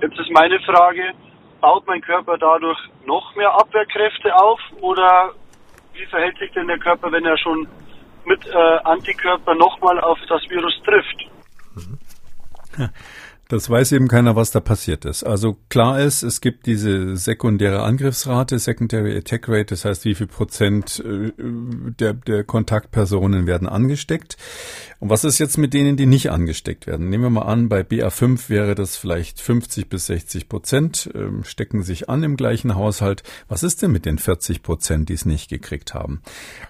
Jetzt 0.00 0.18
ist 0.18 0.30
meine 0.30 0.58
Frage, 0.60 1.12
baut 1.60 1.86
mein 1.86 2.00
Körper 2.00 2.38
dadurch 2.38 2.78
noch 3.04 3.34
mehr 3.36 3.52
Abwehrkräfte 3.52 4.34
auf 4.34 4.60
oder 4.80 5.32
wie 5.92 6.06
verhält 6.06 6.38
sich 6.38 6.52
denn 6.52 6.68
der 6.68 6.78
Körper, 6.78 7.10
wenn 7.12 7.24
er 7.24 7.36
schon 7.38 7.68
mit 8.24 8.46
äh, 8.46 8.78
Antikörper 8.84 9.54
nochmal 9.54 10.00
auf 10.00 10.18
das 10.28 10.42
Virus 10.48 10.80
trifft? 10.84 11.26
Ja. 12.78 12.88
Das 13.48 13.70
weiß 13.70 13.92
eben 13.92 14.08
keiner, 14.08 14.34
was 14.34 14.50
da 14.50 14.58
passiert 14.58 15.04
ist. 15.04 15.22
Also 15.22 15.56
klar 15.68 16.00
ist, 16.00 16.24
es 16.24 16.40
gibt 16.40 16.66
diese 16.66 17.16
sekundäre 17.16 17.84
Angriffsrate, 17.84 18.58
Secondary 18.58 19.16
Attack 19.16 19.48
Rate, 19.48 19.66
das 19.66 19.84
heißt, 19.84 20.04
wie 20.04 20.16
viel 20.16 20.26
Prozent 20.26 20.98
äh, 21.06 21.32
der, 21.38 22.14
der 22.14 22.42
Kontaktpersonen 22.42 23.46
werden 23.46 23.68
angesteckt. 23.68 24.36
Und 24.98 25.10
was 25.10 25.22
ist 25.22 25.38
jetzt 25.38 25.58
mit 25.58 25.74
denen, 25.74 25.96
die 25.96 26.06
nicht 26.06 26.32
angesteckt 26.32 26.88
werden? 26.88 27.08
Nehmen 27.08 27.22
wir 27.22 27.30
mal 27.30 27.42
an, 27.42 27.68
bei 27.68 27.82
BA5 27.82 28.48
wäre 28.48 28.74
das 28.74 28.96
vielleicht 28.96 29.40
50 29.40 29.88
bis 29.88 30.06
60 30.06 30.48
Prozent, 30.48 31.08
ähm, 31.14 31.44
stecken 31.44 31.84
sich 31.84 32.08
an 32.08 32.24
im 32.24 32.36
gleichen 32.36 32.74
Haushalt. 32.74 33.22
Was 33.46 33.62
ist 33.62 33.80
denn 33.80 33.92
mit 33.92 34.06
den 34.06 34.18
40 34.18 34.64
Prozent, 34.64 35.08
die 35.08 35.14
es 35.14 35.24
nicht 35.24 35.48
gekriegt 35.48 35.94
haben? 35.94 36.20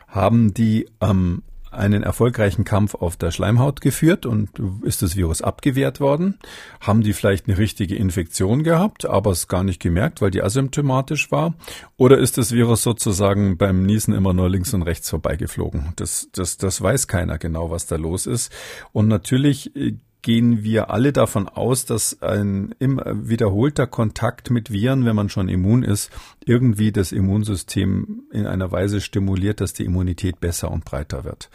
Haben 0.08 0.52
die 0.52 0.90
ähm, 1.00 1.42
einen 1.76 2.02
erfolgreichen 2.02 2.64
Kampf 2.64 2.94
auf 2.94 3.16
der 3.16 3.30
Schleimhaut 3.30 3.80
geführt 3.80 4.26
und 4.26 4.50
ist 4.82 5.02
das 5.02 5.16
Virus 5.16 5.42
abgewehrt 5.42 6.00
worden. 6.00 6.38
Haben 6.80 7.02
die 7.02 7.12
vielleicht 7.12 7.48
eine 7.48 7.58
richtige 7.58 7.96
Infektion 7.96 8.62
gehabt, 8.62 9.06
aber 9.06 9.30
es 9.30 9.48
gar 9.48 9.64
nicht 9.64 9.80
gemerkt, 9.80 10.20
weil 10.20 10.30
die 10.30 10.42
asymptomatisch 10.42 11.30
war? 11.30 11.54
Oder 11.96 12.18
ist 12.18 12.38
das 12.38 12.52
Virus 12.52 12.82
sozusagen 12.82 13.56
beim 13.56 13.84
Niesen 13.84 14.14
immer 14.14 14.32
nur 14.32 14.48
links 14.48 14.74
und 14.74 14.82
rechts 14.82 15.10
vorbeigeflogen? 15.10 15.92
Das, 15.96 16.28
das, 16.32 16.56
das 16.56 16.80
weiß 16.80 17.06
keiner 17.08 17.38
genau, 17.38 17.70
was 17.70 17.86
da 17.86 17.96
los 17.96 18.26
ist. 18.26 18.52
Und 18.92 19.08
natürlich 19.08 19.74
äh, 19.76 19.96
gehen 20.26 20.64
wir 20.64 20.90
alle 20.90 21.12
davon 21.12 21.48
aus, 21.48 21.84
dass 21.84 22.20
ein 22.20 22.74
wiederholter 22.80 23.86
Kontakt 23.86 24.50
mit 24.50 24.72
Viren, 24.72 25.04
wenn 25.04 25.14
man 25.14 25.28
schon 25.28 25.48
immun 25.48 25.84
ist, 25.84 26.10
irgendwie 26.44 26.90
das 26.90 27.12
Immunsystem 27.12 28.24
in 28.32 28.44
einer 28.44 28.72
Weise 28.72 29.00
stimuliert, 29.00 29.60
dass 29.60 29.72
die 29.72 29.84
Immunität 29.84 30.40
besser 30.40 30.72
und 30.72 30.84
breiter 30.84 31.22
wird. 31.22 31.48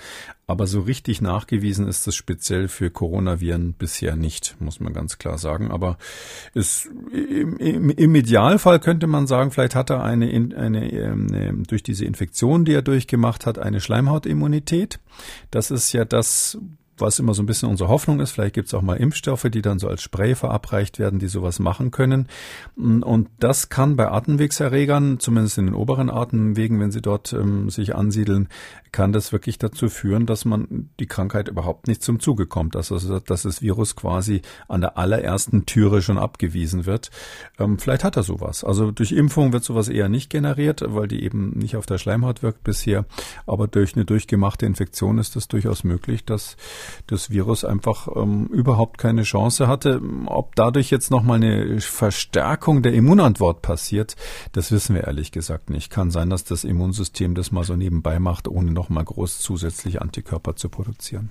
Aber 0.47 0.67
so 0.67 0.79
richtig 0.79 1.21
nachgewiesen 1.21 1.85
ist 1.85 2.07
das 2.07 2.15
speziell 2.15 2.69
für 2.69 2.89
Coronaviren 2.89 3.73
bisher 3.73 4.15
nicht, 4.15 4.55
muss 4.61 4.79
man 4.79 4.93
ganz 4.93 5.17
klar 5.17 5.37
sagen. 5.37 5.69
Aber 5.69 5.97
es, 6.53 6.89
im, 7.11 7.57
im, 7.57 7.89
im 7.89 8.15
Idealfall 8.15 8.79
könnte 8.79 9.07
man 9.07 9.27
sagen, 9.27 9.51
vielleicht 9.51 9.75
hat 9.75 9.89
er 9.89 10.01
eine, 10.01 10.27
eine, 10.27 10.55
eine, 10.55 10.93
ähm, 10.93 11.63
durch 11.67 11.83
diese 11.83 12.05
Infektion, 12.05 12.63
die 12.63 12.73
er 12.73 12.83
durchgemacht 12.83 13.45
hat, 13.45 13.59
eine 13.59 13.81
Schleimhautimmunität. 13.81 15.01
Das 15.51 15.71
ist 15.71 15.91
ja 15.91 16.05
das, 16.05 16.57
was 17.01 17.19
immer 17.19 17.33
so 17.33 17.43
ein 17.43 17.45
bisschen 17.45 17.69
unsere 17.69 17.89
Hoffnung 17.89 18.19
ist. 18.19 18.31
Vielleicht 18.31 18.55
gibt 18.55 18.67
es 18.67 18.73
auch 18.73 18.81
mal 18.81 18.95
Impfstoffe, 18.95 19.47
die 19.51 19.61
dann 19.61 19.79
so 19.79 19.87
als 19.87 20.01
Spray 20.01 20.35
verabreicht 20.35 20.99
werden, 20.99 21.19
die 21.19 21.27
sowas 21.27 21.59
machen 21.59 21.91
können. 21.91 22.27
Und 22.75 23.29
das 23.39 23.69
kann 23.69 23.95
bei 23.95 24.09
Atemwegserregern, 24.09 25.19
zumindest 25.19 25.57
in 25.57 25.65
den 25.65 25.75
oberen 25.75 26.09
Atemwegen, 26.09 26.79
wenn 26.79 26.91
sie 26.91 27.01
dort 27.01 27.33
ähm, 27.33 27.69
sich 27.69 27.95
ansiedeln, 27.95 28.47
kann 28.91 29.13
das 29.13 29.31
wirklich 29.31 29.57
dazu 29.57 29.89
führen, 29.89 30.25
dass 30.25 30.43
man 30.43 30.89
die 30.99 31.05
Krankheit 31.05 31.47
überhaupt 31.47 31.87
nicht 31.87 32.03
zum 32.03 32.19
Zuge 32.19 32.45
kommt, 32.45 32.75
also, 32.75 33.19
dass 33.19 33.43
das 33.43 33.61
Virus 33.61 33.95
quasi 33.95 34.41
an 34.67 34.81
der 34.81 34.97
allerersten 34.97 35.65
Türe 35.65 36.01
schon 36.01 36.17
abgewiesen 36.17 36.85
wird. 36.85 37.09
Ähm, 37.57 37.79
vielleicht 37.79 38.03
hat 38.03 38.17
er 38.17 38.23
sowas. 38.23 38.63
Also 38.63 38.91
durch 38.91 39.13
Impfung 39.13 39.53
wird 39.53 39.63
sowas 39.63 39.87
eher 39.87 40.09
nicht 40.09 40.29
generiert, 40.29 40.83
weil 40.85 41.07
die 41.07 41.23
eben 41.23 41.51
nicht 41.57 41.77
auf 41.77 41.85
der 41.85 41.97
Schleimhaut 41.97 42.43
wirkt 42.43 42.63
bisher. 42.63 43.05
Aber 43.45 43.67
durch 43.67 43.95
eine 43.95 44.05
durchgemachte 44.05 44.65
Infektion 44.65 45.17
ist 45.17 45.35
es 45.35 45.47
durchaus 45.47 45.83
möglich, 45.83 46.25
dass 46.25 46.57
das 47.07 47.29
Virus 47.29 47.65
einfach 47.65 48.07
ähm, 48.15 48.47
überhaupt 48.47 48.97
keine 48.97 49.23
Chance 49.23 49.67
hatte. 49.67 50.01
Ob 50.25 50.55
dadurch 50.55 50.89
jetzt 50.89 51.11
nochmal 51.11 51.37
eine 51.37 51.79
Verstärkung 51.81 52.81
der 52.81 52.93
Immunantwort 52.93 53.61
passiert, 53.61 54.15
das 54.51 54.71
wissen 54.71 54.95
wir 54.95 55.03
ehrlich 55.05 55.31
gesagt 55.31 55.69
nicht. 55.69 55.89
Kann 55.89 56.11
sein, 56.11 56.29
dass 56.29 56.43
das 56.43 56.63
Immunsystem 56.63 57.35
das 57.35 57.51
mal 57.51 57.63
so 57.63 57.75
nebenbei 57.75 58.19
macht, 58.19 58.47
ohne 58.47 58.71
nochmal 58.71 59.05
groß 59.05 59.39
zusätzliche 59.39 60.01
Antikörper 60.01 60.55
zu 60.55 60.69
produzieren. 60.69 61.29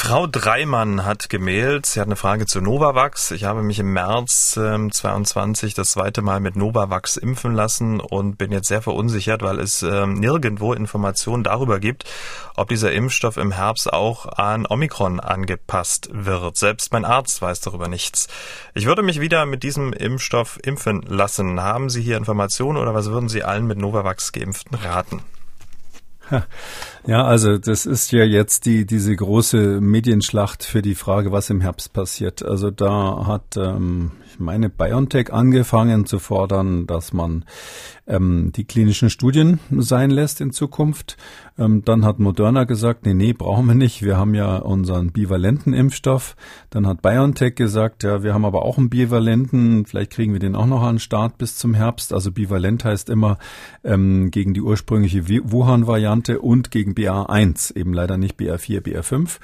Frau 0.00 0.28
Dreimann 0.28 1.04
hat 1.04 1.28
gemailt. 1.28 1.84
Sie 1.84 2.00
hat 2.00 2.06
eine 2.06 2.14
Frage 2.14 2.46
zu 2.46 2.60
Novavax. 2.60 3.32
Ich 3.32 3.42
habe 3.42 3.62
mich 3.62 3.80
im 3.80 3.92
März 3.92 4.56
äh, 4.56 4.88
22 4.88 5.74
das 5.74 5.90
zweite 5.90 6.22
Mal 6.22 6.38
mit 6.38 6.54
Novavax 6.54 7.16
impfen 7.16 7.52
lassen 7.52 7.98
und 7.98 8.38
bin 8.38 8.52
jetzt 8.52 8.68
sehr 8.68 8.80
verunsichert, 8.80 9.42
weil 9.42 9.58
es 9.58 9.82
äh, 9.82 10.06
nirgendwo 10.06 10.72
Informationen 10.72 11.42
darüber 11.42 11.80
gibt, 11.80 12.04
ob 12.54 12.68
dieser 12.68 12.92
Impfstoff 12.92 13.36
im 13.36 13.50
Herbst 13.50 13.92
auch 13.92 14.26
an 14.26 14.66
Omikron 14.66 15.18
angepasst 15.18 16.08
wird. 16.12 16.56
Selbst 16.56 16.92
mein 16.92 17.04
Arzt 17.04 17.42
weiß 17.42 17.60
darüber 17.60 17.88
nichts. 17.88 18.28
Ich 18.74 18.86
würde 18.86 19.02
mich 19.02 19.20
wieder 19.20 19.46
mit 19.46 19.64
diesem 19.64 19.92
Impfstoff 19.92 20.60
impfen 20.62 21.02
lassen. 21.02 21.60
Haben 21.60 21.90
Sie 21.90 22.02
hier 22.02 22.16
Informationen 22.16 22.78
oder 22.78 22.94
was 22.94 23.10
würden 23.10 23.28
Sie 23.28 23.42
allen 23.42 23.66
mit 23.66 23.78
Novavax 23.78 24.30
geimpften 24.30 24.78
raten? 24.78 25.22
Ja, 27.06 27.24
also 27.24 27.56
das 27.56 27.86
ist 27.86 28.12
ja 28.12 28.24
jetzt 28.24 28.66
die 28.66 28.84
diese 28.84 29.16
große 29.16 29.80
Medienschlacht 29.80 30.62
für 30.62 30.82
die 30.82 30.94
Frage, 30.94 31.32
was 31.32 31.48
im 31.48 31.62
Herbst 31.62 31.94
passiert. 31.94 32.44
Also 32.44 32.70
da 32.70 33.26
hat 33.26 33.56
ähm, 33.56 34.10
meine 34.40 34.68
BioNTech 34.68 35.32
angefangen 35.32 36.06
zu 36.06 36.18
fordern, 36.18 36.86
dass 36.86 37.12
man 37.12 37.44
ähm, 38.06 38.52
die 38.54 38.64
klinischen 38.64 39.10
Studien 39.10 39.60
sein 39.70 40.10
lässt 40.10 40.40
in 40.40 40.50
Zukunft. 40.50 41.16
Ähm, 41.58 41.84
dann 41.84 42.04
hat 42.04 42.18
Moderna 42.18 42.64
gesagt, 42.64 43.04
nee, 43.04 43.14
nee, 43.14 43.32
brauchen 43.32 43.66
wir 43.66 43.74
nicht. 43.74 44.02
Wir 44.02 44.16
haben 44.16 44.34
ja 44.34 44.56
unseren 44.56 45.12
bivalenten 45.12 45.74
Impfstoff. 45.74 46.36
Dann 46.70 46.86
hat 46.86 47.02
BioNTech 47.02 47.54
gesagt, 47.54 48.02
ja, 48.04 48.22
wir 48.22 48.32
haben 48.32 48.44
aber 48.44 48.62
auch 48.62 48.78
einen 48.78 48.90
bivalenten. 48.90 49.84
Vielleicht 49.84 50.12
kriegen 50.12 50.32
wir 50.32 50.40
den 50.40 50.56
auch 50.56 50.66
noch 50.66 50.82
an 50.82 50.94
den 50.94 51.00
Start 51.00 51.38
bis 51.38 51.56
zum 51.56 51.74
Herbst. 51.74 52.12
Also 52.12 52.32
bivalent 52.32 52.84
heißt 52.84 53.10
immer 53.10 53.38
ähm, 53.84 54.30
gegen 54.30 54.54
die 54.54 54.62
ursprüngliche 54.62 55.28
Wuhan-Variante 55.28 56.40
und 56.40 56.70
gegen 56.70 56.92
BA1, 56.92 57.76
eben 57.76 57.92
leider 57.92 58.16
nicht 58.16 58.38
BA4, 58.38 58.80
BA5. 58.80 59.38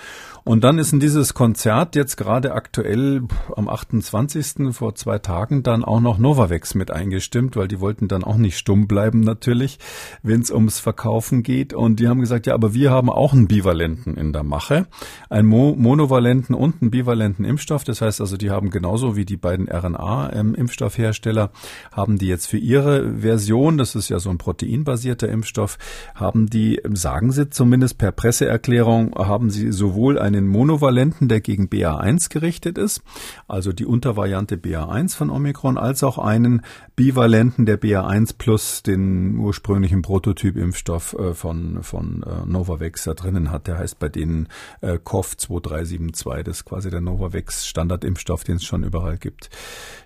Und 0.44 0.62
dann 0.62 0.78
ist 0.78 0.92
in 0.92 1.00
dieses 1.00 1.32
Konzert 1.32 1.96
jetzt 1.96 2.16
gerade 2.16 2.52
aktuell 2.52 3.22
am 3.56 3.68
28. 3.68 4.72
vor 4.84 4.94
zwei 4.94 5.18
Tagen 5.18 5.62
dann 5.62 5.82
auch 5.82 6.00
noch 6.00 6.18
Novavax 6.18 6.74
mit 6.74 6.90
eingestimmt, 6.90 7.56
weil 7.56 7.68
die 7.68 7.80
wollten 7.80 8.06
dann 8.06 8.22
auch 8.22 8.36
nicht 8.36 8.58
stumm 8.58 8.86
bleiben 8.86 9.20
natürlich, 9.20 9.78
wenn 10.22 10.42
es 10.42 10.50
ums 10.50 10.78
Verkaufen 10.78 11.42
geht. 11.42 11.72
Und 11.72 12.00
die 12.00 12.08
haben 12.08 12.20
gesagt, 12.20 12.46
ja, 12.46 12.52
aber 12.52 12.74
wir 12.74 12.90
haben 12.90 13.08
auch 13.08 13.32
einen 13.32 13.48
Bivalenten 13.48 14.18
in 14.18 14.34
der 14.34 14.42
Mache, 14.42 14.86
einen 15.30 15.48
Mo 15.48 15.74
monovalenten 15.74 16.54
und 16.54 16.82
einen 16.82 16.90
bivalenten 16.90 17.46
Impfstoff. 17.46 17.84
Das 17.84 18.02
heißt 18.02 18.20
also, 18.20 18.36
die 18.36 18.50
haben 18.50 18.68
genauso 18.68 19.16
wie 19.16 19.24
die 19.24 19.38
beiden 19.38 19.70
RNA-Impfstoffhersteller, 19.70 21.50
haben 21.90 22.18
die 22.18 22.26
jetzt 22.26 22.46
für 22.46 22.58
ihre 22.58 23.20
Version, 23.20 23.78
das 23.78 23.94
ist 23.94 24.10
ja 24.10 24.18
so 24.18 24.28
ein 24.28 24.36
proteinbasierter 24.36 25.30
Impfstoff, 25.30 25.78
haben 26.14 26.50
die, 26.50 26.82
sagen 26.92 27.32
sie 27.32 27.48
zumindest 27.48 27.96
per 27.96 28.12
Presseerklärung, 28.12 29.14
haben 29.14 29.48
sie 29.48 29.72
sowohl 29.72 30.18
ein 30.18 30.34
einen 30.34 30.48
monovalenten, 30.48 31.28
der 31.28 31.40
gegen 31.40 31.68
BA1 31.68 32.30
gerichtet 32.30 32.78
ist, 32.78 33.02
also 33.48 33.72
die 33.72 33.86
Untervariante 33.86 34.56
BA1 34.74 35.16
von 35.16 35.30
Omikron, 35.30 35.78
als 35.78 36.02
auch 36.02 36.18
einen 36.18 36.62
bivalenten, 36.96 37.66
der 37.66 37.80
BA1 37.80 38.34
plus 38.38 38.82
den 38.82 39.36
ursprünglichen 39.38 40.02
Prototyp-Impfstoff 40.02 41.14
äh, 41.18 41.34
von, 41.34 41.82
von 41.82 42.22
äh, 42.22 42.46
Novavax 42.46 43.04
da 43.04 43.14
drinnen 43.14 43.50
hat. 43.50 43.66
Der 43.66 43.78
heißt 43.78 43.98
bei 43.98 44.08
denen 44.08 44.48
äh, 44.80 44.98
COV 45.02 45.36
2372, 45.36 46.44
das 46.44 46.56
ist 46.58 46.64
quasi 46.64 46.90
der 46.90 47.00
Novavax 47.00 47.66
Standardimpfstoff, 47.66 48.44
den 48.44 48.56
es 48.56 48.64
schon 48.64 48.84
überall 48.84 49.18
gibt. 49.18 49.50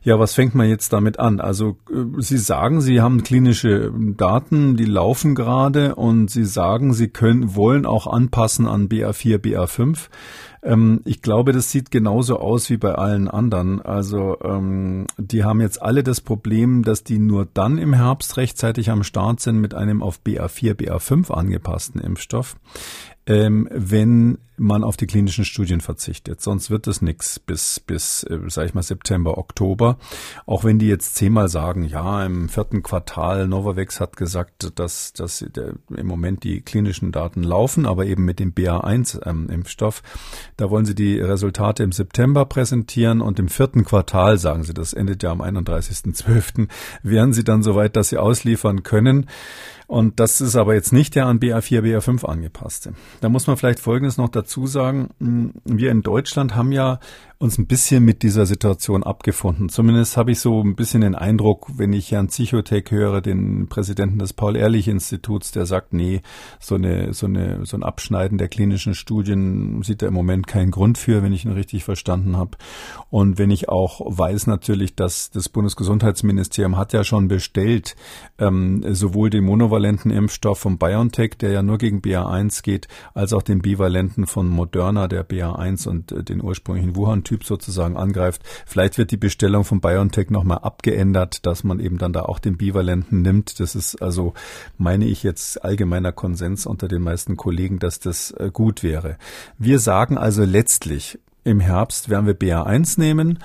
Ja, 0.03 0.19
was 0.19 0.35
fängt 0.35 0.55
man 0.55 0.69
jetzt 0.69 0.93
damit 0.93 1.19
an? 1.19 1.41
Also 1.41 1.79
äh, 1.91 2.21
Sie 2.21 2.39
sagen, 2.39 2.81
Sie 2.81 3.01
haben 3.01 3.23
klinische 3.23 3.93
Daten, 3.95 4.77
die 4.77 4.85
laufen 4.85 5.35
gerade 5.35 5.95
und 5.95 6.31
Sie 6.31 6.45
sagen, 6.45 6.95
Sie 6.95 7.09
können, 7.09 7.55
wollen 7.55 7.87
auch 7.87 8.07
anpassen 8.07 8.66
an 8.66 8.89
BA4, 8.89 9.39
BA5. 9.39 10.09
Ähm, 10.62 11.00
ich 11.04 11.22
glaube, 11.22 11.52
das 11.52 11.70
sieht 11.70 11.90
genauso 11.90 12.38
aus 12.38 12.70
wie 12.70 12.76
bei 12.76 12.94
allen 12.94 13.28
anderen. 13.28 13.80
Also 13.80 14.38
ähm, 14.42 15.06
die 15.16 15.44
haben 15.44 15.61
jetzt 15.61 15.80
alle 15.82 16.02
das 16.02 16.20
Problem, 16.20 16.82
dass 16.82 17.04
die 17.04 17.18
nur 17.18 17.46
dann 17.52 17.78
im 17.78 17.92
Herbst 17.92 18.36
rechtzeitig 18.36 18.90
am 18.90 19.02
Start 19.02 19.40
sind 19.40 19.61
mit 19.61 19.74
einem 19.74 20.02
auf 20.02 20.20
BA4, 20.24 20.74
BA5 20.74 21.32
angepassten 21.32 22.00
Impfstoff 22.00 22.56
ähm, 23.28 23.68
wenn 23.70 24.38
man 24.59 24.84
auf 24.84 24.96
die 24.96 25.06
klinischen 25.06 25.44
Studien 25.44 25.80
verzichtet. 25.80 26.40
Sonst 26.40 26.70
wird 26.70 26.86
es 26.86 27.02
nichts 27.02 27.38
bis, 27.38 27.80
bis 27.80 28.22
äh, 28.24 28.38
sag 28.48 28.66
ich 28.66 28.74
mal, 28.74 28.82
September, 28.82 29.38
Oktober. 29.38 29.98
Auch 30.46 30.64
wenn 30.64 30.78
die 30.78 30.88
jetzt 30.88 31.14
zehnmal 31.14 31.48
sagen, 31.48 31.84
ja, 31.84 32.24
im 32.24 32.48
vierten 32.48 32.82
Quartal, 32.82 33.48
Novavax 33.48 34.00
hat 34.00 34.16
gesagt, 34.16 34.78
dass, 34.78 35.12
dass 35.12 35.44
der, 35.54 35.74
im 35.94 36.06
Moment 36.06 36.44
die 36.44 36.61
klinischen 36.61 37.12
Daten 37.12 37.42
laufen, 37.42 37.86
aber 37.86 38.06
eben 38.06 38.24
mit 38.24 38.38
dem 38.38 38.52
BA1-Impfstoff. 38.52 40.02
Ähm, 40.04 40.52
da 40.56 40.70
wollen 40.70 40.84
sie 40.84 40.94
die 40.94 41.18
Resultate 41.20 41.82
im 41.82 41.92
September 41.92 42.44
präsentieren 42.44 43.20
und 43.20 43.38
im 43.38 43.48
vierten 43.48 43.84
Quartal, 43.84 44.38
sagen 44.38 44.64
sie, 44.64 44.74
das 44.74 44.92
endet 44.92 45.22
ja 45.22 45.30
am 45.30 45.42
31.12., 45.42 46.68
wären 47.02 47.32
sie 47.32 47.44
dann 47.44 47.62
soweit, 47.62 47.96
dass 47.96 48.11
sie 48.11 48.18
ausliefern 48.18 48.82
können. 48.82 49.26
Und 49.88 50.20
das 50.20 50.42
ist 50.42 50.54
aber 50.54 50.74
jetzt 50.74 50.92
nicht 50.92 51.14
der 51.14 51.24
an 51.24 51.40
BA4, 51.40 51.80
BA5 51.80 52.26
angepasste. 52.26 52.92
Da 53.22 53.30
muss 53.30 53.46
man 53.46 53.56
vielleicht 53.56 53.80
Folgendes 53.80 54.18
noch 54.18 54.28
dazu 54.28 54.47
sagen. 54.66 55.11
Wir 55.64 55.90
in 55.90 56.03
Deutschland 56.03 56.55
haben 56.57 56.72
ja 56.72 56.99
uns 57.41 57.57
ein 57.57 57.68
bisschen 57.68 58.05
mit 58.05 58.24
dieser 58.24 58.47
Situation 58.47 59.05
abgefunden. 59.05 59.68
Zumindest 59.68 60.16
habe 60.16 60.32
ich 60.32 60.41
so 60.41 60.61
ein 60.61 60.74
bisschen 60.74 61.03
den 61.03 61.14
Eindruck, 61.14 61.68
wenn 61.76 61.93
ich 61.93 62.11
Herrn 62.11 62.28
Zichotek 62.28 62.91
höre, 62.91 63.20
den 63.20 63.68
Präsidenten 63.68 64.18
des 64.18 64.32
Paul-Ehrlich-Instituts, 64.32 65.53
der 65.53 65.64
sagt, 65.64 65.93
nee, 65.93 66.20
so 66.59 66.74
eine, 66.74 67.14
so 67.14 67.26
eine, 67.26 67.64
so 67.64 67.76
ein 67.76 67.84
Abschneiden 67.84 68.39
der 68.39 68.49
klinischen 68.49 68.95
Studien 68.95 69.80
sieht 69.84 70.03
er 70.03 70.09
im 70.09 70.14
Moment 70.14 70.49
keinen 70.49 70.72
Grund 70.72 70.99
für, 70.99 71.22
wenn 71.22 71.32
ich 71.32 71.45
ihn 71.45 71.53
richtig 71.53 71.84
verstanden 71.84 72.36
habe. 72.36 72.59
Und 73.09 73.39
wenn 73.39 73.53
ich 73.53 73.68
auch 73.68 74.01
weiß 74.05 74.49
natürlich, 74.49 74.97
dass 74.97 75.30
das 75.30 75.49
Bundesgesundheitsministerium 75.49 76.76
hat 76.76 76.93
ja 76.93 77.05
schon 77.05 77.28
bestellt, 77.28 77.95
ähm, 78.39 78.82
sowohl 78.95 79.30
den 79.30 79.45
monovalenten 79.45 80.11
Impfstoff 80.11 80.59
von 80.59 80.76
BioNTech, 80.76 81.39
der 81.39 81.53
ja 81.53 81.62
nur 81.62 81.78
gegen 81.78 82.01
BA1 82.01 82.64
geht, 82.64 82.89
als 83.14 83.32
auch 83.32 83.43
den 83.43 83.62
bivalenten 83.62 84.26
von 84.26 84.49
Moderna, 84.49 85.07
der 85.07 85.24
BA1 85.24 85.86
und 85.86 86.11
äh, 86.11 86.24
den 86.24 86.43
ursprünglichen 86.43 86.97
Wuhan-Typ 87.29 87.45
sozusagen 87.45 87.97
angreift. 87.97 88.43
Vielleicht 88.66 88.99
wird 88.99 89.11
die 89.11 89.16
Bestellung 89.16 89.64
von 89.64 89.81
BioNTech 89.81 90.31
nochmal 90.31 90.59
abgeändert, 90.59 91.47
dass 91.47 91.64
man 91.64 91.81
eben 91.81 91.99
dann 91.99 92.12
da 92.12 92.22
auch 92.22 92.39
den 92.39 92.57
bivalenten 92.57 93.22
nimmt. 93.22 93.61
Das 93.61 93.74
ist 93.74 94.01
also, 94.03 94.35
meine 94.76 95.07
ich 95.07 95.22
jetzt, 95.22 95.62
allgemeiner 95.64 96.12
Konsens 96.12 96.66
unter 96.66 96.89
den 96.89 97.03
meisten 97.03 97.37
Kollegen, 97.37 97.79
dass 97.79 98.01
das 98.01 98.31
äh, 98.33 98.51
gut 98.53 98.83
wäre. 98.83 99.18
Wir 99.59 99.79
sagen 99.79 100.16
also 100.16 100.45
letztlich, 100.45 101.18
im 101.45 101.61
Herbst 101.61 102.09
werden 102.09 102.26
wir 102.26 102.39
BA1 102.39 102.99
nehmen 103.01 103.39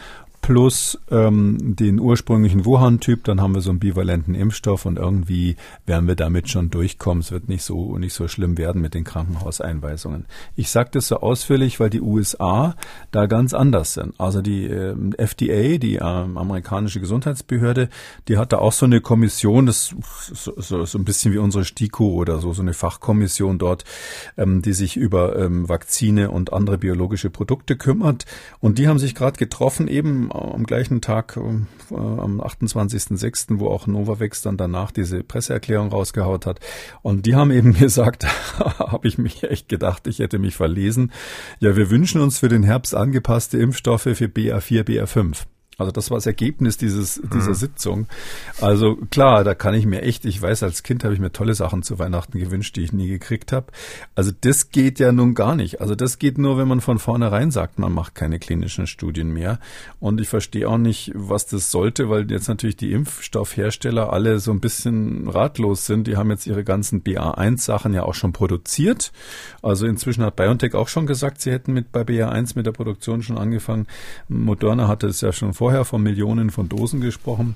plus 0.44 1.00
ähm, 1.10 1.58
den 1.78 2.02
ursprünglichen 2.02 2.66
Wuhan-Typ, 2.66 3.24
dann 3.24 3.40
haben 3.40 3.56
wir 3.56 3.62
so 3.62 3.70
einen 3.70 3.80
bivalenten 3.80 4.36
Impfstoff 4.36 4.86
und 4.86 5.00
irgendwie 5.00 5.56
werden 5.86 6.06
wir 6.06 6.16
damit 6.16 6.50
schon 6.50 6.70
durchkommen. 6.70 7.22
Es 7.22 7.32
wird 7.32 7.48
nicht 7.48 7.64
so 7.64 7.98
nicht 7.98 8.14
so 8.14 8.28
schlimm 8.28 8.58
werden 8.58 8.82
mit 8.82 8.94
den 8.94 9.06
Krankenhauseinweisungen. 9.06 10.26
Ich 10.58 10.70
sage 10.70 10.90
das 10.92 11.08
so 11.08 11.22
ausführlich, 11.22 11.80
weil 11.80 11.90
die 11.90 12.02
USA 12.02 12.76
da 13.12 13.26
ganz 13.26 13.54
anders 13.54 13.94
sind. 13.94 14.20
Also 14.20 14.42
die 14.42 14.66
äh, 14.66 14.94
FDA, 15.18 15.78
die 15.78 15.96
äh, 15.96 16.02
amerikanische 16.02 17.00
Gesundheitsbehörde, 17.00 17.88
die 18.28 18.38
hat 18.38 18.52
da 18.52 18.58
auch 18.58 18.74
so 18.74 18.86
eine 18.86 19.00
Kommission, 19.00 19.66
das 19.66 19.96
so, 20.34 20.54
so, 20.58 20.84
so 20.84 20.98
ein 20.98 21.06
bisschen 21.06 21.32
wie 21.32 21.38
unsere 21.38 21.64
STIKO 21.64 22.16
oder 22.16 22.40
so, 22.40 22.52
so 22.52 22.62
eine 22.62 22.74
Fachkommission 22.74 23.60
dort, 23.60 23.86
ähm, 24.38 24.62
die 24.62 24.74
sich 24.74 24.98
über 24.98 25.40
ähm, 25.40 25.70
Vakzine 25.70 26.32
und 26.32 26.52
andere 26.52 26.78
biologische 26.78 27.30
Produkte 27.30 27.78
kümmert. 27.78 28.26
Und 28.60 28.78
die 28.78 28.90
haben 28.90 29.00
sich 29.00 29.16
gerade 29.16 29.38
getroffen, 29.38 29.88
eben 29.88 30.33
am 30.34 30.66
gleichen 30.66 31.02
Tag, 31.02 31.38
äh, 31.38 31.40
am 31.96 32.42
28.06., 32.42 33.60
wo 33.60 33.68
auch 33.68 33.88
Novavax 33.88 34.42
dann 34.42 34.58
danach 34.58 34.92
diese 34.92 35.24
Presseerklärung 35.24 35.90
rausgehaut 35.90 36.46
hat. 36.46 36.60
Und 37.02 37.26
die 37.26 37.36
haben 37.36 37.52
eben 37.52 37.74
gesagt, 37.80 38.26
habe 38.60 39.08
ich 39.08 39.18
mich 39.18 39.44
echt 39.44 39.70
gedacht, 39.70 40.08
ich 40.08 40.20
hätte 40.20 40.40
mich 40.40 40.56
verlesen. 40.56 41.12
Ja, 41.60 41.76
wir 41.76 41.90
wünschen 41.90 42.22
uns 42.22 42.40
für 42.40 42.50
den 42.50 42.64
Herbst 42.64 42.96
angepasste 42.96 43.58
Impfstoffe 43.58 44.02
für 44.02 44.26
BA4, 44.26 44.84
BA5. 44.84 45.46
Also 45.78 45.92
das 45.92 46.12
war 46.12 46.18
das 46.18 46.26
Ergebnis 46.26 46.78
dieses, 46.78 47.22
dieser 47.34 47.50
mhm. 47.50 47.56
Sitzung. 47.56 48.08
Also 48.62 48.96
klar, 49.10 49.44
da 49.44 49.56
kann 49.56 49.74
ich 49.74 49.86
mir 49.86 50.04
echt, 50.04 50.26
ich 50.26 50.42
weiß, 50.42 50.64
als 50.64 50.84
Kind 50.84 51.04
habe 51.04 51.14
ich 51.14 51.20
mir 51.20 51.32
tolle 51.32 51.56
Sachen 51.56 51.82
zu 51.82 51.98
Weihnachten 52.00 52.38
gewünscht, 52.38 52.76
die 52.76 52.82
ich 52.82 52.94
nie 52.94 53.08
gekriegt 53.08 53.52
habe. 53.52 53.68
Also 54.16 54.32
das 54.42 54.70
geht 54.70 55.00
ja 55.00 55.12
nun 55.12 55.34
gar 55.34 55.56
nicht. 55.56 55.82
Also 55.82 55.96
das 55.96 56.20
geht 56.20 56.38
nur, 56.38 56.58
wenn 56.58 56.68
man 56.68 56.82
von 56.82 57.00
vornherein 57.00 57.50
sagt, 57.50 57.80
man 57.80 57.92
macht 57.92 58.14
keine 58.14 58.40
klinischen 58.40 58.86
Studien 58.86 59.32
mehr. 59.34 59.60
Und 60.00 60.22
ich 60.22 60.30
verstehe 60.30 60.70
auch 60.70 60.78
nicht, 60.78 61.12
was 61.16 61.48
das 61.48 61.72
sollte, 61.72 62.10
weil 62.10 62.30
jetzt 62.30 62.48
natürlich 62.48 62.78
die 62.78 62.92
Impfstoffhersteller 62.92 64.14
alle 64.14 64.40
so 64.40 64.52
ein 64.52 64.60
bisschen 64.60 65.28
ratlos 65.28 65.86
sind. 65.86 66.08
Die 66.08 66.18
haben 66.18 66.30
jetzt 66.30 66.46
ihre 66.46 66.64
ganzen 66.64 67.04
BA1-Sachen 67.04 67.94
ja 67.94 68.04
auch 68.04 68.14
schon 68.14 68.34
produziert. 68.34 69.12
Also 69.62 69.88
inzwischen 69.88 70.24
hat 70.24 70.36
BioNTech 70.36 70.76
auch 70.76 70.88
schon 70.88 71.08
gesagt, 71.08 71.42
sie 71.42 71.52
hätten 71.52 71.74
mit 71.74 71.92
bei 71.92 72.02
BA1 72.02 72.54
mit 72.56 72.66
der 72.66 72.72
Produktion 72.72 73.24
schon 73.24 73.38
angefangen. 73.38 73.88
Moderna 74.28 74.88
hatte 74.88 75.08
es 75.08 75.22
ja 75.22 75.32
schon 75.32 75.54
vor 75.54 75.63
vorher 75.64 75.86
von 75.86 76.04
Millionen 76.04 76.50
von 76.50 76.68
Dosen 76.68 77.00
gesprochen. 77.00 77.56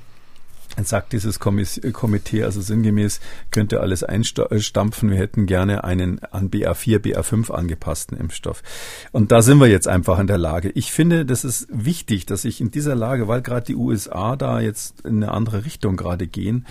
Sagt 0.81 1.11
dieses 1.11 1.41
Komitee, 1.41 2.41
also 2.41 2.61
sinngemäß, 2.61 3.19
könnte 3.51 3.81
alles 3.81 4.01
einstampfen. 4.01 5.09
Wir 5.09 5.17
hätten 5.17 5.45
gerne 5.45 5.83
einen 5.83 6.23
an 6.23 6.49
BA4, 6.49 6.99
BA5 6.99 7.51
angepassten 7.51 8.17
Impfstoff. 8.17 8.63
Und 9.11 9.33
da 9.33 9.41
sind 9.41 9.59
wir 9.59 9.67
jetzt 9.67 9.89
einfach 9.89 10.19
in 10.19 10.27
der 10.27 10.37
Lage. 10.37 10.69
Ich 10.69 10.93
finde, 10.93 11.25
das 11.25 11.43
ist 11.43 11.67
wichtig, 11.69 12.25
dass 12.25 12.45
ich 12.45 12.61
in 12.61 12.71
dieser 12.71 12.95
Lage, 12.95 13.27
weil 13.27 13.41
gerade 13.41 13.65
die 13.65 13.75
USA 13.75 14.37
da 14.37 14.61
jetzt 14.61 15.01
in 15.01 15.21
eine 15.21 15.33
andere 15.33 15.65
Richtung 15.65 15.97
gerade 15.97 16.27
gehen, 16.27 16.65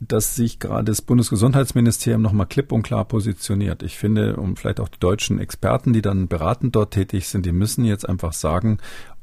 dass 0.00 0.36
sich 0.36 0.60
gerade 0.60 0.84
das 0.84 1.02
Bundesgesundheitsministerium 1.02 2.22
nochmal 2.22 2.46
klipp 2.46 2.70
und 2.70 2.84
klar 2.84 3.04
positioniert. 3.04 3.82
Ich 3.82 3.98
finde, 3.98 4.36
und 4.36 4.60
vielleicht 4.60 4.78
auch 4.78 4.88
die 4.88 5.00
deutschen 5.00 5.40
Experten, 5.40 5.92
die 5.92 6.02
dann 6.02 6.28
beratend 6.28 6.76
dort 6.76 6.92
tätig 6.92 7.26
sind, 7.26 7.44
die 7.46 7.50
müssen 7.50 7.84
jetzt 7.84 8.08
einfach 8.08 8.32
sagen, 8.32 8.78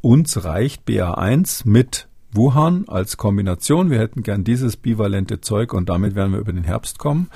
uns 0.06 0.46
reicht 0.46 0.88
BA1 0.88 1.64
mit 1.66 2.08
Wuhan 2.32 2.86
als 2.88 3.18
Kombination. 3.18 3.90
Wir 3.90 3.98
hätten 3.98 4.22
gern 4.22 4.44
dieses 4.44 4.78
bivalente 4.78 5.42
Zeug 5.42 5.74
und 5.74 5.90
damit 5.90 6.14
werden 6.14 6.32
wir 6.32 6.40
über 6.40 6.54
den 6.54 6.64
Herbst 6.64 7.00
kommen 7.00 7.30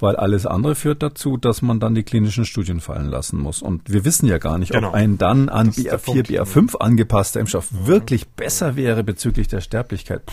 weil 0.00 0.16
alles 0.16 0.44
andere 0.44 0.74
führt 0.74 1.02
dazu, 1.02 1.36
dass 1.36 1.62
man 1.62 1.80
dann 1.80 1.94
die 1.94 2.02
klinischen 2.02 2.44
Studien 2.44 2.80
fallen 2.80 3.06
lassen 3.06 3.38
muss. 3.38 3.62
Und 3.62 3.90
wir 3.90 4.04
wissen 4.04 4.26
ja 4.26 4.38
gar 4.38 4.58
nicht, 4.58 4.72
genau. 4.72 4.88
ob 4.88 4.94
ein 4.94 5.18
dann 5.18 5.48
an 5.48 5.70
BA4, 5.70 6.26
BA5 6.26 6.76
angepasster 6.76 7.40
Impfstoff 7.40 7.72
mhm. 7.72 7.86
wirklich 7.86 8.28
besser 8.28 8.76
wäre 8.76 9.04
bezüglich 9.04 9.48
der 9.48 9.60
Sterblichkeit. 9.60 10.26
Puh, 10.26 10.32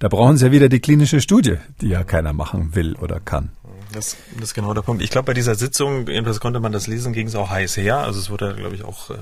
da 0.00 0.08
brauchen 0.08 0.36
Sie 0.36 0.46
ja 0.46 0.52
wieder 0.52 0.68
die 0.68 0.80
klinische 0.80 1.20
Studie, 1.20 1.56
die 1.80 1.88
ja 1.88 2.04
keiner 2.04 2.32
machen 2.32 2.74
will 2.74 2.96
oder 2.96 3.20
kann. 3.20 3.50
Das, 3.92 4.16
das 4.34 4.44
ist 4.44 4.54
genau 4.54 4.74
der 4.74 4.82
Punkt. 4.82 5.02
Ich 5.02 5.10
glaube, 5.10 5.26
bei 5.26 5.34
dieser 5.34 5.54
Sitzung, 5.54 6.06
jedenfalls 6.08 6.40
konnte 6.40 6.60
man 6.60 6.72
das 6.72 6.86
lesen, 6.86 7.12
ging 7.12 7.26
es 7.26 7.34
auch 7.34 7.50
heiß 7.50 7.76
her. 7.76 7.98
Also 7.98 8.18
es 8.18 8.30
wurde, 8.30 8.54
glaube 8.54 8.74
ich, 8.74 8.84
auch 8.84 9.10
ähm, 9.10 9.16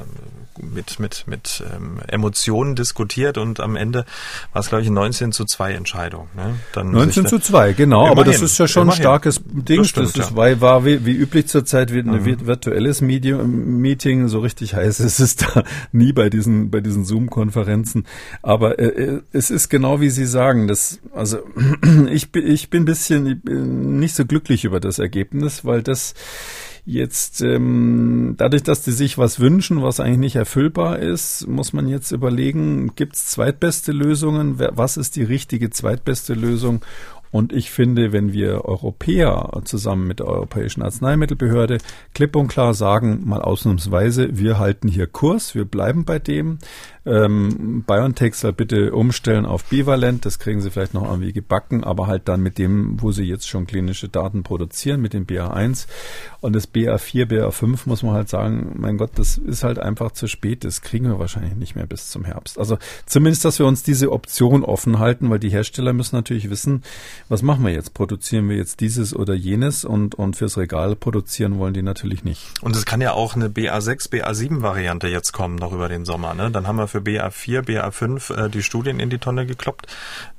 mit, 0.60 0.98
mit, 0.98 1.24
mit 1.26 1.62
ähm, 1.74 1.98
Emotionen 2.08 2.76
diskutiert 2.76 3.38
und 3.38 3.60
am 3.60 3.76
Ende 3.76 4.04
war 4.52 4.60
es, 4.60 4.68
glaube 4.68 4.82
ich, 4.82 4.90
19 4.90 5.32
zu 5.32 5.44
2 5.44 5.72
Entscheidung. 5.72 6.28
Ne? 6.36 6.54
Dann 6.72 6.90
19 6.90 7.26
zu 7.26 7.38
2, 7.38 7.72
genau. 7.72 8.00
Immerhin, 8.00 8.12
aber 8.12 8.24
das 8.24 8.42
ist 8.42 8.58
ja 8.58 8.68
schon 8.68 8.90
ein 8.90 8.96
starkes 8.96 9.40
Ding. 9.44 9.78
Das, 9.78 9.88
stimmt, 9.88 10.16
das 10.16 10.28
ist, 10.28 10.36
ja. 10.36 10.60
war 10.60 10.84
wie, 10.84 11.04
wie 11.04 11.12
üblich 11.12 11.46
zurzeit 11.48 11.92
wie 11.92 12.00
ein 12.00 12.06
mhm. 12.06 12.46
virtuelles 12.46 13.00
Medium, 13.00 13.80
Meeting. 13.80 14.28
So 14.28 14.40
richtig 14.40 14.74
heiß 14.74 15.00
ist 15.04 15.20
es 15.20 15.36
da 15.36 15.64
nie 15.92 16.12
bei 16.12 16.30
diesen, 16.30 16.70
bei 16.70 16.80
diesen 16.80 17.04
Zoom-Konferenzen. 17.04 18.06
Aber 18.42 18.78
äh, 18.78 18.86
äh 18.86 19.20
es 19.32 19.50
ist 19.50 19.68
genau 19.68 20.00
wie 20.00 20.10
Sie 20.10 20.26
sagen. 20.26 20.68
Das, 20.68 21.00
also 21.14 21.38
ich, 22.10 22.34
ich 22.34 22.70
bin 22.70 22.82
ein 22.82 22.86
bisschen 22.86 23.42
nicht 23.44 24.14
so 24.14 24.24
glücklich 24.24 24.63
über 24.64 24.80
das 24.80 24.98
Ergebnis, 24.98 25.64
weil 25.64 25.82
das 25.82 26.14
jetzt 26.86 27.40
ähm, 27.40 28.34
dadurch, 28.36 28.62
dass 28.62 28.82
die 28.82 28.92
sich 28.92 29.16
was 29.16 29.40
wünschen, 29.40 29.82
was 29.82 30.00
eigentlich 30.00 30.18
nicht 30.18 30.36
erfüllbar 30.36 30.98
ist, 30.98 31.46
muss 31.48 31.72
man 31.72 31.88
jetzt 31.88 32.12
überlegen, 32.12 32.94
gibt 32.94 33.16
es 33.16 33.26
zweitbeste 33.26 33.92
Lösungen? 33.92 34.58
Was 34.58 34.96
ist 34.96 35.16
die 35.16 35.22
richtige 35.22 35.70
zweitbeste 35.70 36.34
Lösung? 36.34 36.84
Und 37.34 37.52
ich 37.52 37.72
finde, 37.72 38.12
wenn 38.12 38.32
wir 38.32 38.64
Europäer 38.64 39.60
zusammen 39.64 40.06
mit 40.06 40.20
der 40.20 40.28
Europäischen 40.28 40.82
Arzneimittelbehörde 40.82 41.78
klipp 42.14 42.36
und 42.36 42.46
klar 42.46 42.74
sagen, 42.74 43.22
mal 43.24 43.42
ausnahmsweise, 43.42 44.38
wir 44.38 44.60
halten 44.60 44.86
hier 44.86 45.08
Kurs, 45.08 45.56
wir 45.56 45.64
bleiben 45.64 46.04
bei 46.04 46.20
dem, 46.20 46.58
ähm, 47.06 47.84
BioNTech 47.86 48.34
soll 48.34 48.52
bitte 48.52 48.92
umstellen 48.92 49.46
auf 49.46 49.64
bivalent, 49.64 50.24
das 50.24 50.38
kriegen 50.38 50.60
sie 50.60 50.70
vielleicht 50.70 50.94
noch 50.94 51.04
irgendwie 51.04 51.32
gebacken, 51.32 51.84
aber 51.84 52.06
halt 52.06 52.28
dann 52.28 52.40
mit 52.40 52.58
dem, 52.58 53.00
wo 53.00 53.12
sie 53.12 53.24
jetzt 53.24 53.48
schon 53.48 53.66
klinische 53.66 54.08
Daten 54.08 54.42
produzieren, 54.42 55.00
mit 55.00 55.12
dem 55.12 55.26
BA1 55.26 55.86
und 56.40 56.54
das 56.54 56.72
BA4, 56.72 57.26
BA5 57.26 57.80
muss 57.86 58.02
man 58.02 58.14
halt 58.14 58.28
sagen, 58.28 58.74
mein 58.78 58.96
Gott, 58.96 59.12
das 59.16 59.36
ist 59.36 59.64
halt 59.64 59.78
einfach 59.78 60.12
zu 60.12 60.26
spät, 60.26 60.64
das 60.64 60.80
kriegen 60.82 61.06
wir 61.06 61.18
wahrscheinlich 61.18 61.54
nicht 61.56 61.76
mehr 61.76 61.86
bis 61.86 62.10
zum 62.10 62.24
Herbst. 62.24 62.58
Also 62.58 62.78
zumindest, 63.06 63.44
dass 63.44 63.58
wir 63.58 63.66
uns 63.66 63.82
diese 63.82 64.10
Option 64.10 64.64
offen 64.64 64.98
halten, 64.98 65.28
weil 65.30 65.38
die 65.38 65.50
Hersteller 65.50 65.92
müssen 65.92 66.16
natürlich 66.16 66.48
wissen, 66.50 66.82
was 67.28 67.42
machen 67.42 67.64
wir 67.64 67.72
jetzt? 67.72 67.94
Produzieren 67.94 68.48
wir 68.48 68.56
jetzt 68.56 68.80
dieses 68.80 69.14
oder 69.14 69.34
jenes 69.34 69.84
und, 69.84 70.14
und 70.14 70.36
fürs 70.36 70.56
Regal 70.56 70.96
produzieren 70.96 71.58
wollen 71.58 71.74
die 71.74 71.82
natürlich 71.82 72.24
nicht. 72.24 72.52
Und 72.62 72.74
es 72.76 72.86
kann 72.86 73.00
ja 73.00 73.12
auch 73.12 73.36
eine 73.36 73.48
BA6, 73.48 74.10
BA7 74.10 74.62
Variante 74.62 75.08
jetzt 75.08 75.32
kommen, 75.32 75.56
noch 75.56 75.72
über 75.72 75.88
den 75.88 76.04
Sommer, 76.04 76.34
ne? 76.34 76.50
Dann 76.50 76.66
haben 76.66 76.76
wir 76.76 76.88
für 76.94 77.00
BA4, 77.00 77.62
BA5 77.62 78.44
äh, 78.44 78.48
die 78.48 78.62
Studien 78.62 79.00
in 79.00 79.10
die 79.10 79.18
Tonne 79.18 79.46
gekloppt 79.46 79.86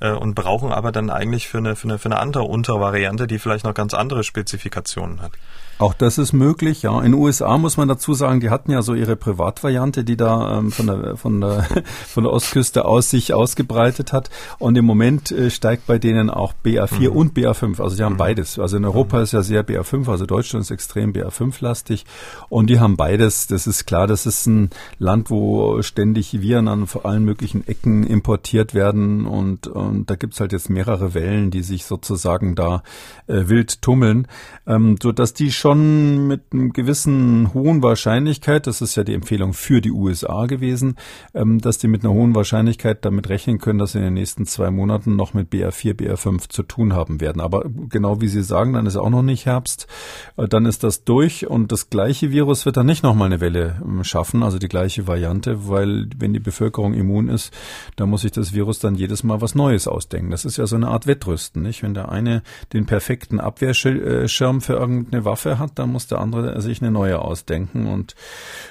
äh, 0.00 0.10
und 0.10 0.34
brauchen 0.34 0.72
aber 0.72 0.90
dann 0.90 1.10
eigentlich 1.10 1.48
für 1.48 1.58
eine, 1.58 1.76
für 1.76 1.86
eine, 1.86 1.98
für 1.98 2.06
eine 2.06 2.18
andere 2.18 2.44
Untervariante, 2.44 3.26
die 3.26 3.38
vielleicht 3.38 3.66
noch 3.66 3.74
ganz 3.74 3.92
andere 3.92 4.24
Spezifikationen 4.24 5.20
hat. 5.20 5.32
Auch 5.78 5.92
das 5.92 6.16
ist 6.16 6.32
möglich, 6.32 6.82
ja. 6.82 6.98
In 7.00 7.12
den 7.12 7.20
USA 7.20 7.58
muss 7.58 7.76
man 7.76 7.86
dazu 7.86 8.14
sagen, 8.14 8.40
die 8.40 8.48
hatten 8.48 8.70
ja 8.70 8.80
so 8.80 8.94
ihre 8.94 9.14
Privatvariante, 9.14 10.04
die 10.04 10.16
da 10.16 10.58
ähm, 10.58 10.72
von, 10.72 10.86
der, 10.86 11.16
von, 11.18 11.40
der, 11.42 11.66
von 12.08 12.24
der 12.24 12.32
Ostküste 12.32 12.86
aus 12.86 13.10
sich 13.10 13.34
ausgebreitet 13.34 14.14
hat. 14.14 14.30
Und 14.58 14.78
im 14.78 14.86
Moment 14.86 15.30
äh, 15.32 15.50
steigt 15.50 15.86
bei 15.86 15.98
denen 15.98 16.30
auch 16.30 16.54
BA4 16.64 17.10
mhm. 17.10 17.16
und 17.16 17.36
BA5. 17.36 17.82
Also 17.82 17.94
die 17.94 18.04
haben 18.04 18.14
mhm. 18.14 18.18
beides. 18.18 18.58
Also 18.58 18.78
in 18.78 18.86
Europa 18.86 19.18
mhm. 19.18 19.22
ist 19.24 19.32
ja 19.32 19.42
sehr 19.42 19.66
BA5, 19.66 20.08
also 20.10 20.24
Deutschland 20.24 20.64
ist 20.64 20.70
extrem 20.70 21.12
BA5-lastig. 21.12 22.06
Und 22.48 22.70
die 22.70 22.80
haben 22.80 22.96
beides. 22.96 23.46
Das 23.46 23.66
ist 23.66 23.84
klar, 23.84 24.06
das 24.06 24.24
ist 24.24 24.46
ein 24.46 24.70
Land, 24.98 25.28
wo 25.28 25.82
ständig 25.82 26.40
Viren 26.40 26.68
an 26.68 26.86
allen 27.02 27.24
möglichen 27.24 27.68
Ecken 27.68 28.02
importiert 28.02 28.72
werden. 28.72 29.26
Und, 29.26 29.66
und 29.66 30.08
da 30.08 30.16
gibt's 30.16 30.40
halt 30.40 30.52
jetzt 30.52 30.70
mehrere 30.70 31.12
Wellen, 31.12 31.50
die 31.50 31.62
sich 31.62 31.84
sozusagen 31.84 32.54
da 32.54 32.82
äh, 33.26 33.48
wild 33.48 33.82
tummeln, 33.82 34.26
ähm, 34.66 34.96
sodass 35.02 35.34
die 35.34 35.52
schon 35.52 35.65
schon 35.66 36.28
mit 36.28 36.52
einem 36.52 36.72
gewissen 36.72 37.52
hohen 37.52 37.82
Wahrscheinlichkeit, 37.82 38.68
das 38.68 38.80
ist 38.82 38.94
ja 38.94 39.02
die 39.02 39.14
Empfehlung 39.14 39.52
für 39.52 39.80
die 39.80 39.90
USA 39.90 40.46
gewesen, 40.46 40.94
ähm, 41.34 41.60
dass 41.60 41.78
die 41.78 41.88
mit 41.88 42.04
einer 42.04 42.12
hohen 42.14 42.36
Wahrscheinlichkeit 42.36 43.04
damit 43.04 43.28
rechnen 43.28 43.58
können, 43.58 43.80
dass 43.80 43.90
sie 43.90 43.98
in 43.98 44.04
den 44.04 44.14
nächsten 44.14 44.46
zwei 44.46 44.70
Monaten 44.70 45.16
noch 45.16 45.34
mit 45.34 45.50
BR4, 45.50 45.94
BR5 45.94 46.48
zu 46.50 46.62
tun 46.62 46.92
haben 46.92 47.20
werden. 47.20 47.40
Aber 47.40 47.64
genau 47.88 48.20
wie 48.20 48.28
Sie 48.28 48.44
sagen, 48.44 48.74
dann 48.74 48.86
ist 48.86 48.96
auch 48.96 49.10
noch 49.10 49.24
nicht 49.24 49.44
Herbst. 49.46 49.88
Äh, 50.36 50.46
dann 50.46 50.66
ist 50.66 50.84
das 50.84 51.02
durch 51.02 51.48
und 51.48 51.72
das 51.72 51.90
gleiche 51.90 52.30
Virus 52.30 52.64
wird 52.64 52.76
dann 52.76 52.86
nicht 52.86 53.02
nochmal 53.02 53.26
eine 53.26 53.40
Welle 53.40 53.82
ähm, 53.84 54.04
schaffen, 54.04 54.44
also 54.44 54.60
die 54.60 54.68
gleiche 54.68 55.08
Variante, 55.08 55.68
weil 55.68 56.08
wenn 56.16 56.32
die 56.32 56.38
Bevölkerung 56.38 56.94
immun 56.94 57.28
ist, 57.28 57.52
dann 57.96 58.08
muss 58.08 58.20
sich 58.20 58.30
das 58.30 58.52
Virus 58.52 58.78
dann 58.78 58.94
jedes 58.94 59.24
Mal 59.24 59.40
was 59.40 59.56
Neues 59.56 59.88
ausdenken. 59.88 60.30
Das 60.30 60.44
ist 60.44 60.58
ja 60.58 60.66
so 60.68 60.76
eine 60.76 60.86
Art 60.86 61.08
Wettrüsten, 61.08 61.60
nicht? 61.60 61.82
Wenn 61.82 61.94
der 61.94 62.12
eine 62.12 62.44
den 62.72 62.86
perfekten 62.86 63.40
Abwehrschirm 63.40 64.60
für 64.60 64.74
irgendeine 64.74 65.24
Waffe 65.24 65.55
hat, 65.58 65.78
dann 65.78 65.92
muss 65.92 66.06
der 66.06 66.20
andere 66.20 66.60
sich 66.60 66.82
eine 66.82 66.90
neue 66.90 67.18
ausdenken. 67.18 67.86
Und 67.86 68.14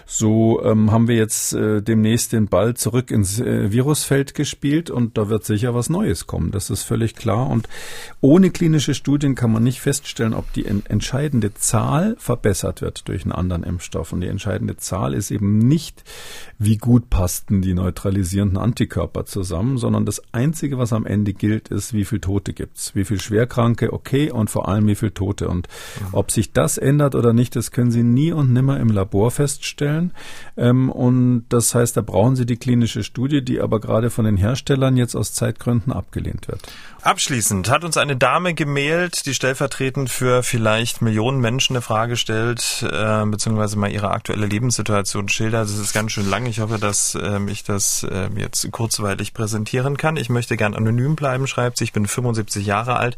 so 0.06 0.64
ähm, 0.64 0.92
haben 0.92 1.08
wir 1.08 1.16
jetzt 1.16 1.54
äh, 1.54 1.82
demnächst 1.82 2.34
den 2.34 2.48
Ball 2.48 2.76
zurück 2.76 3.12
ins 3.12 3.40
äh, 3.40 3.72
Virusfeld 3.72 4.34
gespielt 4.34 4.90
und 4.90 5.18
da 5.18 5.30
wird 5.30 5.46
sicher 5.46 5.74
was 5.74 5.90
Neues 5.90 6.28
kommen. 6.28 6.52
Das 6.52 6.70
ist 6.70 6.84
völlig 6.84 7.16
klar. 7.16 7.50
Und 7.50 7.68
ohne 8.22 8.50
klinische 8.50 8.94
Studien 8.94 9.36
kann 9.36 9.52
man 9.52 9.64
nicht 9.64 9.82
feststellen, 9.82 10.34
ob 10.34 10.52
die 10.54 10.66
entscheidende 10.66 11.54
Zahl 11.54 12.16
verbessert 12.18 12.82
wird 12.82 13.08
durch 13.08 13.24
einen 13.24 13.32
anderen 13.32 13.64
Impfstoff. 13.64 14.14
Und 14.14 14.22
die 14.22 14.28
entscheidende 14.28 14.78
Zahl 14.78 15.14
ist 15.14 15.32
eben 15.32 15.58
nicht, 15.58 16.04
wie 16.58 16.78
gut 16.78 17.10
passten 17.10 17.62
die 17.62 17.74
neutralisierenden 17.74 18.58
Antikörper 18.58 19.26
zusammen, 19.26 19.78
sondern 19.78 20.06
das 20.06 20.22
Einzige, 20.32 20.78
was 20.78 20.94
am 20.94 21.06
Ende 21.06 21.34
gilt, 21.34 21.68
ist, 21.70 21.94
wie 21.94 22.06
viel 22.06 22.20
Tote 22.20 22.54
gibt's, 22.54 22.96
wie 22.96 23.06
viel 23.06 23.20
Schwerkranke, 23.20 23.92
okay, 23.92 24.32
und 24.32 24.50
vor 24.50 24.68
allem 24.68 24.88
wie 24.88 24.96
viel 24.96 25.12
Tote. 25.12 25.48
Und 25.48 25.68
mhm. 26.00 26.08
ob 26.14 26.32
sich 26.32 26.54
das 26.54 26.75
ändert 26.78 27.16
oder 27.16 27.34
nicht, 27.34 27.56
das 27.56 27.72
können 27.72 27.92
Sie 27.92 28.04
nie 28.04 28.32
und 28.32 28.54
nimmer 28.54 28.80
im 28.80 28.90
Labor 28.90 29.32
feststellen. 29.32 30.12
Ähm, 30.58 30.90
und 30.90 31.46
das 31.50 31.76
heißt, 31.76 31.98
da 31.98 32.02
brauchen 32.02 32.36
Sie 32.36 32.46
die 32.46 32.58
klinische 32.58 33.04
Studie, 33.04 33.44
die 33.44 33.62
aber 33.62 33.80
gerade 33.80 34.10
von 34.10 34.26
den 34.26 34.38
Herstellern 34.38 34.98
jetzt 34.98 35.16
aus 35.16 35.34
Zeitgründen 35.34 35.94
abgelehnt 35.94 36.48
wird. 36.48 36.62
Abschließend 37.06 37.70
hat 37.70 37.84
uns 37.84 37.98
eine 37.98 38.16
Dame 38.16 38.56
gemailt, 38.56 39.28
die 39.28 39.36
stellvertretend 39.36 40.10
für 40.10 40.42
vielleicht 40.42 41.04
Millionen 41.04 41.40
Menschen 41.40 41.76
eine 41.76 41.84
Frage 41.84 42.18
stellt, 42.18 42.84
äh, 42.92 43.24
beziehungsweise 43.28 43.78
mal 43.78 43.92
ihre 43.92 44.10
aktuelle 44.10 44.48
Lebenssituation 44.48 45.30
schildert. 45.30 45.70
Das 45.70 45.78
ist 45.78 45.94
ganz 45.94 46.14
schön 46.14 46.28
lang. 46.28 46.48
Ich 46.48 46.62
hoffe, 46.62 46.80
dass 46.80 47.14
äh, 47.14 47.40
ich 47.48 47.64
das 47.64 48.04
äh, 48.04 48.30
jetzt 48.36 48.72
kurzweilig 48.72 49.36
präsentieren 49.36 49.98
kann. 49.98 50.18
Ich 50.18 50.30
möchte 50.30 50.58
gern 50.58 50.74
anonym 50.74 51.16
bleiben, 51.16 51.46
schreibt 51.46 51.78
sie. 51.78 51.84
Ich 51.84 51.94
bin 51.94 52.08
75 52.08 52.66
Jahre 52.66 52.96
alt. 52.96 53.18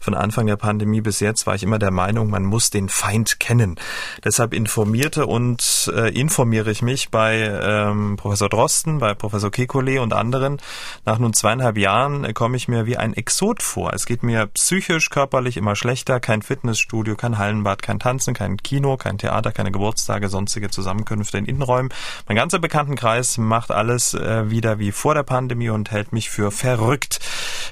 Von 0.00 0.14
Anfang 0.14 0.46
der 0.46 0.56
Pandemie 0.56 1.02
bis 1.02 1.20
jetzt 1.20 1.46
war 1.46 1.54
ich 1.54 1.62
immer 1.62 1.78
der 1.78 1.90
Meinung, 1.90 2.30
man 2.30 2.42
muss 2.42 2.70
den 2.70 2.88
Feind 2.96 3.38
kennen. 3.40 3.76
Deshalb 4.24 4.54
informierte 4.54 5.26
und 5.26 5.92
äh, 5.94 6.08
informiere 6.18 6.70
ich 6.70 6.80
mich 6.80 7.10
bei 7.10 7.40
ähm, 7.40 8.16
Professor 8.16 8.48
Drosten, 8.48 8.98
bei 8.98 9.12
Professor 9.12 9.50
Kekulé 9.50 10.00
und 10.00 10.14
anderen. 10.14 10.56
Nach 11.04 11.18
nun 11.18 11.34
zweieinhalb 11.34 11.76
Jahren 11.76 12.24
äh, 12.24 12.32
komme 12.32 12.56
ich 12.56 12.68
mir 12.68 12.86
wie 12.86 12.96
ein 12.96 13.12
Exot 13.12 13.62
vor. 13.62 13.92
Es 13.92 14.06
geht 14.06 14.22
mir 14.22 14.46
psychisch, 14.46 15.10
körperlich 15.10 15.58
immer 15.58 15.76
schlechter. 15.76 16.20
Kein 16.20 16.40
Fitnessstudio, 16.40 17.16
kein 17.16 17.36
Hallenbad, 17.36 17.82
kein 17.82 17.98
Tanzen, 17.98 18.32
kein 18.32 18.56
Kino, 18.56 18.96
kein 18.96 19.18
Theater, 19.18 19.52
keine 19.52 19.70
Geburtstage, 19.70 20.30
sonstige 20.30 20.70
Zusammenkünfte 20.70 21.36
in 21.36 21.44
Innenräumen. 21.44 21.92
Mein 22.26 22.36
ganzer 22.36 22.58
Bekanntenkreis 22.58 23.36
macht 23.36 23.70
alles 23.70 24.14
äh, 24.14 24.50
wieder 24.50 24.78
wie 24.78 24.90
vor 24.90 25.14
der 25.14 25.22
Pandemie 25.22 25.68
und 25.68 25.90
hält 25.90 26.14
mich 26.14 26.30
für 26.30 26.50
verrückt. 26.50 27.20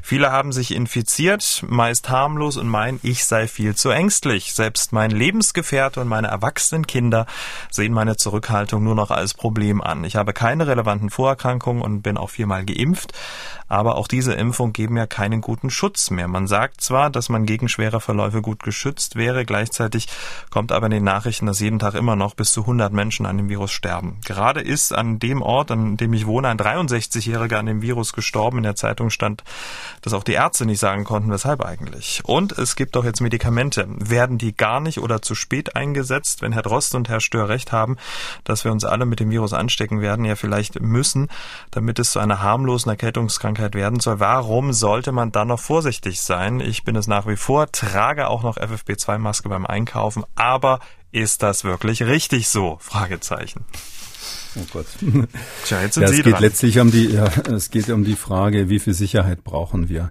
Viele 0.03 0.31
haben 0.31 0.53
sich 0.53 0.75
infiziert, 0.75 1.65
meist 1.67 2.11
harmlos 2.11 2.59
und 2.59 2.69
meinen, 2.69 3.01
ich 3.03 3.25
sei 3.25 3.49
viel 3.49 3.75
zu 3.75 3.89
ängstlich. 3.89 4.53
Selbst 4.53 4.93
mein 4.93 5.14
Lebensgefährte 5.15 6.01
und 6.01 6.09
meine 6.09 6.29
erwachsenen 6.29 6.87
Kinder 6.87 7.27
sehen 7.71 7.93
meine 7.93 8.17
Zurückhaltung 8.17 8.83
nur 8.83 8.95
noch 8.95 9.11
als 9.11 9.35
Problem 9.35 9.81
an. 9.81 10.05
Ich 10.05 10.17
habe 10.17 10.33
keine 10.33 10.67
relevanten 10.67 11.11
Vorerkrankungen 11.11 11.83
und 11.83 12.03
bin 12.03 12.17
auch 12.17 12.31
viermal 12.31 12.65
geimpft. 12.65 13.13
Aber 13.75 13.97
auch 13.97 14.07
diese 14.07 14.35
Impfung 14.35 14.73
geben 14.73 14.97
ja 14.97 15.09
keinen 15.09 15.41
guten 15.41 15.69
Schutz 15.69 16.11
mehr. 16.11 16.29
Man 16.29 16.47
sagt 16.47 16.81
zwar, 16.81 17.11
dass 17.11 17.29
man 17.29 17.45
gegen 17.45 17.69
schwere 17.69 18.01
Verläufe 18.01 18.41
gut 18.41 18.63
geschützt 18.63 19.17
wäre, 19.17 19.45
gleichzeitig 19.45 20.07
kommt 20.49 20.71
aber 20.71 20.87
in 20.87 20.93
den 20.93 21.03
Nachrichten, 21.03 21.47
dass 21.47 21.59
jeden 21.59 21.81
Tag 21.81 21.95
immer 21.95 22.15
noch 22.15 22.37
bis 22.37 22.53
zu 22.53 22.61
100 22.61 22.93
Menschen 22.93 23.27
an 23.27 23.37
dem 23.37 23.49
Virus 23.49 23.73
sterben. 23.73 24.21
Gerade 24.25 24.61
ist 24.61 24.95
an 24.95 25.19
dem 25.19 25.43
Ort, 25.43 25.73
an 25.73 25.97
dem 25.97 26.13
ich 26.13 26.25
wohne, 26.25 26.51
ein 26.51 26.57
63-Jähriger 26.57 27.57
an 27.57 27.67
dem 27.67 27.83
Virus 27.83 28.13
gestorben. 28.13 28.59
In 28.59 28.63
der 28.63 28.77
Zeitung 28.77 29.11
stand, 29.11 29.43
dass 30.03 30.13
auch 30.13 30.23
die 30.23 30.35
Ärzte 30.35 30.67
nicht 30.67 30.79
sagen 30.79 31.03
konnten, 31.03 31.33
weshalb 31.33 31.61
eigentlich. 31.61 32.23
Und 32.25 32.57
es 32.57 32.77
gibt 32.77 32.95
doch 32.95 33.05
jetzt 33.05 33.23
Medikamente. 33.23 33.89
Werden 33.89 34.39
die 34.39 34.57
gar 34.57 34.79
nicht 34.79 34.99
oder 34.99 35.21
zu 35.21 35.35
spät 35.35 35.75
eingesetzt, 35.75 36.43
wenn 36.43 36.53
Herr 36.53 36.63
Drost 36.63 36.95
und 36.95 37.09
Herr 37.09 37.21
Stör 37.21 37.49
recht 37.49 37.73
haben, 37.73 37.97
dass 38.45 38.65
wir 38.65 38.71
uns 38.71 38.85
alle 38.85 39.05
mit 39.05 39.19
dem 39.19 39.31
Virus 39.31 39.53
anstecken 39.53 40.01
werden, 40.01 40.25
ja 40.25 40.37
vielleicht 40.37 40.81
müssen, 40.81 41.27
damit 41.73 41.99
es 41.99 42.13
zu 42.13 42.21
einer 42.21 42.41
harmlosen 42.41 42.91
Erkältungskrankheit 42.91 43.64
Krankheit 43.65 43.75
werden 43.75 44.01
soll. 44.01 44.21
Warum 44.21 44.73
sollte 44.73 45.13
man 45.13 45.33
dann 45.33 45.49
noch 45.49 45.61
vorsichtig 45.61 46.21
sein? 46.21 46.61
Ich 46.61 46.85
bin 46.85 46.97
es 46.97 47.07
nach 47.07 47.27
wie 47.27 47.37
vor, 47.37 47.71
trage 47.73 48.29
auch 48.29 48.43
noch 48.43 48.57
FFP2-Maske 48.59 49.49
beim 49.49 49.67
Einkaufen, 49.67 50.25
aber 50.35 50.81
ist 51.13 51.43
das 51.43 51.65
wirklich 51.65 52.03
richtig 52.03 52.49
so? 52.49 52.77
Fragezeichen. 52.81 53.65
Oh 54.57 54.65
Gott. 54.73 54.87
Tja, 55.65 55.83
jetzt 55.83 55.95
sind 55.95 56.03
ja, 56.03 56.09
es 56.11 56.17
Sie 56.17 56.23
geht 56.23 56.33
dran. 56.35 56.43
letztlich 56.43 56.79
um 56.79 56.91
die, 56.91 57.07
ja, 57.07 57.25
es 57.53 57.71
geht 57.71 57.89
um 57.91 58.05
die 58.05 58.17
Frage, 58.17 58.69
wie 58.69 58.79
viel 58.79 58.95
Sicherheit 58.95 59.45
brauchen 59.45 59.89
wir? 59.89 60.11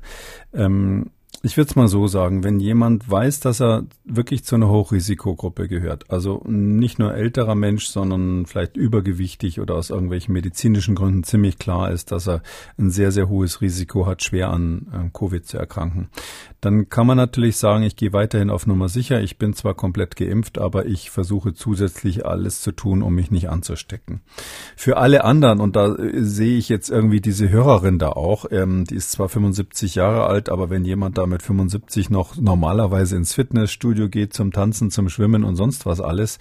Ähm, 0.54 1.12
ich 1.46 1.58
würde 1.58 1.70
es 1.70 1.76
mal 1.76 1.90
so 1.90 2.08
sagen, 2.08 2.46
wenn 2.46 2.62
jemand 2.62 3.12
weiß, 3.12 3.42
dass 3.42 3.62
er 3.62 3.84
wirklich 4.06 4.46
zu 4.46 4.56
einer 4.56 4.70
Hochrisikogruppe 4.70 5.68
gehört, 5.68 6.10
also 6.10 6.42
nicht 6.48 7.00
nur 7.00 7.14
älterer 7.14 7.54
Mensch, 7.54 7.88
sondern 7.88 8.46
vielleicht 8.46 8.78
übergewichtig 8.78 9.60
oder 9.60 9.76
aus 9.76 9.90
irgendwelchen 9.90 10.34
medizinischen 10.34 10.96
Gründen 10.96 11.26
ziemlich 11.26 11.60
klar 11.60 11.92
ist, 11.92 12.14
dass 12.14 12.30
er 12.30 12.44
ein 12.78 12.92
sehr, 12.92 13.12
sehr 13.12 13.28
hohes 13.28 13.60
Risiko 13.60 14.06
hat, 14.06 14.24
schwer 14.24 14.52
an 14.52 15.12
Covid 15.14 15.46
zu 15.46 15.58
erkranken, 15.58 16.10
dann 16.64 16.88
kann 16.88 17.06
man 17.06 17.18
natürlich 17.18 17.58
sagen, 17.58 17.84
ich 17.84 17.98
gehe 17.98 18.14
weiterhin 18.14 18.50
auf 18.50 18.68
Nummer 18.68 18.88
sicher. 18.88 19.22
Ich 19.22 19.38
bin 19.38 19.54
zwar 19.54 19.74
komplett 19.74 20.16
geimpft, 20.16 20.60
aber 20.60 20.86
ich 20.86 21.10
versuche 21.10 21.54
zusätzlich 21.54 22.26
alles 22.26 22.62
zu 22.62 22.72
tun, 22.72 23.02
um 23.02 23.14
mich 23.14 23.32
nicht 23.32 23.50
anzustecken. 23.50 24.22
Für 24.78 24.96
alle 24.96 25.26
anderen, 25.26 25.60
und 25.60 25.76
da 25.76 25.94
äh, 25.94 26.24
sehe 26.24 26.58
ich 26.58 26.70
jetzt 26.70 26.90
irgendwie 26.90 27.20
diese 27.20 27.50
Hörerin 27.50 28.00
da 28.00 28.10
auch, 28.10 28.46
ähm, 28.50 28.86
die 28.86 28.96
ist 28.96 29.12
zwar 29.12 29.28
75 29.28 29.96
Jahre 29.96 30.26
alt, 30.26 30.48
aber 30.48 30.70
wenn 30.70 30.86
jemand 30.86 31.18
da 31.18 31.28
mit 31.34 31.44
75 31.44 32.10
noch 32.10 32.38
normalerweise 32.38 33.18
ins 33.18 33.34
Fitnessstudio 33.34 34.08
geht, 34.08 34.34
zum 34.34 34.52
Tanzen, 34.52 34.92
zum 34.92 35.10
Schwimmen 35.10 35.44
und 35.44 35.56
sonst 35.56 35.86
was 35.86 36.00
alles, 36.00 36.40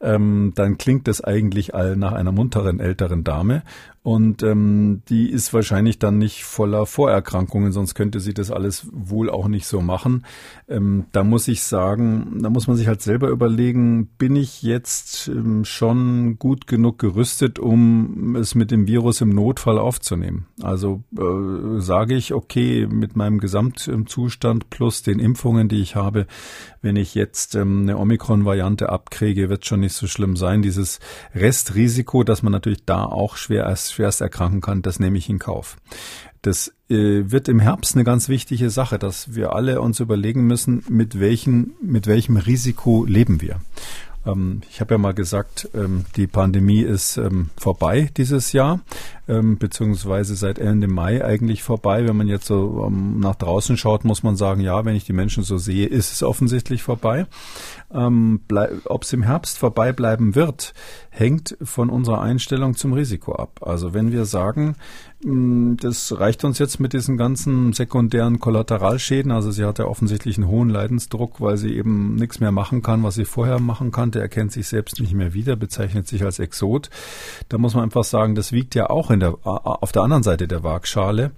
ähm, 0.00 0.52
dann 0.56 0.78
klingt 0.78 1.06
das 1.06 1.22
eigentlich 1.22 1.74
all 1.74 1.96
nach 1.96 2.12
einer 2.12 2.32
munteren 2.32 2.80
älteren 2.80 3.22
Dame. 3.22 3.62
Und 4.02 4.42
ähm, 4.42 5.02
die 5.10 5.28
ist 5.28 5.52
wahrscheinlich 5.52 5.98
dann 5.98 6.16
nicht 6.16 6.44
voller 6.44 6.86
Vorerkrankungen, 6.86 7.70
sonst 7.70 7.94
könnte 7.94 8.18
sie 8.18 8.32
das 8.32 8.50
alles 8.50 8.86
wohl 8.92 9.28
auch 9.28 9.46
nicht 9.46 9.66
so 9.66 9.82
machen. 9.82 10.24
Ähm, 10.68 11.04
da 11.12 11.22
muss 11.22 11.48
ich 11.48 11.62
sagen, 11.64 12.38
da 12.42 12.48
muss 12.48 12.66
man 12.66 12.78
sich 12.78 12.86
halt 12.86 13.02
selber 13.02 13.28
überlegen, 13.28 14.06
bin 14.16 14.36
ich 14.36 14.62
jetzt 14.62 15.28
ähm, 15.28 15.66
schon 15.66 16.38
gut 16.38 16.66
genug 16.66 16.98
gerüstet, 16.98 17.58
um 17.58 18.36
es 18.36 18.54
mit 18.54 18.70
dem 18.70 18.86
Virus 18.86 19.20
im 19.20 19.34
Notfall 19.34 19.78
aufzunehmen? 19.78 20.46
Also 20.62 21.02
äh, 21.18 21.80
sage 21.80 22.14
ich, 22.14 22.32
okay, 22.32 22.86
mit 22.86 23.16
meinem 23.16 23.38
Gesamtzustand 23.38 24.70
plus 24.70 25.02
den 25.02 25.18
Impfungen, 25.18 25.68
die 25.68 25.82
ich 25.82 25.94
habe, 25.94 26.26
wenn 26.80 26.96
ich 26.96 27.14
jetzt 27.14 27.54
ähm, 27.54 27.82
eine 27.82 27.98
Omikron-Variante 27.98 28.88
abkriege, 28.88 29.50
wird 29.50 29.66
schon 29.66 29.80
nicht 29.80 29.92
so 29.92 30.06
schlimm 30.06 30.36
sein. 30.36 30.62
Dieses 30.62 31.00
Restrisiko, 31.34 32.24
dass 32.24 32.42
man 32.42 32.52
natürlich 32.52 32.86
da 32.86 33.04
auch 33.04 33.36
schwer 33.36 33.64
erst 33.64 33.89
schwerst 33.92 34.20
erkranken 34.20 34.60
kann, 34.60 34.82
das 34.82 35.00
nehme 35.00 35.18
ich 35.18 35.28
in 35.28 35.38
Kauf. 35.38 35.76
Das 36.42 36.72
äh, 36.88 37.30
wird 37.30 37.48
im 37.48 37.60
Herbst 37.60 37.94
eine 37.94 38.04
ganz 38.04 38.28
wichtige 38.28 38.70
Sache, 38.70 38.98
dass 38.98 39.34
wir 39.34 39.54
alle 39.54 39.80
uns 39.80 40.00
überlegen 40.00 40.46
müssen, 40.46 40.82
mit 40.88 41.20
welchen, 41.20 41.74
mit 41.82 42.06
welchem 42.06 42.36
Risiko 42.36 43.04
leben 43.04 43.40
wir. 43.40 43.60
Ähm, 44.26 44.62
ich 44.70 44.80
habe 44.80 44.94
ja 44.94 44.98
mal 44.98 45.14
gesagt, 45.14 45.68
ähm, 45.74 46.04
die 46.16 46.26
Pandemie 46.26 46.80
ist 46.80 47.16
ähm, 47.16 47.50
vorbei 47.56 48.10
dieses 48.16 48.52
Jahr, 48.52 48.80
beziehungsweise 49.58 50.34
seit 50.34 50.58
Ende 50.58 50.88
Mai 50.88 51.24
eigentlich 51.24 51.62
vorbei. 51.62 52.06
Wenn 52.06 52.16
man 52.16 52.26
jetzt 52.26 52.46
so 52.46 52.90
nach 52.90 53.36
draußen 53.36 53.76
schaut, 53.76 54.04
muss 54.04 54.22
man 54.22 54.36
sagen, 54.36 54.60
ja, 54.60 54.84
wenn 54.84 54.96
ich 54.96 55.04
die 55.04 55.12
Menschen 55.12 55.44
so 55.44 55.56
sehe, 55.56 55.86
ist 55.86 56.12
es 56.12 56.22
offensichtlich 56.22 56.82
vorbei. 56.82 57.26
Ob 57.90 59.02
es 59.02 59.12
im 59.12 59.22
Herbst 59.22 59.58
vorbei 59.58 59.92
bleiben 59.92 60.34
wird, 60.34 60.74
hängt 61.10 61.56
von 61.62 61.90
unserer 61.90 62.20
Einstellung 62.20 62.76
zum 62.76 62.92
Risiko 62.92 63.34
ab. 63.34 63.60
Also 63.62 63.94
wenn 63.94 64.12
wir 64.12 64.24
sagen, 64.24 64.76
hm, 65.22 65.76
das 65.80 66.18
reicht 66.18 66.44
uns 66.44 66.58
jetzt 66.58 66.78
mit 66.78 66.92
diesen 66.92 67.16
ganzen 67.16 67.72
sekundären 67.72 68.38
Kollateralschäden. 68.38 69.32
Also 69.32 69.50
sie 69.50 69.64
hat 69.64 69.78
ja 69.78 69.86
offensichtlich 69.86 70.38
einen 70.38 70.46
hohen 70.46 70.68
Leidensdruck, 70.68 71.40
weil 71.40 71.56
sie 71.56 71.74
eben 71.74 72.14
nichts 72.14 72.40
mehr 72.40 72.52
machen 72.52 72.80
kann, 72.80 73.02
was 73.02 73.16
sie 73.16 73.24
vorher 73.24 73.58
machen 73.58 73.90
kann 73.90 74.00
Unbekannte, 74.00 74.20
er 74.20 74.28
kennt 74.28 74.50
sich 74.50 74.66
selbst 74.66 74.98
nicht 74.98 75.12
mehr 75.12 75.34
wieder, 75.34 75.56
bezeichnet 75.56 76.08
sich 76.08 76.24
als 76.24 76.38
Exot. 76.38 76.88
Da 77.50 77.58
muss 77.58 77.74
man 77.74 77.84
einfach 77.84 78.04
sagen, 78.04 78.34
das 78.34 78.50
wiegt 78.50 78.74
ja 78.74 78.88
auch 78.88 79.10
in 79.10 79.19
der, 79.20 79.36
auf 79.42 79.92
der 79.92 80.02
anderen 80.02 80.22
Seite 80.22 80.48
der 80.48 80.62
Waagschale. 80.62 81.32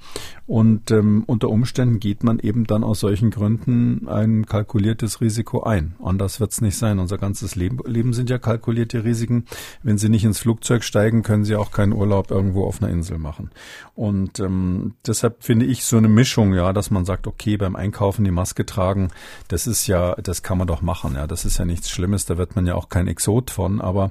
Und 0.53 0.91
ähm, 0.91 1.25
unter 1.27 1.49
Umständen 1.49 1.99
geht 1.99 2.25
man 2.25 2.39
eben 2.39 2.67
dann 2.67 2.85
aus 2.85 3.01
solchen 3.01 3.31
Gründen 3.31 4.07
ein 4.07 4.45
kalkuliertes 4.45 5.23
Risiko 5.23 5.63
ein. 5.63 5.95
Anders 6.03 6.41
wird 6.41 6.53
es 6.53 6.61
nicht 6.61 6.77
sein. 6.77 6.99
Unser 6.99 7.17
ganzes 7.17 7.55
Leben, 7.55 7.79
Leben 7.87 8.13
sind 8.13 8.29
ja 8.29 8.37
kalkulierte 8.37 9.03
Risiken. 9.03 9.47
Wenn 9.83 9.97
Sie 9.97 10.11
nicht 10.11 10.25
ins 10.25 10.41
Flugzeug 10.41 10.85
steigen, 10.85 11.23
können 11.23 11.47
Sie 11.47 11.57
auch 11.57 11.71
keinen 11.71 11.95
Urlaub 11.95 12.31
irgendwo 12.31 12.67
auf 12.67 12.83
einer 12.83 12.93
Insel 12.93 13.17
machen. 13.17 13.51
Und 13.95 14.41
ähm, 14.41 14.93
deshalb 15.07 15.43
finde 15.43 15.65
ich 15.65 15.87
so 15.87 15.97
eine 15.97 16.09
Mischung, 16.09 16.53
ja, 16.53 16.75
dass 16.75 16.91
man 16.91 17.07
sagt, 17.07 17.27
okay, 17.27 17.57
beim 17.57 17.75
Einkaufen 17.75 18.25
die 18.25 18.31
Maske 18.31 18.67
tragen, 18.67 19.09
das 19.49 19.67
ist 19.67 19.87
ja, 19.87 20.17
das 20.17 20.43
kann 20.43 20.59
man 20.59 20.67
doch 20.67 20.83
machen. 20.83 21.15
Ja, 21.15 21.27
das 21.27 21.47
ist 21.47 21.57
ja 21.57 21.65
nichts 21.65 21.89
Schlimmes. 21.89 22.27
Da 22.27 22.37
wird 22.37 22.57
man 22.57 22.67
ja 22.67 22.75
auch 22.75 22.91
kein 22.91 23.09
Exot 23.09 23.51
von. 23.51 23.81
Aber 23.81 24.11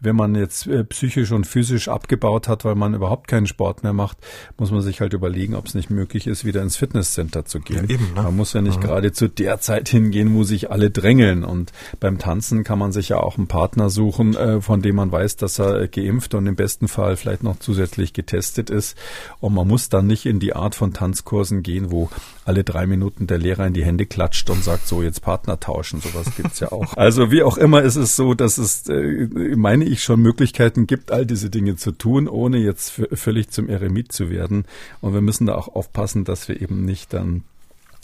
wenn 0.00 0.16
man 0.16 0.36
jetzt 0.36 0.66
äh, 0.68 0.84
psychisch 0.84 1.32
und 1.32 1.46
physisch 1.46 1.88
abgebaut 1.88 2.48
hat, 2.48 2.64
weil 2.64 2.76
man 2.76 2.94
überhaupt 2.94 3.11
keinen 3.28 3.46
Sport 3.46 3.82
mehr 3.82 3.92
macht, 3.92 4.18
muss 4.58 4.70
man 4.70 4.80
sich 4.80 5.00
halt 5.00 5.12
überlegen, 5.12 5.54
ob 5.54 5.66
es 5.66 5.74
nicht 5.74 5.90
möglich 5.90 6.26
ist, 6.26 6.44
wieder 6.44 6.62
ins 6.62 6.76
Fitnesscenter 6.76 7.44
zu 7.44 7.60
gehen. 7.60 7.86
Ja, 7.88 7.94
eben, 7.94 8.14
ne? 8.14 8.22
Man 8.22 8.36
muss 8.36 8.52
ja 8.52 8.62
nicht 8.62 8.82
ja. 8.82 8.88
gerade 8.88 9.12
zu 9.12 9.28
der 9.28 9.60
Zeit 9.60 9.88
hingehen, 9.88 10.34
wo 10.34 10.44
sich 10.44 10.70
alle 10.70 10.90
drängeln. 10.90 11.44
Und 11.44 11.72
beim 12.00 12.18
Tanzen 12.18 12.64
kann 12.64 12.78
man 12.78 12.92
sich 12.92 13.10
ja 13.10 13.18
auch 13.18 13.38
einen 13.38 13.48
Partner 13.48 13.90
suchen, 13.90 14.34
äh, 14.34 14.60
von 14.60 14.82
dem 14.82 14.96
man 14.96 15.12
weiß, 15.12 15.36
dass 15.36 15.58
er 15.58 15.88
geimpft 15.88 16.34
und 16.34 16.46
im 16.46 16.56
besten 16.56 16.88
Fall 16.88 17.16
vielleicht 17.16 17.42
noch 17.42 17.58
zusätzlich 17.58 18.12
getestet 18.12 18.70
ist. 18.70 18.96
Und 19.40 19.54
man 19.54 19.68
muss 19.68 19.88
dann 19.88 20.06
nicht 20.06 20.26
in 20.26 20.40
die 20.40 20.54
Art 20.54 20.74
von 20.74 20.92
Tanzkursen 20.92 21.62
gehen, 21.62 21.90
wo 21.90 22.08
alle 22.44 22.64
drei 22.64 22.86
Minuten 22.86 23.26
der 23.26 23.38
Lehrer 23.38 23.66
in 23.66 23.74
die 23.74 23.84
Hände 23.84 24.06
klatscht 24.06 24.50
und 24.50 24.64
sagt, 24.64 24.86
so 24.88 25.02
jetzt 25.02 25.22
Partner 25.22 25.60
tauschen. 25.60 26.00
Sowas 26.00 26.26
gibt's 26.36 26.60
ja 26.60 26.72
auch. 26.72 26.96
Also 27.02 27.30
wie 27.32 27.42
auch 27.42 27.56
immer 27.56 27.82
ist 27.82 27.96
es 27.96 28.16
so, 28.16 28.34
dass 28.34 28.58
es, 28.58 28.88
äh, 28.88 29.28
meine 29.56 29.84
ich, 29.84 30.04
schon 30.04 30.20
Möglichkeiten 30.20 30.86
gibt, 30.86 31.10
all 31.10 31.26
diese 31.26 31.50
Dinge 31.50 31.74
zu 31.76 31.90
tun, 31.90 32.28
ohne 32.28 32.58
jetzt 32.58 32.90
völlig 33.12 33.50
zum 33.50 33.68
Eremit 33.68 34.12
zu 34.12 34.30
werden. 34.30 34.64
Und 35.00 35.14
wir 35.14 35.20
müssen 35.20 35.46
da 35.46 35.54
auch 35.54 35.68
aufpassen, 35.68 36.24
dass 36.24 36.48
wir 36.48 36.60
eben 36.60 36.84
nicht 36.84 37.12
dann 37.12 37.44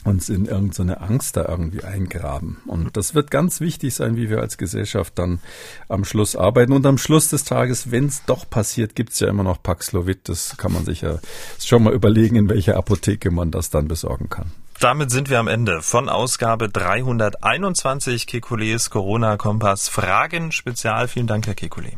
uns 0.04 0.28
in 0.28 0.46
irgendeine 0.46 1.00
Angst 1.00 1.36
da 1.36 1.46
irgendwie 1.48 1.82
eingraben. 1.82 2.58
Und 2.66 2.96
das 2.96 3.14
wird 3.14 3.30
ganz 3.30 3.60
wichtig 3.60 3.94
sein, 3.94 4.16
wie 4.16 4.30
wir 4.30 4.40
als 4.40 4.56
Gesellschaft 4.56 5.18
dann 5.18 5.40
am 5.88 6.04
Schluss 6.04 6.36
arbeiten. 6.36 6.72
Und 6.72 6.86
am 6.86 6.98
Schluss 6.98 7.28
des 7.28 7.44
Tages, 7.44 7.90
wenn 7.90 8.06
es 8.06 8.24
doch 8.24 8.48
passiert, 8.48 8.94
gibt 8.94 9.12
es 9.12 9.20
ja 9.20 9.28
immer 9.28 9.42
noch 9.42 9.62
Paxlovid. 9.62 10.28
Das 10.28 10.56
kann 10.56 10.72
man 10.72 10.84
sich 10.84 11.00
ja 11.00 11.18
schon 11.60 11.82
mal 11.82 11.92
überlegen, 11.92 12.36
in 12.36 12.48
welcher 12.48 12.76
Apotheke 12.76 13.30
man 13.30 13.50
das 13.50 13.70
dann 13.70 13.88
besorgen 13.88 14.28
kann. 14.28 14.52
Damit 14.80 15.10
sind 15.10 15.28
wir 15.28 15.40
am 15.40 15.48
Ende 15.48 15.82
von 15.82 16.08
Ausgabe 16.08 16.68
321 16.68 18.28
Kekules 18.28 18.90
Corona 18.90 19.36
Kompass 19.36 19.88
Fragen 19.88 20.52
Spezial. 20.52 21.08
Vielen 21.08 21.26
Dank, 21.26 21.48
Herr 21.48 21.56
Kekule. 21.56 21.94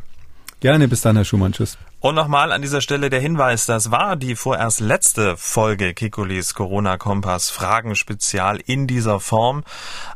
Gerne, 0.60 0.88
bis 0.88 1.02
dann, 1.02 1.16
Herr 1.16 1.26
Schumann. 1.26 1.52
Tschüss. 1.52 1.76
Und 2.02 2.14
nochmal 2.14 2.50
an 2.50 2.62
dieser 2.62 2.80
Stelle 2.80 3.10
der 3.10 3.20
Hinweis, 3.20 3.66
das 3.66 3.90
war 3.90 4.16
die 4.16 4.34
vorerst 4.34 4.80
letzte 4.80 5.36
Folge 5.36 5.92
Kikulis 5.92 6.54
Corona 6.54 6.96
Kompass 6.96 7.50
Fragen 7.50 7.94
Spezial 7.94 8.58
in 8.64 8.86
dieser 8.86 9.20
Form. 9.20 9.64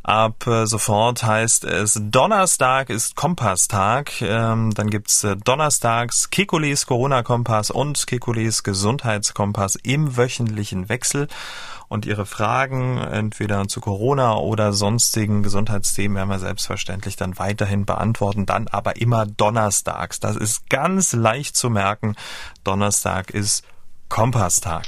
Ab 0.03 0.47
äh, 0.47 0.64
sofort 0.64 1.22
heißt 1.24 1.64
es 1.64 2.01
Donnerstag 2.03 2.89
ist 2.89 3.16
Kompasstag. 3.16 4.22
Ähm, 4.22 4.72
dann 4.74 4.89
gibt's 4.89 5.24
äh, 5.24 5.37
donnerstags 5.37 6.30
Kikulis 6.30 6.87
Corona 6.87 7.22
Kompass 7.22 7.70
und 7.70 8.07
Kikulis 8.07 8.62
Gesundheitskompass 8.62 9.76
im 9.82 10.16
wöchentlichen 10.16 10.89
Wechsel 10.89 11.28
und 11.89 12.07
Ihre 12.07 12.26
Fragen 12.26 12.99
entweder 12.99 13.66
zu 13.68 13.80
Corona 13.80 14.37
oder 14.37 14.72
sonstigen 14.72 15.43
Gesundheitsthemen 15.43 16.16
werden 16.16 16.30
wir 16.30 16.39
selbstverständlich 16.39 17.16
dann 17.16 17.39
weiterhin 17.39 17.87
beantworten, 17.87 18.47
dann 18.47 18.68
aber 18.68 18.97
immer 18.97 19.26
donnerstags. 19.26 20.20
Das 20.20 20.37
ist 20.37 20.68
ganz 20.68 21.12
leicht 21.12 21.57
zu 21.57 21.70
merken. 21.70 22.16
Donnerstag 22.62 23.30
ist 23.30 23.64
Kompasstag. 24.09 24.87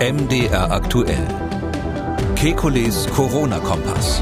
MDR 0.00 0.70
aktuell. 0.70 1.26
Kekules 2.34 3.06
Corona-Kompass. 3.10 4.20